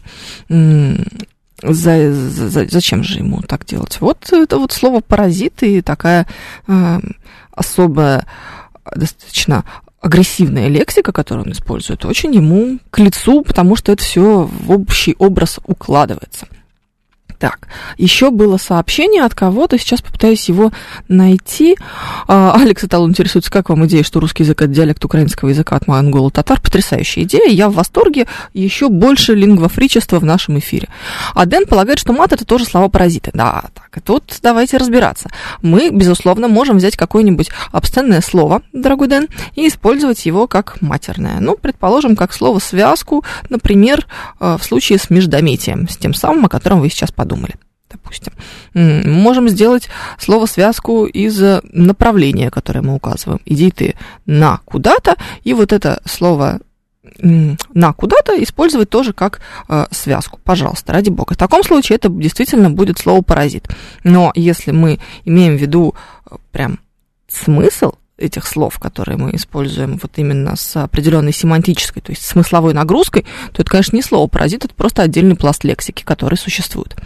За- 0.49 2.13
за- 2.13 2.67
зачем 2.67 3.03
же 3.03 3.19
ему 3.19 3.41
так 3.43 3.65
делать? 3.65 4.01
Вот 4.01 4.33
это 4.33 4.57
вот 4.57 4.71
слово 4.71 5.01
паразит 5.01 5.61
и 5.61 5.81
такая 5.81 6.25
э, 6.67 6.99
особая 7.51 8.25
достаточно 8.95 9.63
агрессивная 10.01 10.67
лексика, 10.67 11.11
которую 11.11 11.45
он 11.45 11.51
использует, 11.53 12.05
очень 12.05 12.33
ему 12.33 12.79
к 12.89 12.99
лицу, 12.99 13.43
потому 13.43 13.75
что 13.75 13.91
это 13.91 14.03
все 14.03 14.49
в 14.51 14.71
общий 14.71 15.15
образ 15.19 15.59
укладывается. 15.65 16.47
Так, 17.41 17.69
еще 17.97 18.29
было 18.29 18.57
сообщение 18.57 19.23
от 19.23 19.33
кого-то, 19.33 19.79
сейчас 19.79 20.03
попытаюсь 20.03 20.47
его 20.47 20.71
найти. 21.07 21.75
А, 22.27 22.53
Алекс 22.53 22.83
Аталон 22.83 23.09
интересуется, 23.09 23.49
как 23.49 23.69
вам 23.69 23.87
идея, 23.87 24.03
что 24.03 24.19
русский 24.19 24.43
язык 24.43 24.61
это 24.61 24.71
диалект 24.71 25.03
украинского 25.03 25.49
языка 25.49 25.75
от 25.75 25.87
монгола 25.87 26.29
татар? 26.29 26.61
Потрясающая 26.61 27.23
идея, 27.23 27.49
я 27.49 27.67
в 27.67 27.73
восторге, 27.73 28.27
еще 28.53 28.89
больше 28.89 29.33
лингвофричества 29.33 30.19
в 30.19 30.23
нашем 30.23 30.59
эфире. 30.59 30.87
А 31.33 31.47
Дэн 31.47 31.65
полагает, 31.65 31.97
что 31.97 32.13
мат 32.13 32.31
это 32.31 32.45
тоже 32.45 32.65
слова-паразиты. 32.65 33.31
Да, 33.33 33.63
так, 33.73 33.97
и 33.97 34.01
тут 34.01 34.37
давайте 34.43 34.77
разбираться. 34.77 35.31
Мы, 35.63 35.89
безусловно, 35.89 36.47
можем 36.47 36.77
взять 36.77 36.95
какое-нибудь 36.95 37.49
обсценное 37.71 38.21
слово, 38.21 38.61
дорогой 38.71 39.07
Дэн, 39.07 39.29
и 39.55 39.67
использовать 39.67 40.27
его 40.27 40.45
как 40.45 40.79
матерное. 40.79 41.39
Ну, 41.39 41.57
предположим, 41.59 42.15
как 42.15 42.33
слово 42.33 42.59
«связку», 42.59 43.25
например, 43.49 44.05
э, 44.39 44.57
в 44.61 44.63
случае 44.63 44.99
с 44.99 45.09
междометием, 45.09 45.89
с 45.89 45.97
тем 45.97 46.13
самым, 46.13 46.45
о 46.45 46.49
котором 46.49 46.81
вы 46.81 46.89
сейчас 46.91 47.11
подумали 47.11 47.30
допустим. 47.89 48.33
М, 48.73 49.11
Можем 49.11 49.49
сделать 49.49 49.89
слово-связку 50.17 51.05
из 51.05 51.41
э, 51.41 51.61
направления, 51.71 52.49
которое 52.49 52.81
мы 52.81 52.95
указываем. 52.95 53.41
Иди 53.45 53.71
ты 53.71 53.95
на 54.25 54.59
куда-то, 54.65 55.15
и 55.43 55.53
вот 55.53 55.73
это 55.73 56.01
слово 56.05 56.59
на 57.21 57.93
куда-то 57.93 58.41
использовать 58.43 58.89
тоже 58.89 59.13
как 59.13 59.41
э, 59.67 59.85
связку. 59.91 60.39
Пожалуйста, 60.43 60.93
ради 60.93 61.09
бога. 61.09 61.33
В 61.33 61.37
таком 61.37 61.63
случае 61.63 61.95
это 61.97 62.09
действительно 62.09 62.69
будет 62.69 62.99
слово 62.99 63.21
паразит. 63.21 63.67
Но 64.03 64.31
если 64.35 64.71
мы 64.71 64.99
имеем 65.25 65.57
в 65.57 65.61
виду 65.61 65.95
э, 66.29 66.35
прям 66.51 66.79
смысл 67.27 67.93
этих 68.21 68.45
слов, 68.45 68.79
которые 68.79 69.17
мы 69.17 69.35
используем 69.35 69.99
вот 70.01 70.11
именно 70.17 70.55
с 70.55 70.75
определенной 70.77 71.33
семантической, 71.33 72.01
то 72.01 72.11
есть 72.11 72.25
смысловой 72.25 72.73
нагрузкой, 72.73 73.25
то 73.53 73.61
это, 73.61 73.71
конечно, 73.71 73.95
не 73.95 74.01
слово 74.01 74.27
паразит, 74.27 74.65
это 74.65 74.73
просто 74.73 75.01
отдельный 75.01 75.35
пласт 75.35 75.63
лексики, 75.63 76.03
который 76.03 76.37
существует. 76.37 76.95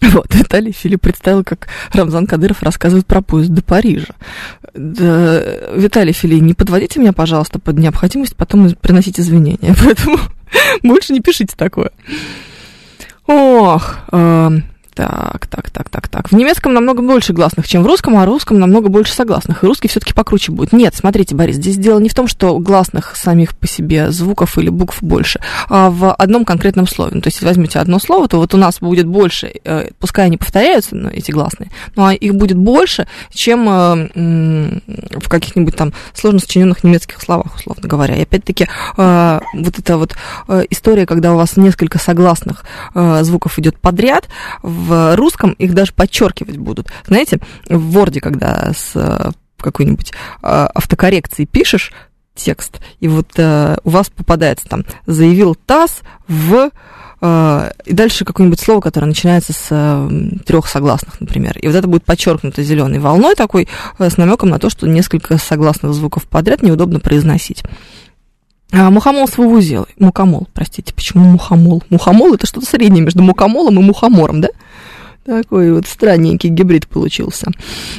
Вот, 0.00 0.32
Виталий 0.32 0.72
Филипп 0.72 1.00
представил, 1.00 1.42
как 1.42 1.66
Рамзан 1.92 2.26
Кадыров 2.26 2.62
рассказывает 2.62 3.06
про 3.06 3.20
поезд 3.20 3.50
до 3.50 3.62
Парижа. 3.62 4.14
Да, 4.74 5.42
Виталий 5.74 6.12
Филипп, 6.12 6.42
не 6.42 6.54
подводите 6.54 7.00
меня, 7.00 7.12
пожалуйста, 7.12 7.58
под 7.58 7.78
необходимость 7.78 8.36
потом 8.36 8.70
приносить 8.76 9.18
извинения. 9.18 9.74
Поэтому 9.84 10.18
больше 10.82 11.12
не 11.12 11.20
пишите 11.20 11.56
такое. 11.56 11.90
Ох, 13.26 13.98
эм, 14.12 14.64
так, 14.98 15.46
так, 15.46 15.70
так, 15.70 15.88
так, 15.88 16.08
так. 16.08 16.28
В 16.28 16.34
немецком 16.34 16.74
намного 16.74 17.02
больше 17.02 17.32
гласных, 17.32 17.68
чем 17.68 17.84
в 17.84 17.86
русском, 17.86 18.18
а 18.18 18.22
в 18.22 18.24
русском 18.26 18.58
намного 18.58 18.88
больше 18.88 19.12
согласных. 19.12 19.62
И 19.62 19.66
русский 19.66 19.86
все-таки 19.86 20.12
покруче 20.12 20.50
будет. 20.50 20.72
Нет, 20.72 20.92
смотрите, 20.96 21.36
Борис, 21.36 21.54
здесь 21.54 21.76
дело 21.76 22.00
не 22.00 22.08
в 22.08 22.14
том, 22.14 22.26
что 22.26 22.58
гласных 22.58 23.14
самих 23.14 23.56
по 23.56 23.68
себе 23.68 24.10
звуков 24.10 24.58
или 24.58 24.70
букв 24.70 25.00
больше, 25.00 25.38
а 25.68 25.90
в 25.90 26.12
одном 26.12 26.44
конкретном 26.44 26.88
слове. 26.88 27.12
Ну, 27.14 27.20
то 27.20 27.28
есть, 27.28 27.40
возьмете 27.42 27.78
одно 27.78 28.00
слово, 28.00 28.26
то 28.26 28.38
вот 28.38 28.54
у 28.54 28.56
нас 28.56 28.80
будет 28.80 29.06
больше, 29.06 29.52
э, 29.62 29.90
пускай 30.00 30.26
они 30.26 30.36
повторяются, 30.36 30.96
но 30.96 31.10
эти 31.10 31.30
гласные, 31.30 31.70
но 31.94 32.10
их 32.10 32.34
будет 32.34 32.56
больше, 32.56 33.06
чем 33.30 33.68
э, 33.68 34.08
м, 34.16 34.82
в 35.12 35.28
каких-нибудь 35.28 35.76
там 35.76 35.92
сложно 36.12 36.40
сочиненных 36.40 36.82
немецких 36.82 37.22
словах, 37.22 37.54
условно 37.54 37.88
говоря. 37.88 38.16
И 38.16 38.22
опять-таки, 38.22 38.66
э, 38.96 39.40
вот 39.54 39.78
эта 39.78 39.96
вот 39.96 40.16
э, 40.48 40.64
история, 40.70 41.06
когда 41.06 41.34
у 41.34 41.36
вас 41.36 41.56
несколько 41.56 42.00
согласных 42.00 42.64
э, 42.96 43.22
звуков 43.22 43.60
идет 43.60 43.78
подряд, 43.78 44.28
в 44.64 44.87
русском 45.16 45.52
их 45.52 45.74
даже 45.74 45.92
подчеркивать 45.92 46.56
будут. 46.56 46.90
Знаете, 47.06 47.38
в 47.68 47.96
Word, 47.96 48.20
когда 48.20 48.72
с 48.72 48.92
э, 48.94 49.30
какой-нибудь 49.58 50.12
э, 50.42 50.66
автокоррекцией 50.74 51.46
пишешь 51.46 51.92
текст, 52.34 52.80
и 53.00 53.08
вот 53.08 53.28
э, 53.36 53.76
у 53.84 53.90
вас 53.90 54.10
попадается 54.10 54.68
там 54.68 54.84
«заявил 55.06 55.54
ТАСС 55.54 56.00
в...» 56.26 56.70
и 57.20 57.94
дальше 57.94 58.24
какое-нибудь 58.24 58.60
слово, 58.60 58.80
которое 58.80 59.06
начинается 59.06 59.52
с 59.52 60.08
трех 60.46 60.68
согласных, 60.68 61.20
например. 61.20 61.58
И 61.58 61.66
вот 61.66 61.74
это 61.74 61.88
будет 61.88 62.04
подчеркнуто 62.04 62.62
зеленой 62.62 63.00
волной 63.00 63.34
такой, 63.34 63.66
с 63.98 64.16
намеком 64.18 64.50
на 64.50 64.60
то, 64.60 64.70
что 64.70 64.86
несколько 64.86 65.36
согласных 65.36 65.94
звуков 65.94 66.28
подряд 66.28 66.62
неудобно 66.62 67.00
произносить. 67.00 67.64
А, 68.70 68.90
мухомол 68.90 69.26
с 69.26 69.38
вувузелой. 69.38 69.88
Мукомол, 69.98 70.46
простите, 70.52 70.92
почему 70.92 71.24
мухомол? 71.24 71.82
Мухомол 71.88 72.34
это 72.34 72.46
что-то 72.46 72.66
среднее 72.66 73.02
между 73.02 73.22
мукомолом 73.22 73.78
и 73.80 73.82
мухомором, 73.82 74.42
да? 74.42 74.48
Такой 75.28 75.74
вот 75.74 75.86
странненький 75.86 76.48
гибрид 76.48 76.88
получился. 76.88 77.50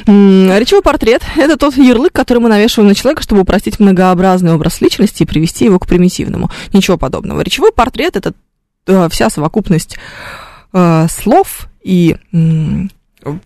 Речевой 0.04 0.82
портрет– 0.82 1.22
это 1.36 1.56
тот 1.56 1.76
ярлык, 1.76 2.12
который 2.12 2.40
мы 2.40 2.48
навешиваем 2.48 2.88
на 2.88 2.94
человека, 2.96 3.22
чтобы 3.22 3.42
упростить 3.42 3.78
многообразный 3.78 4.52
образ 4.52 4.80
личности 4.80 5.22
и 5.22 5.26
привести 5.26 5.66
его 5.66 5.78
к 5.78 5.86
примитивному. 5.86 6.50
Ничего 6.72 6.96
подобного. 6.98 7.42
Речевой 7.42 7.70
портрет– 7.70 8.16
это 8.16 8.34
э, 8.88 9.08
вся 9.12 9.30
совокупность 9.30 9.96
э, 10.72 11.06
слов 11.08 11.68
и 11.84 12.16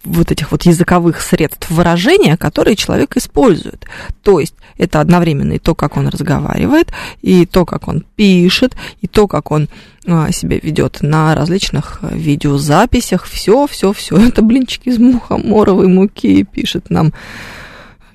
вот 0.05 0.33
этих 0.33 0.53
вот 0.53 0.63
языковых 0.65 1.21
средств 1.21 1.71
выражения, 1.71 2.37
которые 2.37 2.77
человек 2.77 3.17
использует. 3.17 3.87
То 4.23 4.41
есть 4.41 4.55
это 4.77 5.01
одновременно 5.01 5.55
и 5.55 5.59
то, 5.59 5.75
как 5.75 5.97
он 5.97 6.09
разговаривает, 6.09 6.93
и 7.23 7.47
то, 7.47 7.65
как 7.65 7.89
он 7.89 8.05
пишет, 8.17 8.77
и 9.01 9.07
то, 9.07 9.27
как 9.27 9.51
он 9.51 9.69
а, 10.07 10.31
себя 10.33 10.59
ведет 10.63 11.03
на 11.03 11.35
различных 11.35 11.99
а, 12.03 12.15
видеозаписях. 12.15 13.25
Все, 13.25 13.67
все, 13.67 13.93
все. 13.93 14.17
Это 14.29 14.43
блинчики 14.43 14.89
из 14.89 14.99
мухоморовой 14.99 15.89
муки 15.89 16.45
пишет 16.45 16.91
нам. 16.91 17.13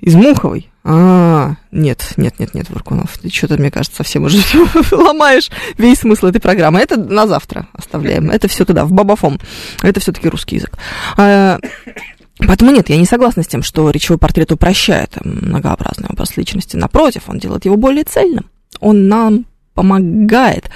Из 0.01 0.15
муховой? 0.15 0.69
А, 0.91 1.53
нет, 1.71 2.13
нет, 2.17 2.39
нет, 2.39 2.55
нет, 2.55 2.67
Варкунов, 2.71 3.15
ты 3.19 3.29
что-то, 3.29 3.59
мне 3.59 3.69
кажется, 3.69 3.97
совсем 3.97 4.23
уже 4.23 4.39
ломаешь 4.91 5.51
весь 5.77 5.99
смысл 5.99 6.27
этой 6.27 6.41
программы. 6.41 6.79
Это 6.79 6.99
на 6.99 7.27
завтра 7.27 7.67
оставляем. 7.73 8.31
Это 8.31 8.47
все 8.47 8.65
туда, 8.65 8.85
в 8.85 8.91
бабафом. 8.91 9.39
Это 9.83 9.99
все-таки 9.99 10.27
русский 10.27 10.55
язык. 10.55 10.79
А, 11.15 11.59
Поэтому 12.39 12.71
нет, 12.71 12.89
я 12.89 12.97
не 12.97 13.05
согласна 13.05 13.43
с 13.43 13.47
тем, 13.47 13.61
что 13.61 13.91
речевой 13.91 14.17
портрет 14.17 14.51
упрощает 14.51 15.23
многообразный 15.23 16.07
образ 16.09 16.37
личности. 16.37 16.75
Напротив, 16.75 17.23
он 17.27 17.37
делает 17.37 17.65
его 17.65 17.75
более 17.75 18.05
цельным. 18.05 18.49
Он 18.79 19.07
нам 19.07 19.45
помогает 19.75 20.71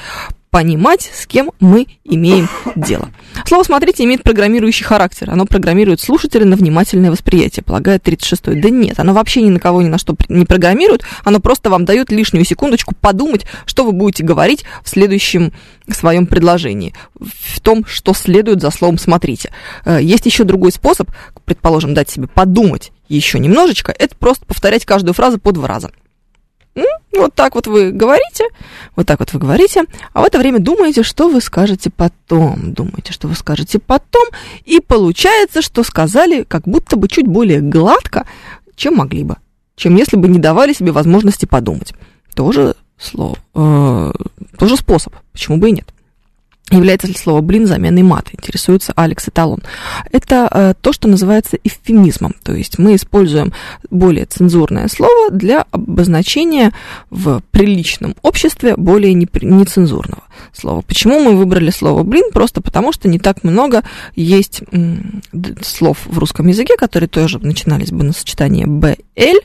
понимать, 0.53 1.09
с 1.11 1.25
кем 1.25 1.51
мы 1.59 1.87
имеем 2.03 2.47
дело. 2.75 3.09
Слово 3.43 3.63
«смотрите» 3.63 4.03
имеет 4.03 4.21
программирующий 4.21 4.85
характер. 4.85 5.31
Оно 5.31 5.47
программирует 5.47 5.99
слушателя 5.99 6.45
на 6.45 6.55
внимательное 6.55 7.09
восприятие, 7.09 7.63
полагает 7.63 8.07
36-й. 8.07 8.61
Да 8.61 8.69
нет, 8.69 8.99
оно 8.99 9.15
вообще 9.15 9.41
ни 9.41 9.49
на 9.49 9.59
кого 9.59 9.81
ни 9.81 9.87
на 9.87 9.97
что 9.97 10.15
не 10.29 10.45
программирует, 10.45 11.01
оно 11.23 11.39
просто 11.39 11.71
вам 11.71 11.85
дает 11.85 12.11
лишнюю 12.11 12.45
секундочку 12.45 12.93
подумать, 12.93 13.47
что 13.65 13.83
вы 13.83 13.93
будете 13.93 14.23
говорить 14.23 14.63
в 14.83 14.89
следующем 14.89 15.53
своем 15.89 16.27
предложении, 16.27 16.93
в 17.15 17.59
том, 17.59 17.83
что 17.87 18.13
следует 18.13 18.61
за 18.61 18.69
словом 18.69 18.99
«смотрите». 18.99 19.51
Э, 19.85 19.97
есть 19.99 20.27
еще 20.27 20.43
другой 20.43 20.71
способ, 20.71 21.09
предположим, 21.45 21.95
дать 21.95 22.11
себе 22.11 22.27
подумать 22.27 22.91
еще 23.09 23.39
немножечко, 23.39 23.91
это 23.97 24.15
просто 24.15 24.45
повторять 24.45 24.85
каждую 24.85 25.15
фразу 25.15 25.39
по 25.39 25.51
два 25.51 25.67
раза. 25.67 25.89
Вот 27.15 27.35
так 27.35 27.53
вот 27.55 27.67
вы 27.67 27.91
говорите, 27.91 28.45
вот 28.95 29.05
так 29.05 29.19
вот 29.19 29.31
вы 29.33 29.39
говорите, 29.39 29.83
а 30.13 30.21
в 30.21 30.25
это 30.25 30.39
время 30.39 30.59
думаете, 30.59 31.03
что 31.03 31.29
вы 31.29 31.41
скажете 31.41 31.91
потом. 31.91 32.73
Думаете, 32.73 33.13
что 33.13 33.27
вы 33.27 33.35
скажете 33.35 33.79
потом, 33.79 34.27
и 34.65 34.79
получается, 34.79 35.61
что 35.61 35.83
сказали 35.83 36.43
как 36.43 36.63
будто 36.63 36.95
бы 36.95 37.07
чуть 37.07 37.27
более 37.27 37.61
гладко, 37.61 38.25
чем 38.75 38.95
могли 38.95 39.23
бы, 39.23 39.37
чем 39.75 39.95
если 39.95 40.17
бы 40.17 40.27
не 40.27 40.39
давали 40.39 40.73
себе 40.73 40.91
возможности 40.91 41.45
подумать. 41.45 41.93
Тоже 42.33 42.75
слово, 42.97 43.37
э, 43.53 44.11
тоже 44.57 44.75
способ, 44.75 45.13
почему 45.31 45.57
бы 45.57 45.69
и 45.69 45.73
нет. 45.73 45.92
Является 46.73 47.07
ли 47.07 47.13
слово 47.13 47.41
«блин» 47.41 47.67
заменой 47.67 48.01
мата? 48.01 48.31
Интересуется 48.33 48.93
Алекс 48.95 49.27
Эталон. 49.27 49.61
Это 50.11 50.47
э, 50.51 50.73
то, 50.81 50.91
что 50.91 51.07
называется 51.07 51.57
эвфемизмом. 51.63 52.33
То 52.41 52.53
есть 52.53 52.79
мы 52.79 52.95
используем 52.95 53.53
более 53.91 54.25
цензурное 54.25 54.87
слово 54.87 55.29
для 55.29 55.65
обозначения 55.71 56.73
в 57.11 57.41
приличном 57.51 58.15
обществе 58.23 58.75
более 58.75 59.13
нецензурного 59.13 60.23
слова. 60.51 60.81
Почему 60.81 61.19
мы 61.19 61.35
выбрали 61.35 61.69
слово 61.69 62.01
«блин»? 62.01 62.31
Просто 62.33 62.59
потому, 62.59 62.91
что 62.91 63.07
не 63.07 63.19
так 63.19 63.43
много 63.43 63.83
есть 64.15 64.63
м, 64.71 65.21
слов 65.61 65.99
в 66.05 66.17
русском 66.17 66.47
языке, 66.47 66.75
которые 66.75 67.07
тоже 67.07 67.37
начинались 67.37 67.91
бы 67.91 68.03
на 68.03 68.13
сочетание 68.13 68.65
«б», 68.65 68.97
«л», 69.15 69.37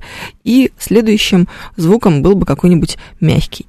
и 0.45 0.73
следующим 0.79 1.47
звуком 1.77 2.23
был 2.23 2.35
бы 2.35 2.47
какой-нибудь 2.47 2.97
мягкий. 3.21 3.67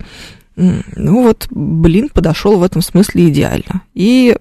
Ну 0.60 1.24
вот, 1.24 1.48
блин, 1.50 2.10
подошел 2.14 2.58
в 2.58 2.64
этом 2.64 2.82
смысле 2.82 3.30
идеально. 3.30 3.82
И 3.94 4.36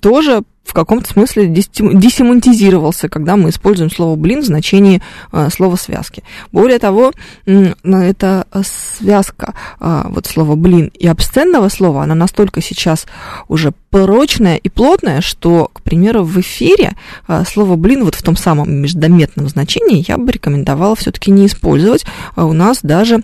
тоже 0.00 0.42
в 0.68 0.74
каком-то 0.74 1.10
смысле 1.10 1.48
десемантизировался, 1.48 3.08
когда 3.08 3.36
мы 3.36 3.48
используем 3.48 3.90
слово 3.90 4.16
«блин» 4.16 4.42
в 4.42 4.44
значении 4.44 5.00
э, 5.32 5.48
слова 5.50 5.76
«связки». 5.76 6.22
Более 6.52 6.78
того, 6.78 7.12
э, 7.46 7.72
эта 7.84 8.46
связка, 8.62 9.54
э, 9.80 10.02
вот 10.10 10.26
слово 10.26 10.56
«блин» 10.56 10.90
и 10.92 11.08
обсценного 11.08 11.70
слова, 11.70 12.02
она 12.02 12.14
настолько 12.14 12.60
сейчас 12.60 13.06
уже 13.48 13.72
прочная 13.88 14.56
и 14.56 14.68
плотная, 14.68 15.22
что, 15.22 15.70
к 15.72 15.80
примеру, 15.80 16.22
в 16.22 16.38
эфире 16.38 16.96
э, 17.26 17.44
слово 17.50 17.76
«блин» 17.76 18.04
вот 18.04 18.14
в 18.14 18.22
том 18.22 18.36
самом 18.36 18.70
междометном 18.70 19.48
значении 19.48 20.04
я 20.06 20.18
бы 20.18 20.30
рекомендовала 20.30 20.94
все-таки 20.96 21.30
не 21.30 21.46
использовать. 21.46 22.04
А 22.36 22.44
у 22.44 22.52
нас 22.52 22.80
даже 22.82 23.22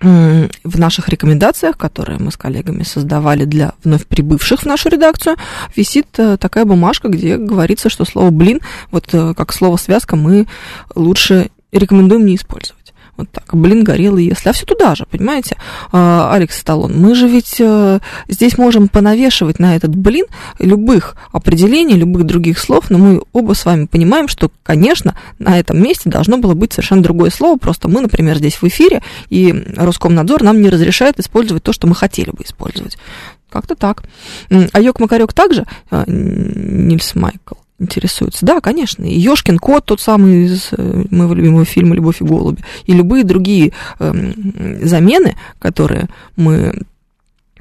в 0.00 0.78
наших 0.78 1.08
рекомендациях, 1.08 1.78
которые 1.78 2.18
мы 2.18 2.30
с 2.30 2.36
коллегами 2.36 2.82
создавали 2.82 3.44
для 3.44 3.72
вновь 3.84 4.06
прибывших 4.06 4.62
в 4.62 4.66
нашу 4.66 4.88
редакцию, 4.88 5.36
висит 5.74 6.08
э, 6.18 6.36
такая 6.36 6.64
бумажка, 6.64 7.08
где 7.08 7.36
говорится, 7.36 7.88
что 7.88 8.04
слово 8.04 8.30
«блин», 8.30 8.60
вот 8.90 9.08
э, 9.14 9.34
как 9.34 9.52
слово 9.52 9.76
«связка» 9.76 10.16
мы 10.16 10.46
лучше 10.94 11.50
рекомендуем 11.72 12.26
не 12.26 12.36
использовать. 12.36 12.83
Вот 13.16 13.30
так, 13.30 13.54
блин, 13.54 13.84
горело 13.84 14.18
если. 14.18 14.48
А 14.48 14.52
все 14.52 14.66
туда 14.66 14.94
же, 14.94 15.06
понимаете, 15.08 15.56
а, 15.92 16.32
Алекс 16.34 16.58
Сталлон. 16.58 16.98
Мы 17.00 17.14
же 17.14 17.28
ведь 17.28 17.56
э, 17.60 18.00
здесь 18.28 18.58
можем 18.58 18.88
понавешивать 18.88 19.60
на 19.60 19.76
этот 19.76 19.94
блин 19.94 20.26
любых 20.58 21.16
определений, 21.32 21.94
любых 21.94 22.24
других 22.24 22.58
слов, 22.58 22.90
но 22.90 22.98
мы 22.98 23.22
оба 23.32 23.52
с 23.52 23.64
вами 23.64 23.86
понимаем, 23.86 24.26
что, 24.26 24.50
конечно, 24.64 25.16
на 25.38 25.58
этом 25.58 25.80
месте 25.80 26.10
должно 26.10 26.38
было 26.38 26.54
быть 26.54 26.72
совершенно 26.72 27.02
другое 27.02 27.30
слово, 27.30 27.56
просто 27.56 27.88
мы, 27.88 28.00
например, 28.00 28.38
здесь 28.38 28.60
в 28.60 28.64
эфире, 28.64 29.02
и 29.28 29.52
Роскомнадзор 29.76 30.42
нам 30.42 30.60
не 30.60 30.68
разрешает 30.68 31.20
использовать 31.20 31.62
то, 31.62 31.72
что 31.72 31.86
мы 31.86 31.94
хотели 31.94 32.30
бы 32.30 32.42
использовать. 32.42 32.98
Как-то 33.48 33.76
так. 33.76 34.02
А 34.72 34.80
Йок 34.80 34.98
Макарек 34.98 35.32
также, 35.32 35.64
а, 35.88 36.02
Нильс 36.08 37.14
Майкл, 37.14 37.54
интересуются. 37.78 38.46
Да, 38.46 38.60
конечно. 38.60 39.04
И 39.04 39.18
Ёшкин 39.18 39.58
кот, 39.58 39.84
тот 39.84 40.00
самый 40.00 40.44
из 40.44 40.68
э, 40.72 41.04
моего 41.10 41.34
любимого 41.34 41.64
фильма 41.64 41.94
«Любовь 41.94 42.20
и 42.20 42.24
голуби», 42.24 42.62
и 42.86 42.92
любые 42.92 43.24
другие 43.24 43.72
э, 43.98 44.32
замены, 44.82 45.36
которые 45.58 46.08
мы 46.36 46.74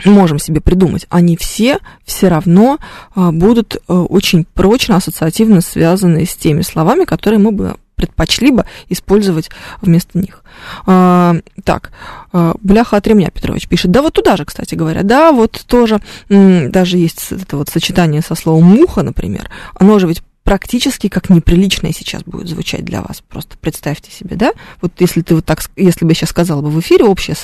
можем 0.05 0.39
себе 0.39 0.59
придумать, 0.59 1.05
они 1.09 1.37
все 1.37 1.79
все 2.05 2.27
равно 2.27 2.77
э, 3.15 3.31
будут 3.31 3.75
э, 3.75 3.93
очень 3.93 4.45
прочно 4.53 4.97
ассоциативно 4.97 5.61
связаны 5.61 6.25
с 6.25 6.35
теми 6.35 6.61
словами, 6.61 7.05
которые 7.05 7.39
мы 7.39 7.51
бы 7.51 7.75
предпочли 8.03 8.51
бы 8.51 8.65
использовать 8.89 9.49
вместо 9.81 10.17
них. 10.17 10.43
А, 10.85 11.35
так, 11.63 11.91
а, 12.33 12.53
бляха 12.61 12.97
от 12.97 13.07
ремня 13.07 13.29
Петрович 13.31 13.67
пишет. 13.69 13.91
Да, 13.91 14.01
вот 14.01 14.13
туда 14.13 14.35
же, 14.35 14.43
кстати 14.43 14.75
говоря. 14.75 15.03
Да, 15.03 15.31
вот 15.31 15.63
тоже 15.67 16.01
даже 16.29 16.97
есть 16.97 17.31
это 17.31 17.57
вот 17.57 17.69
сочетание 17.69 18.21
со 18.21 18.35
словом 18.35 18.65
муха, 18.65 19.03
например. 19.03 19.49
Оно 19.75 19.99
же 19.99 20.07
ведь 20.07 20.21
практически 20.43 21.07
как 21.07 21.29
неприличное 21.29 21.93
сейчас 21.93 22.23
будет 22.23 22.49
звучать 22.49 22.83
для 22.83 23.01
вас. 23.01 23.23
Просто 23.27 23.57
представьте 23.57 24.11
себе, 24.11 24.35
да? 24.35 24.51
Вот 24.81 24.91
если 24.99 25.21
ты 25.21 25.35
вот 25.35 25.45
так, 25.45 25.59
если 25.77 26.03
бы 26.03 26.11
я 26.11 26.15
сейчас 26.15 26.31
сказала 26.31 26.61
бы 26.61 26.69
в 26.69 26.79
эфире 26.81 27.05
общее, 27.05 27.35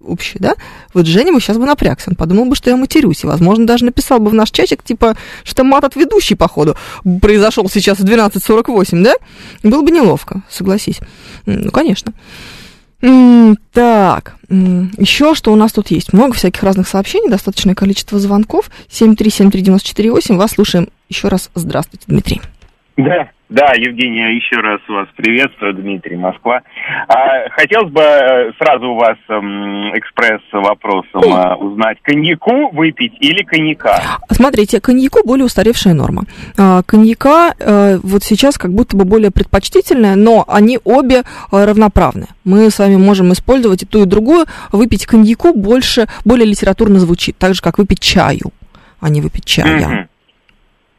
общее 0.00 0.40
да? 0.40 0.54
Вот 0.92 1.06
Женя 1.06 1.32
бы 1.32 1.40
сейчас 1.40 1.56
бы 1.56 1.64
напрягся, 1.64 2.10
он 2.10 2.16
подумал 2.16 2.44
бы, 2.44 2.54
что 2.54 2.68
я 2.68 2.76
матерюсь, 2.76 3.24
и, 3.24 3.26
возможно, 3.26 3.66
даже 3.66 3.86
написал 3.86 4.18
бы 4.18 4.30
в 4.30 4.34
наш 4.34 4.50
чатик, 4.50 4.82
типа, 4.82 5.16
что 5.42 5.64
мат 5.64 5.84
от 5.84 5.96
ведущей, 5.96 6.34
походу, 6.34 6.76
произошел 7.22 7.68
сейчас 7.70 7.98
в 7.98 8.04
12.48, 8.04 9.02
да? 9.02 9.14
Было 9.62 9.82
бы 9.82 9.90
неловко, 9.90 10.42
согласись. 10.50 11.00
Ну, 11.46 11.70
конечно. 11.70 12.12
Так, 13.00 14.34
еще 14.50 15.34
что 15.34 15.52
у 15.52 15.56
нас 15.56 15.72
тут 15.72 15.90
есть? 15.90 16.12
Много 16.12 16.34
всяких 16.34 16.62
разных 16.62 16.88
сообщений, 16.88 17.30
достаточное 17.30 17.74
количество 17.74 18.18
звонков. 18.18 18.70
7373948. 18.90 20.36
Вас 20.36 20.50
слушаем. 20.50 20.88
Еще 21.08 21.28
раз 21.28 21.50
здравствуйте, 21.54 22.04
Дмитрий. 22.06 22.40
Да, 22.96 23.28
да, 23.48 23.72
Евгения, 23.76 24.34
еще 24.36 24.56
раз 24.56 24.80
вас 24.88 25.08
приветствую, 25.16 25.72
Дмитрий, 25.72 26.16
Москва. 26.16 26.60
А, 27.06 27.48
хотелось 27.50 27.90
бы 27.92 28.02
э, 28.02 28.52
сразу 28.58 28.88
у 28.88 28.96
вас 28.96 29.16
эм, 29.28 29.96
экспресс-вопросом 29.96 31.22
э, 31.22 31.54
узнать, 31.54 31.98
коньяку 32.02 32.70
выпить 32.72 33.14
или 33.20 33.44
коньяка? 33.44 34.02
Смотрите, 34.30 34.80
коньяку 34.80 35.20
более 35.24 35.46
устаревшая 35.46 35.94
норма. 35.94 36.24
А, 36.58 36.82
коньяка 36.82 37.54
э, 37.58 37.98
вот 38.02 38.22
сейчас 38.24 38.58
как 38.58 38.72
будто 38.72 38.96
бы 38.96 39.04
более 39.04 39.30
предпочтительная, 39.30 40.16
но 40.16 40.44
они 40.46 40.78
обе 40.84 41.22
равноправны. 41.50 42.26
Мы 42.44 42.68
с 42.68 42.78
вами 42.80 42.96
можем 42.96 43.32
использовать 43.32 43.82
и 43.82 43.86
ту, 43.86 44.02
и 44.02 44.06
другую. 44.06 44.44
Выпить 44.72 45.06
коньяку 45.06 45.54
больше, 45.54 46.06
более 46.24 46.46
литературно 46.46 46.98
звучит, 46.98 47.38
так 47.38 47.54
же, 47.54 47.62
как 47.62 47.78
выпить 47.78 48.00
чаю, 48.00 48.52
а 49.00 49.08
не 49.08 49.22
выпить 49.22 49.44
чая. 49.46 49.88
Mm-hmm. 49.88 50.08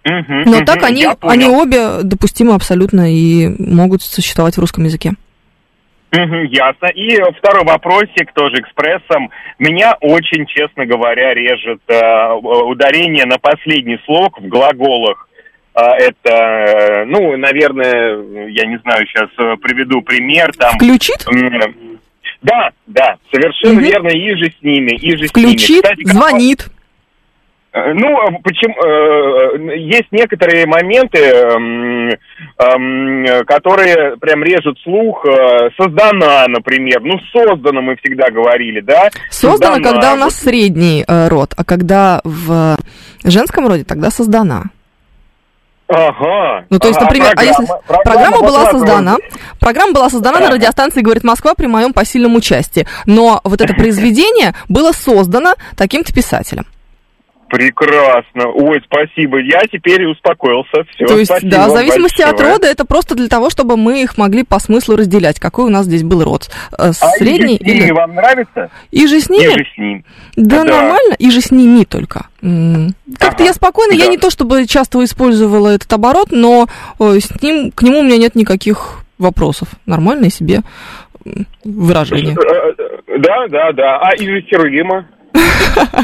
Но 0.10 0.58
угу, 0.58 0.66
так 0.66 0.84
они, 0.84 1.06
они 1.22 1.46
обе 1.46 2.04
допустимы 2.04 2.56
абсолютно 2.56 3.14
и 3.14 3.48
могут 3.60 4.02
существовать 4.02 4.56
в 4.56 4.60
русском 4.60 4.84
языке. 4.84 5.14
Угу, 6.12 6.36
ясно. 6.50 6.88
И 6.88 7.18
второй 7.38 7.64
вопросик 7.66 8.34
тоже 8.34 8.56
экспрессом. 8.62 9.30
Меня 9.60 9.96
очень, 10.02 10.48
честно 10.48 10.86
говоря, 10.86 11.34
режет 11.36 11.82
э, 11.88 12.34
ударение 12.34 13.26
на 13.26 13.38
последний 13.38 14.00
слог 14.06 14.40
в 14.40 14.48
глаголах. 14.48 15.28
Э, 15.76 15.82
это, 16.00 17.06
ну, 17.06 17.38
наверное, 17.38 18.48
я 18.50 18.66
не 18.66 18.80
знаю, 18.80 19.06
сейчас 19.06 19.30
э, 19.38 19.58
приведу 19.62 20.02
пример. 20.02 20.52
Там, 20.58 20.78
Включит? 20.78 21.28
Э, 21.28 21.74
да, 22.42 22.72
да, 22.88 23.18
совершенно 23.32 23.80
угу. 23.80 23.82
верно, 23.82 24.08
и 24.08 24.36
же 24.36 24.52
с 24.52 24.64
ними, 24.64 24.96
и 24.96 25.16
же 25.16 25.28
Включит, 25.28 25.86
с 25.86 25.90
ними. 25.90 26.04
Кстати, 26.04 26.06
звонит. 26.06 26.70
Э, 27.72 27.94
ну, 27.94 28.18
а 28.18 28.32
почему 28.44 28.76
э, 28.84 29.78
есть 29.78 30.08
некоторые 30.12 30.66
моменты, 30.66 31.20
э, 31.20 32.16
э, 32.58 33.44
которые 33.44 34.18
прям 34.18 34.44
режут 34.44 34.80
слух. 34.84 35.24
Э, 35.26 35.70
создана, 35.78 36.46
например. 36.48 37.02
Ну, 37.02 37.20
создана 37.32 37.82
мы 37.82 37.96
всегда 37.98 38.32
говорили, 38.32 38.82
да? 38.82 39.10
Создана, 39.30 39.76
создана. 39.76 39.94
когда 39.94 40.14
у 40.14 40.18
нас 40.18 40.36
средний 40.36 41.06
э, 41.08 41.28
род, 41.28 41.54
а 41.58 41.64
когда 41.64 42.22
в 42.24 42.78
женском 43.24 43.68
роде, 43.68 43.84
тогда 43.84 44.10
создана. 44.10 44.64
Ага. 45.88 46.66
Ну, 46.70 46.78
то 46.78 46.88
есть, 46.88 47.02
например, 47.02 47.34
программа, 47.34 47.58
а 47.58 47.62
если 47.62 47.66
программа, 47.66 48.04
программа 48.04 48.40
была 48.42 48.72
создана, 48.72 49.18
программа 49.60 49.94
была 49.94 50.10
создана 50.10 50.38
ага. 50.38 50.48
на 50.48 50.56
радиостанции 50.56 51.02
«Говорит 51.02 51.24
Москва» 51.24 51.56
при 51.56 51.66
моем 51.66 51.94
посильном 51.94 52.36
участии, 52.36 52.88
но 53.08 53.42
вот 53.44 53.60
это 53.60 53.74
произведение 53.74 54.54
было 54.68 54.92
создано 54.92 55.56
таким-то 55.76 56.14
писателем. 56.14 56.66
Прекрасно. 57.50 58.48
Ой, 58.54 58.82
спасибо. 58.86 59.40
Я 59.40 59.62
теперь 59.72 60.06
успокоился. 60.06 60.84
Все, 60.94 61.06
То 61.06 61.18
есть, 61.18 61.32
да, 61.50 61.68
в 61.68 61.72
зависимости 61.72 62.22
от 62.22 62.32
большое. 62.32 62.54
рода, 62.54 62.68
это 62.68 62.86
просто 62.86 63.16
для 63.16 63.28
того, 63.28 63.50
чтобы 63.50 63.76
мы 63.76 64.04
их 64.04 64.18
могли 64.18 64.44
по 64.44 64.60
смыслу 64.60 64.96
разделять. 64.96 65.40
Какой 65.40 65.66
у 65.66 65.70
нас 65.70 65.86
здесь 65.86 66.04
был 66.04 66.24
род? 66.24 66.50
Э, 66.72 66.90
А 66.90 66.94
Средний 66.94 67.56
и 67.56 67.66
же 67.66 67.72
с 67.72 67.74
ними 67.74 67.84
или... 67.86 67.92
вам 67.92 68.16
нравится? 68.16 68.70
И 68.92 69.08
же 69.08 69.20
с 69.20 69.30
ними? 69.30 69.44
И 69.44 69.50
же 69.50 69.66
с 69.76 69.78
ним. 69.78 70.06
Да, 70.36 70.64
Да. 70.64 70.64
нормально, 70.64 71.16
и 71.18 71.30
же 71.32 71.42
с 71.42 71.52
ними 71.52 71.84
только. 71.86 72.28
Как-то 72.42 73.36
Ага, 73.36 73.44
я 73.44 73.54
спокойно, 73.54 73.94
я 73.94 74.06
да. 74.06 74.12
не 74.12 74.18
то 74.18 74.30
чтобы 74.30 74.66
часто 74.68 75.04
использовала 75.04 75.70
этот 75.70 75.92
оборот, 75.92 76.28
но 76.32 76.68
э, 77.00 77.20
с 77.20 77.42
ним, 77.42 77.72
к 77.72 77.82
нему 77.82 78.00
у 78.00 78.04
меня 78.04 78.18
нет 78.18 78.36
никаких 78.36 79.00
вопросов. 79.18 79.70
Нормальное 79.86 80.30
себе 80.30 80.62
выражение. 81.66 82.36
Э, 82.36 83.18
Да, 83.20 83.48
да, 83.50 83.72
да. 83.74 83.98
А 84.02 84.16
и 84.16 84.26
же 84.26 84.42
Сергима? 84.50 85.08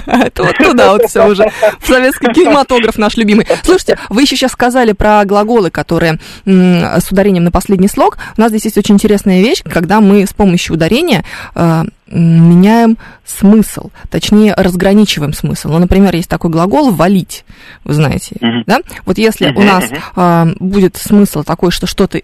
Это 0.08 0.44
вот 0.44 0.58
туда 0.58 0.92
вот 0.94 1.04
все 1.10 1.28
уже. 1.28 1.52
Советский 1.84 2.28
кинематограф 2.34 2.98
наш 2.98 3.16
любимый. 3.18 3.48
Слушайте, 3.64 3.98
вы 4.10 4.22
еще 4.22 4.36
сейчас 4.36 4.52
сказали 4.52 4.92
про 4.94 5.24
глаголы, 5.26 5.70
которые 5.72 6.20
с 6.46 7.12
ударением 7.12 7.44
на 7.44 7.52
последний 7.52 7.88
слог. 7.88 8.18
У 8.38 8.42
нас 8.42 8.50
здесь 8.50 8.66
есть 8.66 8.78
очень 8.78 8.96
интересная 8.96 9.42
вещь, 9.42 9.62
когда 9.64 10.02
мы 10.02 10.26
с 10.26 10.34
помощью 10.34 10.76
ударения 10.76 11.24
э, 11.56 11.84
меняем 12.08 12.98
смысл, 13.26 13.90
точнее 14.10 14.54
разграничиваем 14.56 15.34
смысл. 15.34 15.70
Ну, 15.70 15.80
например, 15.80 16.16
есть 16.16 16.30
такой 16.30 16.52
глагол 16.52 16.92
«валить», 16.92 17.46
вы 17.84 17.94
знаете, 17.94 18.36
Мгм. 18.40 18.64
да? 18.68 18.80
Вот 19.06 19.18
если 19.18 19.48
у 19.48 19.60
Мгм, 19.60 19.66
нас 19.66 19.86
а, 20.16 20.48
будет 20.60 20.98
смысл 20.98 21.44
такой, 21.44 21.72
что 21.72 21.88
что-то 21.88 22.22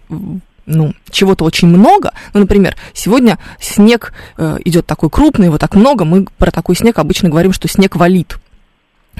ну, 0.66 0.94
чего-то 1.10 1.44
очень 1.44 1.68
много. 1.68 2.12
Ну, 2.34 2.40
например, 2.40 2.76
сегодня 2.94 3.38
снег 3.60 4.12
э, 4.36 4.58
идет 4.64 4.86
такой 4.86 5.10
крупный, 5.10 5.46
его 5.46 5.58
так 5.58 5.74
много. 5.74 6.04
Мы 6.04 6.26
про 6.38 6.50
такой 6.50 6.76
снег 6.76 6.98
обычно 6.98 7.28
говорим, 7.28 7.52
что 7.52 7.68
снег 7.68 7.96
валит. 7.96 8.38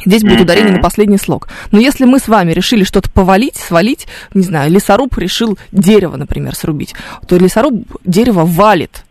Здесь 0.05 0.23
будет 0.23 0.41
ударение 0.41 0.73
на 0.73 0.81
последний 0.81 1.19
слог. 1.19 1.49
Но 1.71 1.79
если 1.79 2.07
мы 2.07 2.19
с 2.19 2.27
вами 2.27 2.53
решили 2.53 2.83
что-то 2.83 3.11
повалить, 3.11 3.57
свалить, 3.57 4.07
не 4.33 4.43
знаю, 4.43 4.71
лесоруб 4.71 5.17
решил 5.19 5.59
дерево, 5.71 6.17
например, 6.17 6.55
срубить, 6.55 6.95
то 7.29 7.37
лесоруб 7.37 7.85
дерево 8.05 8.45
валит. 8.45 9.05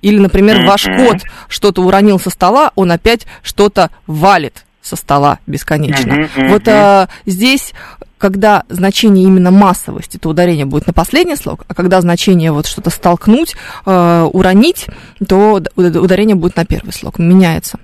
Или, 0.00 0.18
например, 0.18 0.66
ваш 0.66 0.84
кот 0.84 1.22
что-то 1.48 1.82
уронил 1.82 2.18
со 2.18 2.30
стола, 2.30 2.72
он 2.74 2.92
опять 2.92 3.26
что-то 3.42 3.90
валит 4.06 4.64
со 4.82 4.96
стола 4.96 5.38
бесконечно. 5.46 6.28
Вот 6.48 6.66
а, 6.68 7.08
здесь, 7.24 7.72
когда 8.18 8.64
значение 8.68 9.24
именно 9.24 9.50
массовости, 9.50 10.16
то 10.16 10.28
ударение 10.28 10.64
будет 10.64 10.86
на 10.86 10.92
последний 10.92 11.36
слог, 11.36 11.64
а 11.68 11.74
когда 11.74 12.00
значение 12.00 12.52
вот 12.52 12.66
что-то 12.66 12.90
столкнуть, 12.90 13.54
э, 13.84 14.28
уронить, 14.32 14.86
то 15.26 15.58
уд- 15.58 15.96
ударение 15.98 16.36
будет 16.36 16.56
на 16.56 16.64
первый 16.64 16.92
слог, 16.92 17.18
меняется. 17.18 17.78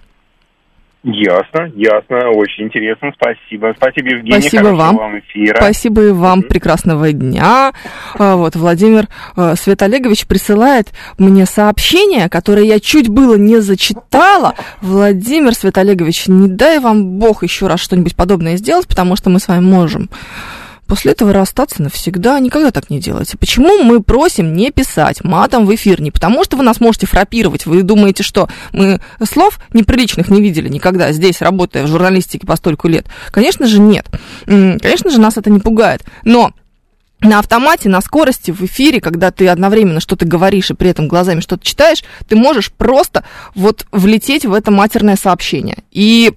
Ясно, 1.04 1.68
ясно. 1.74 2.30
Очень 2.30 2.64
интересно. 2.64 3.12
Спасибо. 3.16 3.74
Спасибо, 3.76 4.10
Евгений. 4.10 4.40
Спасибо 4.40 4.68
вам. 4.68 4.96
вам 4.96 5.18
эфира. 5.18 5.56
Спасибо 5.56 6.02
и 6.04 6.12
вам, 6.12 6.42
прекрасного 6.42 7.10
дня. 7.12 7.72
А, 8.16 8.36
Вот, 8.36 8.54
Владимир 8.54 9.06
э, 9.36 9.56
Свет 9.56 9.82
Олегович 9.82 10.28
присылает 10.28 10.92
мне 11.18 11.44
сообщение, 11.44 12.28
которое 12.28 12.66
я 12.66 12.78
чуть 12.78 13.08
было 13.08 13.36
не 13.36 13.60
зачитала. 13.60 14.54
Владимир 14.80 15.54
Свет 15.54 15.76
Олегович, 15.76 16.28
не 16.28 16.46
дай 16.46 16.78
вам 16.78 17.18
Бог 17.18 17.42
еще 17.42 17.66
раз 17.66 17.80
что-нибудь 17.80 18.14
подобное 18.14 18.56
сделать, 18.56 18.86
потому 18.86 19.16
что 19.16 19.28
мы 19.28 19.40
с 19.40 19.48
вами 19.48 19.64
можем 19.64 20.08
после 20.86 21.12
этого 21.12 21.32
расстаться 21.32 21.82
навсегда. 21.82 22.38
Никогда 22.38 22.70
так 22.70 22.90
не 22.90 23.00
делайте. 23.00 23.38
Почему 23.38 23.82
мы 23.82 24.02
просим 24.02 24.54
не 24.54 24.70
писать 24.70 25.24
матом 25.24 25.66
в 25.66 25.74
эфир? 25.74 26.00
Не 26.00 26.10
потому, 26.10 26.44
что 26.44 26.56
вы 26.56 26.62
нас 26.62 26.80
можете 26.80 27.06
фрапировать. 27.06 27.66
Вы 27.66 27.82
думаете, 27.82 28.22
что 28.22 28.48
мы 28.72 29.00
слов 29.24 29.60
неприличных 29.72 30.28
не 30.28 30.40
видели 30.40 30.68
никогда 30.68 31.12
здесь, 31.12 31.40
работая 31.40 31.84
в 31.84 31.88
журналистике 31.88 32.46
по 32.46 32.56
столько 32.56 32.88
лет? 32.88 33.06
Конечно 33.30 33.66
же, 33.66 33.80
нет. 33.80 34.06
Конечно 34.44 35.10
же, 35.10 35.20
нас 35.20 35.36
это 35.36 35.50
не 35.50 35.60
пугает. 35.60 36.02
Но 36.24 36.52
на 37.22 37.38
автомате, 37.38 37.88
на 37.88 38.00
скорости, 38.00 38.50
в 38.50 38.62
эфире, 38.62 39.00
когда 39.00 39.30
ты 39.30 39.48
одновременно 39.48 40.00
что-то 40.00 40.26
говоришь 40.26 40.70
и 40.70 40.74
при 40.74 40.90
этом 40.90 41.06
глазами 41.06 41.40
что-то 41.40 41.64
читаешь, 41.64 42.02
ты 42.28 42.36
можешь 42.36 42.72
просто 42.72 43.24
вот 43.54 43.86
влететь 43.92 44.44
в 44.44 44.52
это 44.52 44.70
матерное 44.72 45.16
сообщение. 45.16 45.78
И 45.92 46.32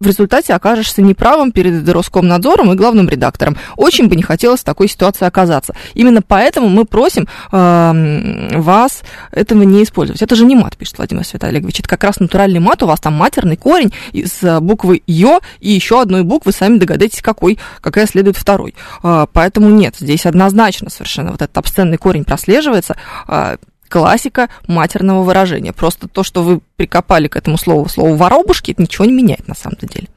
в 0.00 0.06
результате 0.06 0.54
окажешься 0.54 1.02
неправым 1.02 1.52
перед 1.52 1.86
Роскомнадзором 1.86 2.72
и 2.72 2.74
главным 2.74 3.08
редактором. 3.08 3.58
Очень 3.76 4.08
бы 4.08 4.16
не 4.16 4.22
хотелось 4.22 4.60
в 4.60 4.64
такой 4.64 4.88
ситуации 4.88 5.26
оказаться. 5.26 5.74
Именно 5.92 6.22
поэтому 6.22 6.68
мы 6.68 6.86
просим 6.86 7.28
эм, 7.52 8.48
вас 8.62 9.02
этого 9.30 9.62
не 9.62 9.82
использовать. 9.82 10.22
Это 10.22 10.34
же 10.36 10.46
не 10.46 10.56
мат, 10.56 10.78
пишет 10.78 10.96
Владимир 10.96 11.24
Света 11.26 11.48
Олегович. 11.48 11.80
Это 11.80 11.88
как 11.88 12.02
раз 12.04 12.18
натуральный 12.18 12.60
мат. 12.60 12.82
У 12.82 12.86
вас 12.86 12.98
там 12.98 13.12
матерный 13.12 13.58
корень 13.58 13.92
из 14.12 14.42
э, 14.42 14.60
буквы 14.60 15.02
Ё 15.06 15.40
и 15.60 15.70
еще 15.70 16.00
одной 16.00 16.22
буквы. 16.22 16.52
Сами 16.52 16.78
догадайтесь, 16.78 17.20
какой, 17.20 17.58
какая 17.82 18.06
следует 18.06 18.38
второй. 18.38 18.74
Э, 19.02 19.26
поэтому 19.30 19.68
нет, 19.68 19.96
здесь 19.98 20.24
однозначно 20.24 20.88
совершенно 20.88 21.32
вот 21.32 21.42
этот 21.42 21.58
обсценный 21.58 21.98
корень 21.98 22.24
прослеживается. 22.24 22.96
Э, 23.28 23.58
классика 23.90 24.48
матерного 24.66 25.22
выражения. 25.22 25.72
Просто 25.74 26.08
то, 26.08 26.22
что 26.22 26.42
вы 26.42 26.60
прикопали 26.76 27.28
к 27.28 27.36
этому 27.36 27.58
слову, 27.58 27.88
слову 27.88 28.14
воробушки, 28.14 28.70
это 28.70 28.82
ничего 28.82 29.04
не 29.04 29.12
меняет 29.12 29.46
на 29.48 29.54
самом 29.54 29.76
деле. 29.82 30.08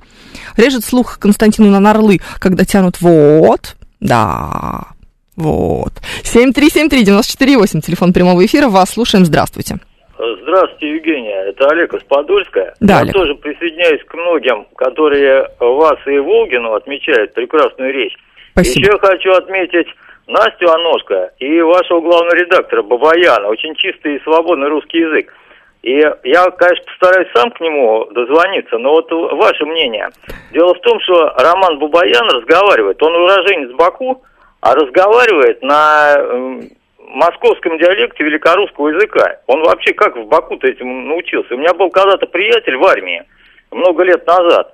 Режет 0.56 0.86
слух 0.86 1.20
Константину 1.20 1.70
на 1.70 1.80
нарлы, 1.80 2.20
когда 2.40 2.64
тянут 2.64 3.02
вот, 3.02 3.76
да, 4.00 4.88
вот. 5.36 5.94
7373948, 6.24 7.82
телефон 7.82 8.14
прямого 8.14 8.46
эфира, 8.46 8.70
вас 8.70 8.92
слушаем, 8.92 9.26
здравствуйте. 9.26 9.78
Здравствуйте, 10.44 10.96
Евгения. 10.96 11.50
Это 11.50 11.68
Олег 11.68 11.94
из 11.94 12.04
Подольска. 12.04 12.74
Да, 12.80 12.96
Я 12.96 13.00
Олег. 13.02 13.14
тоже 13.14 13.36
присоединяюсь 13.36 14.04
к 14.04 14.14
многим, 14.14 14.66
которые 14.76 15.48
вас 15.60 15.98
и 16.06 16.18
Волгину 16.20 16.74
отмечают 16.74 17.34
прекрасную 17.34 17.92
речь. 17.92 18.16
Спасибо. 18.52 18.86
Еще 18.86 19.00
хочу 19.00 19.32
отметить 19.32 19.88
Настю 20.28 20.72
Аношко 20.72 21.34
и 21.40 21.62
вашего 21.62 22.02
главного 22.02 22.36
редактора 22.36 22.82
Бабаяна. 22.82 23.48
Очень 23.50 23.76
чистый 23.76 24.16
и 24.16 24.24
свободный 24.24 24.70
русский 24.70 25.00
язык. 25.00 25.34
И 25.82 25.98
я, 25.98 26.50
конечно, 26.52 26.86
постараюсь 26.86 27.28
сам 27.36 27.52
к 27.52 27.60
нему 27.60 28.06
дозвониться, 28.12 28.78
но 28.78 28.92
вот 28.92 29.12
ваше 29.12 29.66
мнение. 29.66 30.10
Дело 30.54 30.74
в 30.74 30.80
том, 30.80 30.98
что 31.02 31.34
Роман 31.38 31.78
Бабаян 31.78 32.26
разговаривает, 32.30 33.04
он 33.04 33.14
уроженец 33.14 33.76
Баку, 33.76 34.24
а 34.62 34.76
разговаривает 34.76 35.62
на 35.62 36.16
московском 37.00 37.78
диалекте 37.78 38.24
великорусского 38.24 38.90
языка. 38.90 39.40
Он 39.48 39.62
вообще 39.64 39.94
как 39.94 40.16
в 40.16 40.26
Баку-то 40.28 40.68
этим 40.68 41.10
научился? 41.10 41.54
У 41.54 41.58
меня 41.58 41.74
был 41.74 41.90
когда-то 41.90 42.28
приятель 42.28 42.78
в 42.78 42.86
армии, 42.86 43.24
много 43.70 44.04
лет 44.04 44.26
назад, 44.26 44.74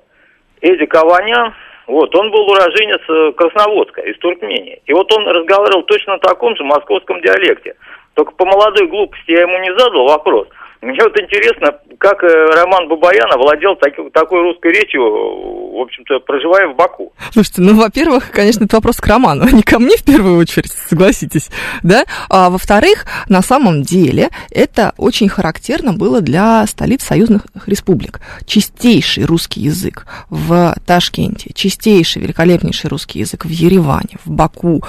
Эдик 0.62 0.94
Аванян, 0.94 1.56
вот, 1.90 2.16
он 2.16 2.30
был 2.30 2.48
уроженец 2.48 3.02
э, 3.10 3.32
Красноводска, 3.36 4.02
из 4.02 4.16
Туркмении. 4.20 4.80
И 4.86 4.94
вот 4.94 5.12
он 5.12 5.28
разговаривал 5.28 5.82
точно 5.82 6.14
на 6.14 6.20
таком 6.20 6.56
же 6.56 6.64
московском 6.64 7.20
диалекте. 7.20 7.76
Только 8.14 8.32
по 8.34 8.46
молодой 8.46 8.88
глупости 8.88 9.32
я 9.32 9.42
ему 9.42 9.58
не 9.58 9.76
задал 9.76 10.06
вопрос. 10.06 10.48
Мне 10.82 10.98
вот 11.04 11.20
интересно, 11.20 11.78
как 11.98 12.24
э, 12.24 12.28
Роман 12.28 12.88
Бабаян 12.88 13.30
овладел 13.34 13.76
таки- 13.76 14.10
такой 14.12 14.42
русской 14.42 14.72
речью, 14.72 15.02
э, 15.02 15.78
в 15.78 15.82
общем-то, 15.82 16.20
проживая 16.20 16.70
в 16.70 16.76
Баку. 16.78 17.12
Слушайте, 17.34 17.62
ну, 17.62 17.76
во-первых, 17.76 18.32
конечно, 18.32 18.64
это 18.64 18.78
вопрос 18.78 18.98
к 18.98 19.08
Роману, 19.08 19.44
а 19.46 19.52
не 19.52 19.62
ко 19.62 19.78
мне 19.78 19.98
в 19.98 20.06
первую 20.06 20.38
очередь, 20.38 20.72
согласитесь, 20.72 21.50
да? 21.84 22.06
А 22.30 22.50
во-вторых, 22.50 23.06
на 23.28 23.42
самом 23.42 23.82
деле, 23.82 24.30
это 24.52 24.94
очень 24.98 25.28
характерно 25.28 25.92
было 25.92 26.22
для 26.22 26.66
столиц 26.66 27.04
союзных 27.04 27.48
республик. 27.66 28.22
Чистейший 28.46 29.26
русский 29.26 29.60
язык 29.60 30.06
в 30.30 30.76
Ташкенте, 30.86 31.52
чистейший, 31.54 32.22
великолепнейший 32.22 32.90
русский 32.90 33.20
язык 33.20 33.44
в 33.44 33.50
Ереване, 33.50 34.18
в 34.24 34.32
Баку. 34.32 34.82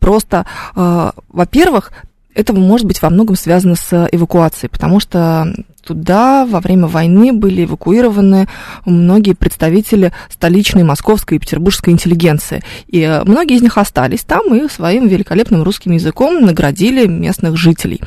Просто, 0.00 0.44
э, 0.74 1.10
во-первых, 1.28 1.92
это 2.36 2.52
может 2.52 2.86
быть 2.86 3.00
во 3.00 3.08
многом 3.10 3.34
связано 3.34 3.76
с 3.76 4.08
эвакуацией, 4.12 4.70
потому 4.70 5.00
что 5.00 5.52
туда 5.82 6.44
во 6.44 6.60
время 6.60 6.86
войны 6.86 7.32
были 7.32 7.64
эвакуированы 7.64 8.46
многие 8.84 9.32
представители 9.32 10.12
столичной 10.28 10.82
московской 10.82 11.38
и 11.38 11.40
петербургской 11.40 11.92
интеллигенции. 11.92 12.62
И 12.88 13.00
э, 13.00 13.24
многие 13.24 13.56
из 13.56 13.62
них 13.62 13.78
остались 13.78 14.22
там 14.22 14.54
и 14.54 14.68
своим 14.68 15.08
великолепным 15.08 15.62
русским 15.62 15.92
языком 15.92 16.42
наградили 16.42 17.06
местных 17.06 17.56
жителей. 17.56 18.00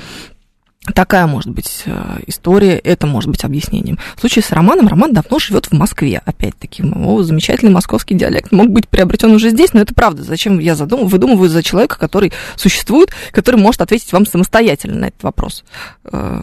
Такая 0.95 1.27
может 1.27 1.49
быть 1.49 1.83
э, 1.85 2.19
история, 2.27 2.77
это 2.77 3.05
может 3.05 3.29
быть 3.29 3.43
объяснением. 3.43 3.99
В 4.15 4.21
случае 4.21 4.43
с 4.43 4.51
Романом, 4.51 4.87
Роман 4.87 5.11
давно 5.11 5.37
живет 5.37 5.65
в 5.65 5.73
Москве, 5.73 6.21
опять-таки. 6.25 6.83
О, 6.83 7.21
замечательный 7.21 7.71
московский 7.71 8.15
диалект. 8.15 8.53
Мог 8.53 8.69
быть 8.69 8.87
приобретен 8.87 9.31
уже 9.31 9.49
здесь, 9.49 9.73
но 9.73 9.81
это 9.81 9.93
правда. 9.93 10.23
Зачем 10.23 10.57
я 10.59 10.75
задум... 10.75 11.05
выдумываю 11.07 11.49
за 11.49 11.63
человека, 11.63 11.99
который 11.99 12.31
существует, 12.55 13.11
который 13.31 13.57
может 13.57 13.81
ответить 13.81 14.11
вам 14.13 14.25
самостоятельно 14.25 14.99
на 14.99 15.05
этот 15.07 15.21
вопрос? 15.21 15.65
Э, 16.05 16.41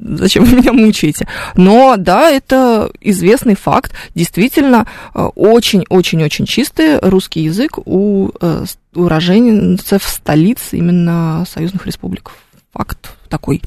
Зачем 0.00 0.44
вы 0.44 0.56
меня 0.56 0.72
мучаете? 0.72 1.28
Но 1.54 1.94
да, 1.96 2.28
это 2.28 2.90
известный 3.00 3.54
факт. 3.54 3.92
Действительно, 4.16 4.88
э, 5.14 5.22
очень-очень-очень 5.36 6.44
чистый 6.44 6.98
русский 6.98 7.44
язык 7.44 7.78
у 7.86 8.30
уроженцев 8.94 10.02
столиц 10.02 10.72
именно 10.72 11.44
союзных 11.48 11.86
республик. 11.86 12.32
Факт 12.72 13.16
такой, 13.28 13.62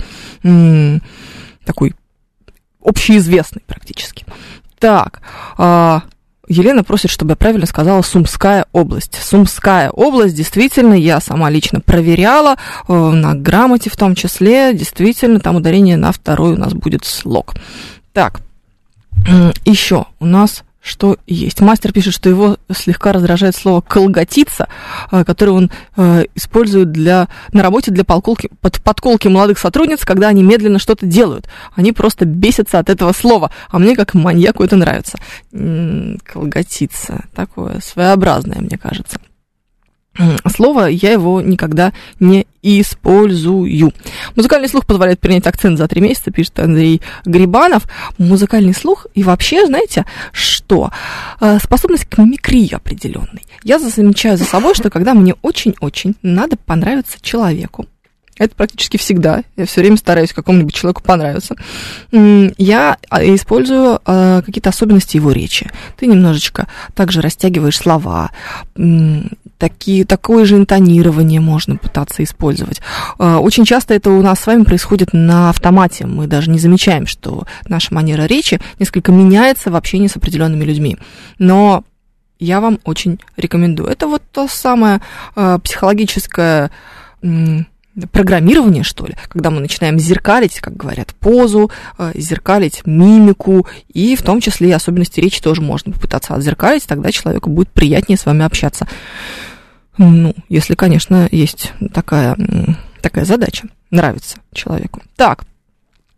такой 1.66 1.96
общеизвестный 2.82 3.62
практически. 3.66 4.26
Так, 4.80 5.22
а, 5.58 6.04
Елена 6.48 6.84
просит, 6.84 7.10
чтобы 7.10 7.32
я 7.32 7.36
правильно 7.36 7.66
сказала 7.66 8.02
Сумская 8.02 8.66
область. 8.74 9.16
Сумская 9.22 9.90
область, 9.90 10.36
действительно, 10.36 10.94
я 10.94 11.22
сама 11.22 11.50
лично 11.50 11.80
проверяла, 11.80 12.58
э, 12.88 12.94
на 12.94 13.34
грамоте 13.34 13.90
в 13.90 13.96
том 13.96 14.14
числе, 14.14 14.74
действительно, 14.74 15.40
там 15.40 15.56
ударение 15.56 15.96
на 15.96 16.12
второй 16.12 16.54
у 16.54 16.58
нас 16.58 16.74
будет 16.74 17.06
слог. 17.06 17.54
Так, 18.12 18.42
еще 19.66 20.06
у 20.20 20.26
нас 20.26 20.64
что 20.84 21.18
есть. 21.26 21.62
Мастер 21.62 21.94
пишет, 21.94 22.14
что 22.14 22.30
его 22.30 22.58
слегка 22.72 23.14
раздражает 23.14 23.56
слово 23.56 23.80
«колготиться», 23.82 24.68
э, 25.12 25.24
которое 25.24 25.52
он 25.54 25.72
э, 25.96 26.26
использует 26.36 26.92
для, 26.92 27.30
на 27.54 27.64
работе 27.64 27.90
для 27.90 28.04
подколки, 28.04 28.50
под, 28.60 28.82
подколки 28.82 29.30
молодых 29.30 29.58
сотрудниц, 29.60 30.04
когда 30.04 30.28
они 30.28 30.44
медленно 30.44 30.80
что-то 30.80 31.06
делают. 31.06 31.48
Они 31.74 31.94
просто 31.94 32.26
бесятся 32.26 32.80
от 32.80 32.90
этого 32.90 33.14
слова, 33.14 33.50
а 33.70 33.80
мне 33.80 33.96
как 33.96 34.14
маньяку 34.14 34.64
это 34.64 34.76
нравится. 34.76 35.18
Колготиться. 35.52 37.26
Такое 37.34 37.80
своеобразное, 37.80 38.60
мне 38.60 38.78
кажется 38.78 39.20
слово, 40.48 40.88
я 40.88 41.12
его 41.12 41.42
никогда 41.42 41.94
не 42.20 42.48
использую. 42.62 43.94
Музыкальный 44.36 44.70
слух 44.70 44.86
позволяет 44.86 45.20
принять 45.20 45.48
акцент 45.48 45.78
за 45.78 45.88
три 45.88 46.02
месяца, 46.02 46.32
пишет 46.32 46.60
Андрей 46.60 47.02
Грибанов. 47.26 47.84
Музыкальный 48.18 48.74
слух 48.74 49.08
и 49.14 49.24
вообще, 49.24 49.66
знаете, 49.66 50.06
что? 50.32 50.92
Э, 51.42 51.58
способность 51.62 52.06
к 52.06 52.18
мимикрии 52.20 52.74
определенной. 52.74 53.44
Я 53.64 53.80
замечаю 53.80 54.38
за 54.38 54.46
собой, 54.46 54.76
что 54.76 54.90
когда 54.90 55.14
мне 55.14 55.36
очень-очень 55.42 56.16
надо 56.22 56.58
понравиться 56.58 57.18
человеку, 57.22 57.88
это 58.38 58.56
практически 58.56 58.98
всегда. 58.98 59.44
Я 59.56 59.66
все 59.66 59.82
время 59.82 59.98
стараюсь 59.98 60.34
какому-нибудь 60.34 60.74
человеку 60.74 61.04
понравиться. 61.04 61.56
Я 62.12 62.98
а, 63.10 63.24
использую 63.24 64.00
а, 64.06 64.42
какие-то 64.42 64.70
особенности 64.70 65.18
его 65.18 65.32
речи. 65.32 65.70
Ты 65.98 66.08
немножечко 66.08 66.68
также 66.96 67.22
растягиваешь 67.22 67.78
слова. 67.78 68.32
Такие, 69.64 70.04
такое 70.04 70.44
же 70.44 70.58
интонирование 70.58 71.40
можно 71.40 71.78
пытаться 71.78 72.22
использовать. 72.22 72.82
А, 73.18 73.40
очень 73.40 73.64
часто 73.64 73.94
это 73.94 74.10
у 74.10 74.22
нас 74.22 74.42
с 74.42 74.46
вами 74.46 74.66
происходит 74.66 75.14
на 75.14 75.50
автомате. 75.50 76.06
Мы 76.06 76.28
даже 76.28 76.50
не 76.50 76.60
замечаем, 76.60 77.08
что 77.08 77.46
наша 77.70 77.94
манера 77.94 78.24
речи 78.24 78.60
несколько 78.78 79.14
меняется 79.14 79.72
в 79.72 79.78
общении 79.78 80.08
с 80.08 80.18
определенными 80.18 80.66
людьми. 80.66 80.98
Но 81.40 81.86
я 82.40 82.60
вам 82.60 82.80
очень 82.84 83.22
рекомендую. 83.38 83.88
Это 83.88 84.08
вот 84.08 84.22
то 84.34 84.50
самое 84.50 85.00
психологическое 85.34 86.70
программирование, 88.12 88.84
что 88.84 89.06
ли, 89.06 89.16
когда 89.30 89.50
мы 89.50 89.62
начинаем 89.62 89.98
зеркалить, 89.98 90.60
как 90.60 90.76
говорят, 90.76 91.14
позу, 91.14 91.72
э, 91.98 92.12
зеркалить 92.16 92.82
мимику, 92.86 93.66
и 93.88 94.18
в 94.18 94.24
том 94.24 94.42
числе 94.42 94.70
и 94.70 94.74
особенности 94.74 95.22
речи 95.22 95.42
тоже 95.42 95.62
можно 95.62 95.94
попытаться 95.94 96.36
отзеркалить, 96.36 96.86
тогда 96.86 97.12
человеку 97.12 97.50
будет 97.50 97.70
приятнее 97.70 98.18
с 98.18 98.26
вами 98.26 98.44
общаться. 98.44 98.88
Ну, 99.98 100.34
если, 100.50 100.76
конечно, 100.76 101.28
есть 101.32 101.74
такая, 101.94 102.36
такая 103.02 103.26
задача, 103.26 103.68
нравится 103.92 104.38
человеку. 104.54 105.02
Так, 105.16 105.46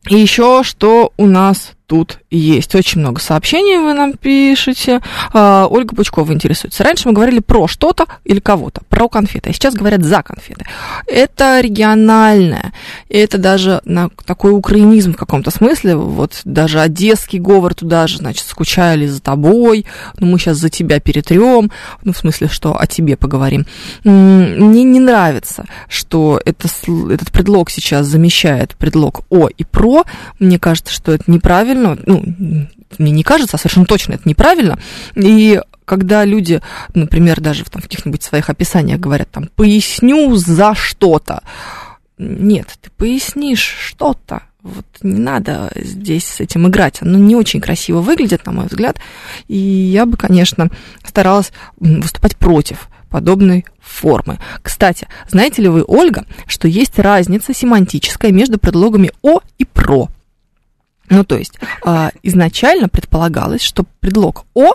и 0.09 0.15
еще 0.15 0.63
что 0.63 1.13
у 1.17 1.25
нас 1.25 1.73
тут 1.87 2.19
есть. 2.29 2.73
Очень 2.75 3.01
много 3.01 3.21
сообщений 3.21 3.77
вы 3.77 3.93
нам 3.93 4.13
пишете. 4.13 5.01
А, 5.33 5.67
Ольга 5.69 5.95
Пучкова 5.95 6.31
интересуется. 6.31 6.83
Раньше 6.83 7.07
мы 7.07 7.13
говорили 7.13 7.39
про 7.39 7.67
что-то 7.67 8.05
или 8.23 8.39
кого-то, 8.39 8.81
про 8.89 9.07
конфеты, 9.07 9.49
а 9.49 9.53
сейчас 9.53 9.73
говорят 9.73 10.03
за 10.03 10.23
конфеты. 10.23 10.65
Это 11.07 11.59
региональное, 11.61 12.73
это 13.09 13.37
даже 13.37 13.81
на 13.85 14.09
такой 14.25 14.51
украинизм 14.51 15.13
в 15.13 15.17
каком-то 15.17 15.51
смысле, 15.51 15.95
вот 15.95 16.41
даже 16.45 16.79
одесский 16.79 17.39
говор 17.39 17.73
туда 17.73 18.07
же, 18.07 18.17
значит, 18.17 18.45
скучали 18.47 19.05
за 19.05 19.21
тобой, 19.21 19.85
но 20.19 20.27
мы 20.27 20.39
сейчас 20.39 20.57
за 20.57 20.69
тебя 20.69 20.99
перетрем, 20.99 21.71
ну, 22.03 22.13
в 22.13 22.17
смысле, 22.17 22.47
что 22.47 22.79
о 22.79 22.87
тебе 22.87 23.17
поговорим. 23.17 23.65
Мне 24.03 24.83
не 24.83 24.99
нравится, 24.99 25.65
что 25.87 26.41
это, 26.43 26.67
этот 27.11 27.31
предлог 27.31 27.69
сейчас 27.69 28.07
замещает 28.07 28.75
предлог 28.75 29.21
о 29.29 29.47
и 29.47 29.63
про. 29.63 30.03
Мне 30.39 30.59
кажется, 30.59 30.93
что 30.93 31.11
это 31.11 31.23
неправильно 31.27 31.74
неправильно, 31.75 31.97
ну, 32.05 32.67
мне 32.97 33.11
не 33.11 33.23
кажется, 33.23 33.57
а 33.57 33.59
совершенно 33.59 33.85
точно 33.85 34.13
это 34.13 34.27
неправильно. 34.27 34.79
И 35.15 35.61
когда 35.85 36.25
люди, 36.25 36.61
например, 36.93 37.41
даже 37.41 37.63
в, 37.63 37.69
там, 37.69 37.81
в 37.81 37.85
каких-нибудь 37.85 38.23
своих 38.23 38.49
описаниях 38.49 38.99
говорят, 38.99 39.29
там, 39.31 39.49
поясню 39.55 40.35
за 40.35 40.73
что-то. 40.75 41.43
Нет, 42.17 42.77
ты 42.81 42.89
пояснишь 42.91 43.75
что-то. 43.79 44.43
Вот 44.61 44.85
не 45.01 45.19
надо 45.19 45.71
здесь 45.75 46.25
с 46.25 46.39
этим 46.39 46.67
играть. 46.67 47.01
Оно 47.01 47.19
не 47.19 47.35
очень 47.35 47.61
красиво 47.61 48.01
выглядит, 48.01 48.45
на 48.47 48.51
мой 48.51 48.65
взгляд. 48.65 48.97
И 49.47 49.57
я 49.57 50.07
бы, 50.07 50.17
конечно, 50.17 50.69
старалась 51.03 51.51
выступать 51.77 52.35
против 52.35 52.89
подобной 53.11 53.65
формы. 53.79 54.39
Кстати, 54.63 55.07
знаете 55.29 55.61
ли 55.61 55.67
вы, 55.67 55.83
Ольга, 55.85 56.25
что 56.47 56.67
есть 56.67 56.97
разница 56.97 57.53
семантическая 57.53 58.31
между 58.31 58.57
предлогами 58.57 59.11
«о» 59.21 59.41
и 59.59 59.65
«про»? 59.65 60.09
Ну, 61.09 61.23
то 61.23 61.37
есть 61.37 61.59
э, 61.85 62.09
изначально 62.23 62.89
предполагалось, 62.89 63.61
что 63.61 63.85
предлог 63.99 64.45
«о» 64.53 64.73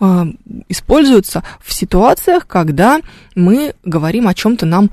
э, 0.00 0.24
используется 0.68 1.42
в 1.60 1.72
ситуациях, 1.72 2.46
когда 2.46 3.00
мы 3.34 3.74
говорим 3.84 4.28
о 4.28 4.34
чем-то 4.34 4.66
нам 4.66 4.90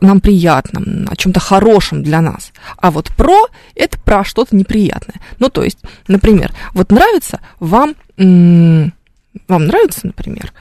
нам 0.00 0.20
приятном, 0.20 1.08
о 1.10 1.16
чем-то 1.16 1.40
хорошем 1.40 2.04
для 2.04 2.20
нас. 2.20 2.52
А 2.76 2.92
вот 2.92 3.10
про 3.16 3.48
это 3.74 3.98
про 3.98 4.22
что-то 4.22 4.54
неприятное. 4.54 5.20
Ну, 5.40 5.48
то 5.48 5.64
есть, 5.64 5.78
например, 6.06 6.52
вот 6.72 6.92
нравится 6.92 7.40
вам, 7.58 7.96
вам 8.16 8.92
нравится, 9.48 10.00
например, 10.04 10.52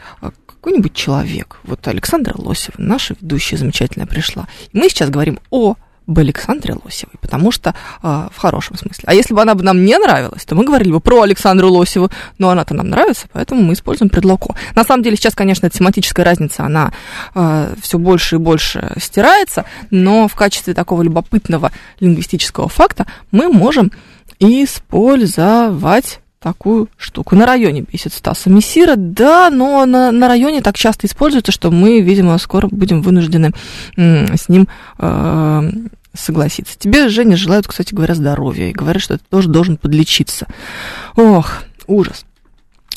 какой-нибудь 0.47 0.95
человек, 0.95 1.59
вот 1.63 1.88
Александра 1.88 2.34
Лосева, 2.36 2.78
наша 2.80 3.16
ведущая 3.22 3.57
замечательная 3.57 4.07
пришла. 4.07 4.47
Мы 4.74 4.89
сейчас 4.89 5.11
говорим 5.11 5.39
о 5.51 5.76
об 6.08 6.20
Александре 6.20 6.76
Лосевой, 6.84 7.16
потому 7.20 7.51
что 7.51 7.74
э, 8.03 8.28
в 8.32 8.38
хорошем 8.38 8.78
смысле. 8.78 9.03
А 9.08 9.14
если 9.14 9.34
бы 9.34 9.41
она 9.41 9.56
бы 9.56 9.64
нам 9.64 9.84
не 9.84 9.97
нравилась, 9.97 10.45
то 10.45 10.56
мы 10.56 10.64
говорили 10.64 10.91
бы 10.91 10.99
про 10.99 11.22
Александру 11.22 11.72
Лосеву, 11.72 12.10
но 12.38 12.49
она-то 12.49 12.74
нам 12.74 12.89
нравится, 12.89 13.28
поэтому 13.32 13.62
мы 13.62 13.74
используем 13.74 14.10
предлог 14.10 14.49
«о». 14.49 14.56
На 14.76 14.84
самом 14.84 15.03
деле 15.03 15.16
сейчас, 15.16 15.36
конечно, 15.36 15.66
эта 15.66 15.78
семантическая 15.78 16.26
разница, 16.26 16.64
она 16.64 16.93
э, 17.34 17.74
все 17.82 17.97
больше 17.97 18.36
и 18.36 18.39
больше 18.39 18.93
стирается, 18.97 19.66
но 19.89 20.28
в 20.28 20.36
качестве 20.36 20.74
такого 20.74 21.01
любопытного 21.01 21.72
лингвистического 21.99 22.70
факта 22.70 23.06
мы 23.32 23.49
можем 23.49 23.91
использовать 24.39 26.20
такую 26.46 26.89
штуку. 26.96 27.36
На 27.36 27.48
районе 27.48 27.82
бесит 27.82 28.14
Стаса 28.14 28.52
Мессира, 28.52 28.93
да, 28.96 29.50
но 29.50 29.84
на, 29.88 30.12
на 30.12 30.28
районе 30.28 30.62
так 30.62 30.78
часто 30.78 31.08
используется, 31.08 31.52
что 31.52 31.72
мы, 31.72 32.02
видимо, 32.02 32.38
скоро 32.38 32.68
будем 32.68 33.02
вынуждены 33.02 33.52
с 33.98 34.48
ним 34.48 34.68
э, 35.00 35.72
согласиться. 36.14 36.78
Тебе, 36.78 37.10
Женя, 37.10 37.36
желают, 37.36 37.68
кстати 37.68 37.96
говоря, 37.96 38.14
здоровья 38.14 38.70
и 38.70 38.74
говорят, 38.74 39.02
что 39.02 39.18
ты 39.18 39.24
тоже 39.28 39.50
должен 39.50 39.78
подлечиться. 39.78 40.46
Ох, 41.16 41.64
ужас. 41.88 42.26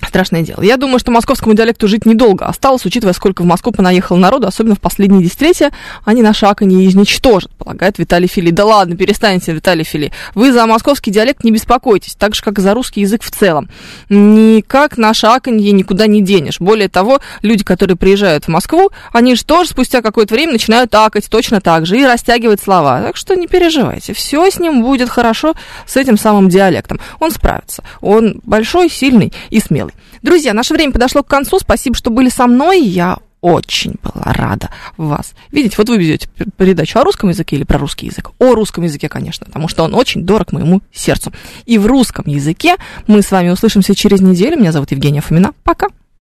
Страшное 0.08 0.40
дело. 0.40 0.62
Я 0.62 0.78
думаю, 0.78 0.98
что 0.98 1.10
московскому 1.10 1.52
диалекту 1.52 1.86
жить 1.86 2.06
недолго 2.06 2.46
осталось, 2.46 2.86
учитывая, 2.86 3.12
сколько 3.12 3.42
в 3.42 3.44
Москву 3.44 3.72
понаехало 3.72 4.16
народу, 4.16 4.46
особенно 4.46 4.74
в 4.74 4.80
последние 4.80 5.22
десятилетия, 5.22 5.70
они 6.02 6.22
на 6.22 6.32
шаг 6.32 6.62
не 6.62 6.86
изничтожат, 6.86 7.54
полагает 7.56 7.98
Виталий 7.98 8.26
Фили. 8.26 8.50
Да 8.50 8.64
ладно, 8.64 8.96
перестаньте, 8.96 9.52
Виталий 9.52 9.84
Фили. 9.84 10.10
Вы 10.34 10.50
за 10.50 10.64
московский 10.64 11.10
диалект 11.10 11.44
не 11.44 11.50
беспокойтесь, 11.50 12.14
так 12.14 12.34
же, 12.34 12.40
как 12.40 12.58
и 12.58 12.62
за 12.62 12.72
русский 12.72 13.02
язык 13.02 13.22
в 13.22 13.30
целом. 13.30 13.68
Никак 14.08 14.96
на 14.96 15.12
шаканье 15.12 15.72
никуда 15.72 16.06
не 16.06 16.22
денешь. 16.22 16.58
Более 16.58 16.88
того, 16.88 17.20
люди, 17.42 17.62
которые 17.62 17.98
приезжают 17.98 18.46
в 18.46 18.48
Москву, 18.48 18.90
они 19.12 19.34
же 19.34 19.44
тоже 19.44 19.68
спустя 19.68 20.00
какое-то 20.00 20.32
время 20.32 20.52
начинают 20.52 20.94
акать 20.94 21.28
точно 21.28 21.60
так 21.60 21.84
же 21.84 22.00
и 22.00 22.06
растягивать 22.06 22.62
слова. 22.62 23.02
Так 23.02 23.16
что 23.16 23.34
не 23.34 23.46
переживайте, 23.46 24.14
все 24.14 24.50
с 24.50 24.58
ним 24.58 24.82
будет 24.82 25.10
хорошо, 25.10 25.52
с 25.84 25.98
этим 25.98 26.16
самым 26.16 26.48
диалектом. 26.48 26.98
Он 27.20 27.30
справится. 27.30 27.84
Он 28.00 28.40
большой, 28.42 28.88
сильный 28.88 29.34
и 29.50 29.60
смелый. 29.60 29.92
Друзья, 30.22 30.52
наше 30.54 30.74
время 30.74 30.92
подошло 30.92 31.22
к 31.22 31.26
концу. 31.26 31.58
Спасибо, 31.58 31.96
что 31.96 32.10
были 32.10 32.28
со 32.28 32.46
мной. 32.46 32.80
Я 32.80 33.18
очень 33.40 33.94
была 34.02 34.32
рада 34.32 34.70
вас 34.96 35.34
видеть. 35.52 35.78
Вот 35.78 35.88
вы 35.88 35.98
ведете 35.98 36.28
передачу 36.56 36.98
о 36.98 37.04
русском 37.04 37.28
языке 37.30 37.56
или 37.56 37.64
про 37.64 37.78
русский 37.78 38.06
язык? 38.06 38.30
О 38.38 38.54
русском 38.54 38.84
языке, 38.84 39.08
конечно, 39.08 39.46
потому 39.46 39.68
что 39.68 39.84
он 39.84 39.94
очень 39.94 40.24
дорог 40.24 40.52
моему 40.52 40.82
сердцу. 40.92 41.32
И 41.66 41.78
в 41.78 41.86
русском 41.86 42.24
языке 42.26 42.76
мы 43.06 43.22
с 43.22 43.30
вами 43.30 43.50
услышимся 43.50 43.94
через 43.94 44.20
неделю. 44.20 44.58
Меня 44.58 44.72
зовут 44.72 44.90
Евгения 44.90 45.20
Фомина. 45.20 45.52
Пока. 45.62 45.88